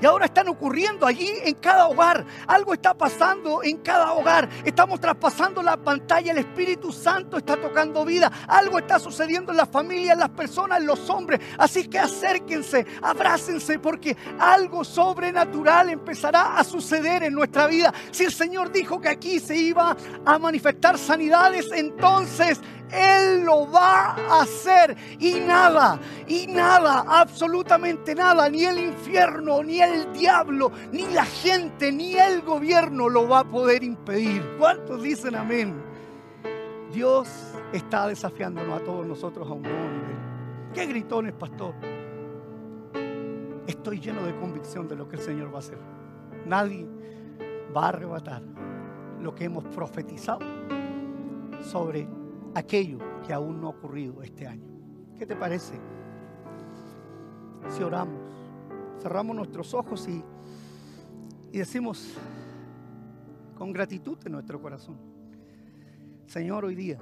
Y 0.00 0.06
ahora 0.06 0.26
están 0.26 0.48
ocurriendo 0.48 1.06
allí 1.06 1.30
en 1.44 1.54
cada 1.54 1.88
hogar. 1.88 2.24
Algo 2.46 2.74
está 2.74 2.94
pasando 2.94 3.62
en 3.62 3.78
cada 3.78 4.12
hogar. 4.12 4.48
Estamos 4.64 5.00
traspasando 5.00 5.62
la 5.62 5.76
pantalla. 5.76 6.32
El 6.32 6.38
Espíritu 6.38 6.92
Santo 6.92 7.38
está 7.38 7.56
tocando 7.56 8.04
vida. 8.04 8.30
Algo 8.48 8.78
está 8.78 8.98
sucediendo 8.98 9.52
en 9.52 9.58
las 9.58 9.68
familias, 9.68 10.14
en 10.14 10.20
las 10.20 10.30
personas, 10.30 10.80
en 10.80 10.86
los 10.86 11.08
hombres. 11.10 11.40
Así 11.58 11.88
que 11.88 11.98
acérquense, 11.98 12.86
abrácense, 13.02 13.78
porque 13.78 14.16
algo 14.38 14.84
sobrenatural 14.84 15.90
empezará 15.90 16.58
a 16.58 16.64
suceder 16.64 17.22
en 17.22 17.34
nuestra 17.34 17.66
vida. 17.66 17.92
Si 18.10 18.24
el 18.24 18.32
Señor 18.32 18.72
dijo 18.72 19.00
que 19.00 19.08
aquí 19.08 19.40
se 19.40 19.56
iba 19.56 19.96
a 20.24 20.38
manifestar 20.38 20.98
sanidades, 20.98 21.70
entonces 21.72 22.60
él 22.94 23.44
lo 23.44 23.70
va 23.70 24.14
a 24.14 24.42
hacer 24.42 24.96
y 25.18 25.40
nada, 25.40 25.98
y 26.26 26.46
nada, 26.46 27.04
absolutamente 27.08 28.14
nada, 28.14 28.48
ni 28.48 28.64
el 28.64 28.78
infierno, 28.78 29.62
ni 29.62 29.80
el 29.80 30.12
diablo, 30.12 30.70
ni 30.92 31.06
la 31.06 31.24
gente, 31.24 31.90
ni 31.90 32.14
el 32.14 32.42
gobierno 32.42 33.08
lo 33.08 33.28
va 33.28 33.40
a 33.40 33.44
poder 33.44 33.82
impedir. 33.82 34.56
¿Cuántos 34.58 35.02
dicen 35.02 35.34
amén? 35.34 35.74
Dios 36.92 37.28
está 37.72 38.06
desafiándonos 38.06 38.80
a 38.80 38.84
todos 38.84 39.04
nosotros 39.06 39.48
a 39.48 39.52
un 39.52 39.62
nuevo 39.62 39.88
nivel. 39.88 40.16
¿Qué 40.72 40.86
gritones, 40.86 41.32
pastor? 41.32 41.74
Estoy 43.66 43.98
lleno 43.98 44.22
de 44.24 44.36
convicción 44.36 44.86
de 44.86 44.96
lo 44.96 45.08
que 45.08 45.16
el 45.16 45.22
Señor 45.22 45.50
va 45.52 45.56
a 45.56 45.60
hacer. 45.60 45.78
Nadie 46.46 46.86
va 47.74 47.86
a 47.86 47.88
arrebatar 47.88 48.42
lo 49.20 49.34
que 49.34 49.44
hemos 49.44 49.64
profetizado 49.64 50.40
sobre 51.62 52.06
aquello 52.54 52.98
que 53.26 53.32
aún 53.32 53.60
no 53.60 53.68
ha 53.68 53.70
ocurrido 53.70 54.22
este 54.22 54.46
año. 54.46 54.68
¿Qué 55.18 55.26
te 55.26 55.36
parece? 55.36 55.74
Si 57.68 57.82
oramos, 57.82 58.20
cerramos 59.00 59.34
nuestros 59.36 59.74
ojos 59.74 60.06
y, 60.08 60.22
y 61.52 61.58
decimos 61.58 62.14
con 63.56 63.72
gratitud 63.72 64.18
en 64.24 64.32
nuestro 64.32 64.60
corazón, 64.60 64.96
Señor, 66.26 66.64
hoy 66.64 66.74
día 66.74 66.98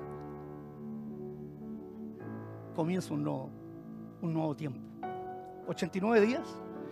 comienza 2.74 3.14
un 3.14 3.22
nuevo, 3.22 3.50
un 4.20 4.32
nuevo 4.32 4.55
tiempo. 4.55 4.80
89 5.66 6.26
días. 6.26 6.48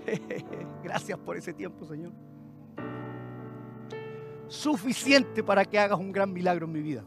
Gracias 0.84 1.18
por 1.18 1.36
ese 1.36 1.52
tiempo, 1.52 1.84
Señor. 1.86 2.12
Suficiente 4.48 5.42
para 5.42 5.64
que 5.64 5.78
hagas 5.78 5.98
un 5.98 6.12
gran 6.12 6.32
milagro 6.32 6.66
en 6.66 6.72
mi 6.72 6.80
vida. 6.80 7.04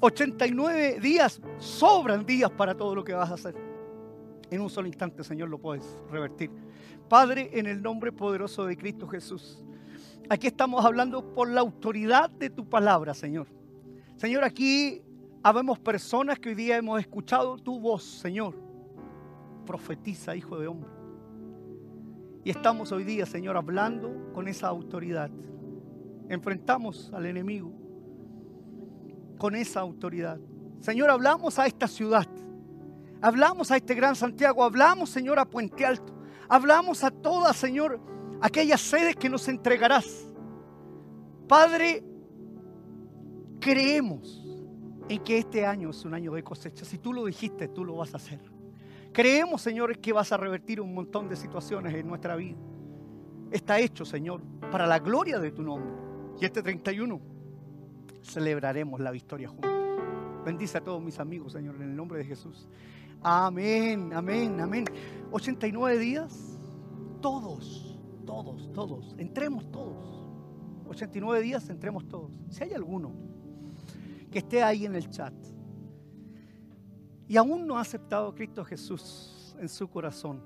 89 0.00 1.00
días, 1.00 1.40
sobran 1.58 2.24
días 2.24 2.50
para 2.50 2.76
todo 2.76 2.94
lo 2.94 3.02
que 3.02 3.14
vas 3.14 3.30
a 3.30 3.34
hacer. 3.34 3.54
En 4.50 4.60
un 4.60 4.70
solo 4.70 4.86
instante, 4.86 5.24
Señor, 5.24 5.48
lo 5.48 5.58
puedes 5.58 5.98
revertir. 6.10 6.50
Padre, 7.08 7.50
en 7.52 7.66
el 7.66 7.82
nombre 7.82 8.12
poderoso 8.12 8.64
de 8.64 8.76
Cristo 8.76 9.08
Jesús, 9.08 9.64
aquí 10.28 10.46
estamos 10.46 10.84
hablando 10.84 11.34
por 11.34 11.50
la 11.50 11.60
autoridad 11.60 12.30
de 12.30 12.48
tu 12.48 12.68
palabra, 12.68 13.12
Señor. 13.12 13.48
Señor, 14.16 14.44
aquí 14.44 15.02
habemos 15.42 15.78
personas 15.78 16.38
que 16.38 16.50
hoy 16.50 16.54
día 16.54 16.76
hemos 16.76 17.00
escuchado 17.00 17.58
tu 17.58 17.80
voz, 17.80 18.04
Señor. 18.04 18.54
Profetiza, 19.66 20.36
hijo 20.36 20.58
de 20.58 20.68
hombre. 20.68 20.90
Y 22.44 22.50
estamos 22.50 22.92
hoy 22.92 23.04
día, 23.04 23.26
Señor, 23.26 23.56
hablando 23.56 24.30
con 24.32 24.48
esa 24.48 24.68
autoridad. 24.68 25.30
Enfrentamos 26.28 27.12
al 27.12 27.26
enemigo 27.26 27.87
con 29.38 29.54
esa 29.54 29.80
autoridad. 29.80 30.38
Señor, 30.80 31.10
hablamos 31.10 31.58
a 31.58 31.66
esta 31.66 31.88
ciudad. 31.88 32.26
Hablamos 33.20 33.70
a 33.70 33.76
este 33.76 33.94
gran 33.94 34.14
Santiago. 34.14 34.62
Hablamos, 34.62 35.10
Señor, 35.10 35.38
a 35.38 35.44
Puente 35.44 35.84
Alto. 35.86 36.14
Hablamos 36.48 37.04
a 37.04 37.10
todas, 37.10 37.56
Señor, 37.56 38.00
aquellas 38.40 38.80
sedes 38.80 39.16
que 39.16 39.28
nos 39.28 39.48
entregarás. 39.48 40.26
Padre, 41.48 42.04
creemos 43.60 44.44
en 45.08 45.22
que 45.22 45.38
este 45.38 45.64
año 45.64 45.90
es 45.90 46.04
un 46.04 46.14
año 46.14 46.32
de 46.32 46.42
cosecha. 46.42 46.84
Si 46.84 46.98
tú 46.98 47.12
lo 47.12 47.24
dijiste, 47.24 47.68
tú 47.68 47.84
lo 47.84 47.96
vas 47.96 48.14
a 48.14 48.18
hacer. 48.18 48.40
Creemos, 49.12 49.62
Señor, 49.62 49.98
que 49.98 50.12
vas 50.12 50.32
a 50.32 50.36
revertir 50.36 50.80
un 50.80 50.94
montón 50.94 51.28
de 51.28 51.36
situaciones 51.36 51.94
en 51.94 52.06
nuestra 52.06 52.36
vida. 52.36 52.58
Está 53.50 53.78
hecho, 53.78 54.04
Señor, 54.04 54.42
para 54.70 54.86
la 54.86 54.98
gloria 54.98 55.38
de 55.38 55.50
tu 55.50 55.62
nombre. 55.62 55.90
Y 56.40 56.44
este 56.44 56.62
31 56.62 57.37
celebraremos 58.28 59.00
la 59.00 59.10
victoria 59.10 59.48
juntos. 59.48 59.70
Bendice 60.44 60.78
a 60.78 60.80
todos 60.80 61.02
mis 61.02 61.18
amigos, 61.18 61.52
Señor, 61.52 61.76
en 61.76 61.82
el 61.82 61.96
nombre 61.96 62.18
de 62.18 62.24
Jesús. 62.24 62.68
Amén, 63.22 64.12
amén, 64.12 64.60
amén. 64.60 64.84
89 65.32 65.98
días, 65.98 66.58
todos, 67.20 67.98
todos, 68.24 68.72
todos, 68.72 69.14
entremos 69.18 69.70
todos. 69.70 70.26
89 70.88 71.42
días, 71.42 71.68
entremos 71.68 72.06
todos. 72.08 72.30
Si 72.48 72.62
hay 72.62 72.72
alguno 72.72 73.12
que 74.30 74.38
esté 74.38 74.62
ahí 74.62 74.86
en 74.86 74.94
el 74.94 75.08
chat 75.10 75.34
y 77.26 77.36
aún 77.36 77.66
no 77.66 77.76
ha 77.76 77.80
aceptado 77.80 78.28
a 78.28 78.34
Cristo 78.34 78.64
Jesús 78.64 79.54
en 79.58 79.68
su 79.68 79.88
corazón, 79.88 80.40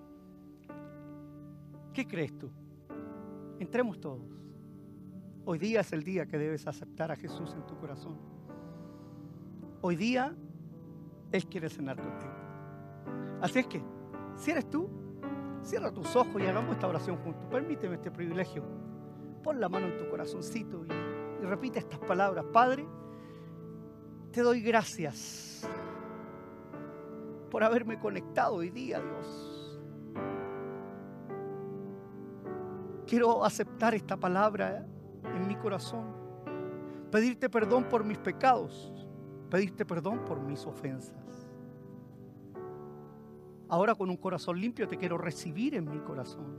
¿qué 1.92 2.06
crees 2.06 2.36
tú? 2.36 2.50
Entremos 3.60 4.00
todos. 4.00 4.41
Hoy 5.44 5.58
día 5.58 5.80
es 5.80 5.92
el 5.92 6.04
día 6.04 6.26
que 6.26 6.38
debes 6.38 6.66
aceptar 6.68 7.10
a 7.10 7.16
Jesús 7.16 7.52
en 7.54 7.66
tu 7.66 7.76
corazón. 7.76 8.16
Hoy 9.80 9.96
día 9.96 10.34
Él 11.32 11.46
quiere 11.46 11.68
cenar 11.68 11.96
contigo. 11.96 12.32
Así 13.40 13.58
es 13.58 13.66
que, 13.66 13.82
si 14.36 14.52
eres 14.52 14.70
tú, 14.70 14.88
cierra 15.62 15.90
tus 15.90 16.14
ojos 16.14 16.40
y 16.40 16.46
hagamos 16.46 16.74
esta 16.74 16.86
oración 16.86 17.16
juntos. 17.18 17.44
Permíteme 17.50 17.96
este 17.96 18.12
privilegio. 18.12 18.62
Pon 19.42 19.60
la 19.60 19.68
mano 19.68 19.86
en 19.86 19.96
tu 19.96 20.08
corazoncito 20.08 20.84
y, 20.84 21.42
y 21.42 21.46
repite 21.46 21.80
estas 21.80 21.98
palabras. 21.98 22.44
Padre, 22.52 22.86
te 24.30 24.42
doy 24.42 24.62
gracias 24.62 25.68
por 27.50 27.64
haberme 27.64 27.98
conectado 27.98 28.54
hoy 28.54 28.70
día, 28.70 29.00
Dios. 29.00 29.80
Quiero 33.08 33.44
aceptar 33.44 33.94
esta 33.96 34.16
palabra 34.16 34.86
en 35.24 35.46
mi 35.46 35.56
corazón. 35.56 36.04
Pedirte 37.10 37.48
perdón 37.48 37.84
por 37.84 38.04
mis 38.04 38.18
pecados. 38.18 39.06
Pedirte 39.50 39.84
perdón 39.84 40.24
por 40.24 40.40
mis 40.40 40.66
ofensas. 40.66 41.48
Ahora 43.68 43.94
con 43.94 44.10
un 44.10 44.16
corazón 44.16 44.60
limpio 44.60 44.88
te 44.88 44.98
quiero 44.98 45.18
recibir 45.18 45.74
en 45.74 45.90
mi 45.90 45.98
corazón 46.00 46.58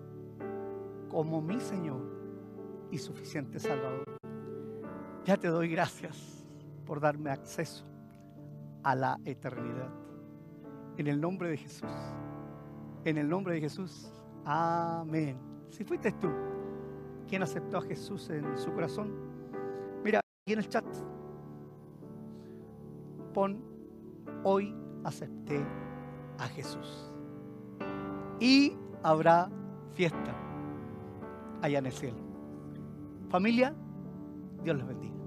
como 1.10 1.42
mi 1.42 1.60
Señor 1.60 2.02
y 2.92 2.98
suficiente 2.98 3.60
Salvador. 3.60 4.18
Ya 5.26 5.38
te 5.38 5.48
doy 5.48 5.70
gracias 5.70 6.44
por 6.86 7.00
darme 7.00 7.32
acceso 7.32 7.86
a 8.84 8.96
la 8.96 9.20
eternidad. 9.26 9.90
En 10.98 11.08
el 11.08 11.20
nombre 11.20 11.50
de 11.50 11.58
Jesús. 11.58 11.90
En 13.06 13.18
el 13.18 13.30
nombre 13.30 13.56
de 13.56 13.62
Jesús. 13.62 14.12
Amén. 14.46 15.38
Si 15.70 15.84
fuiste 15.84 16.12
tú 16.14 16.30
quien 17.28 17.44
aceptó 17.44 17.78
a 17.78 17.82
Jesús 17.82 18.30
en 18.30 18.58
su 18.58 18.72
corazón, 18.74 19.12
mira, 20.04 20.20
aquí 20.20 20.54
en 20.54 20.60
el 20.60 20.70
chat, 20.70 20.86
pon, 23.34 23.60
hoy 24.44 24.76
acepté 25.04 25.66
a 26.38 26.48
Jesús. 26.48 27.12
Y 28.40 28.76
habrá 29.04 29.50
fiesta 29.94 30.36
allá 31.62 31.80
en 31.80 31.86
el 31.86 31.92
cielo. 31.92 32.18
Familia, 33.30 33.74
Dios 34.64 34.78
les 34.78 34.88
bendiga. 34.88 35.23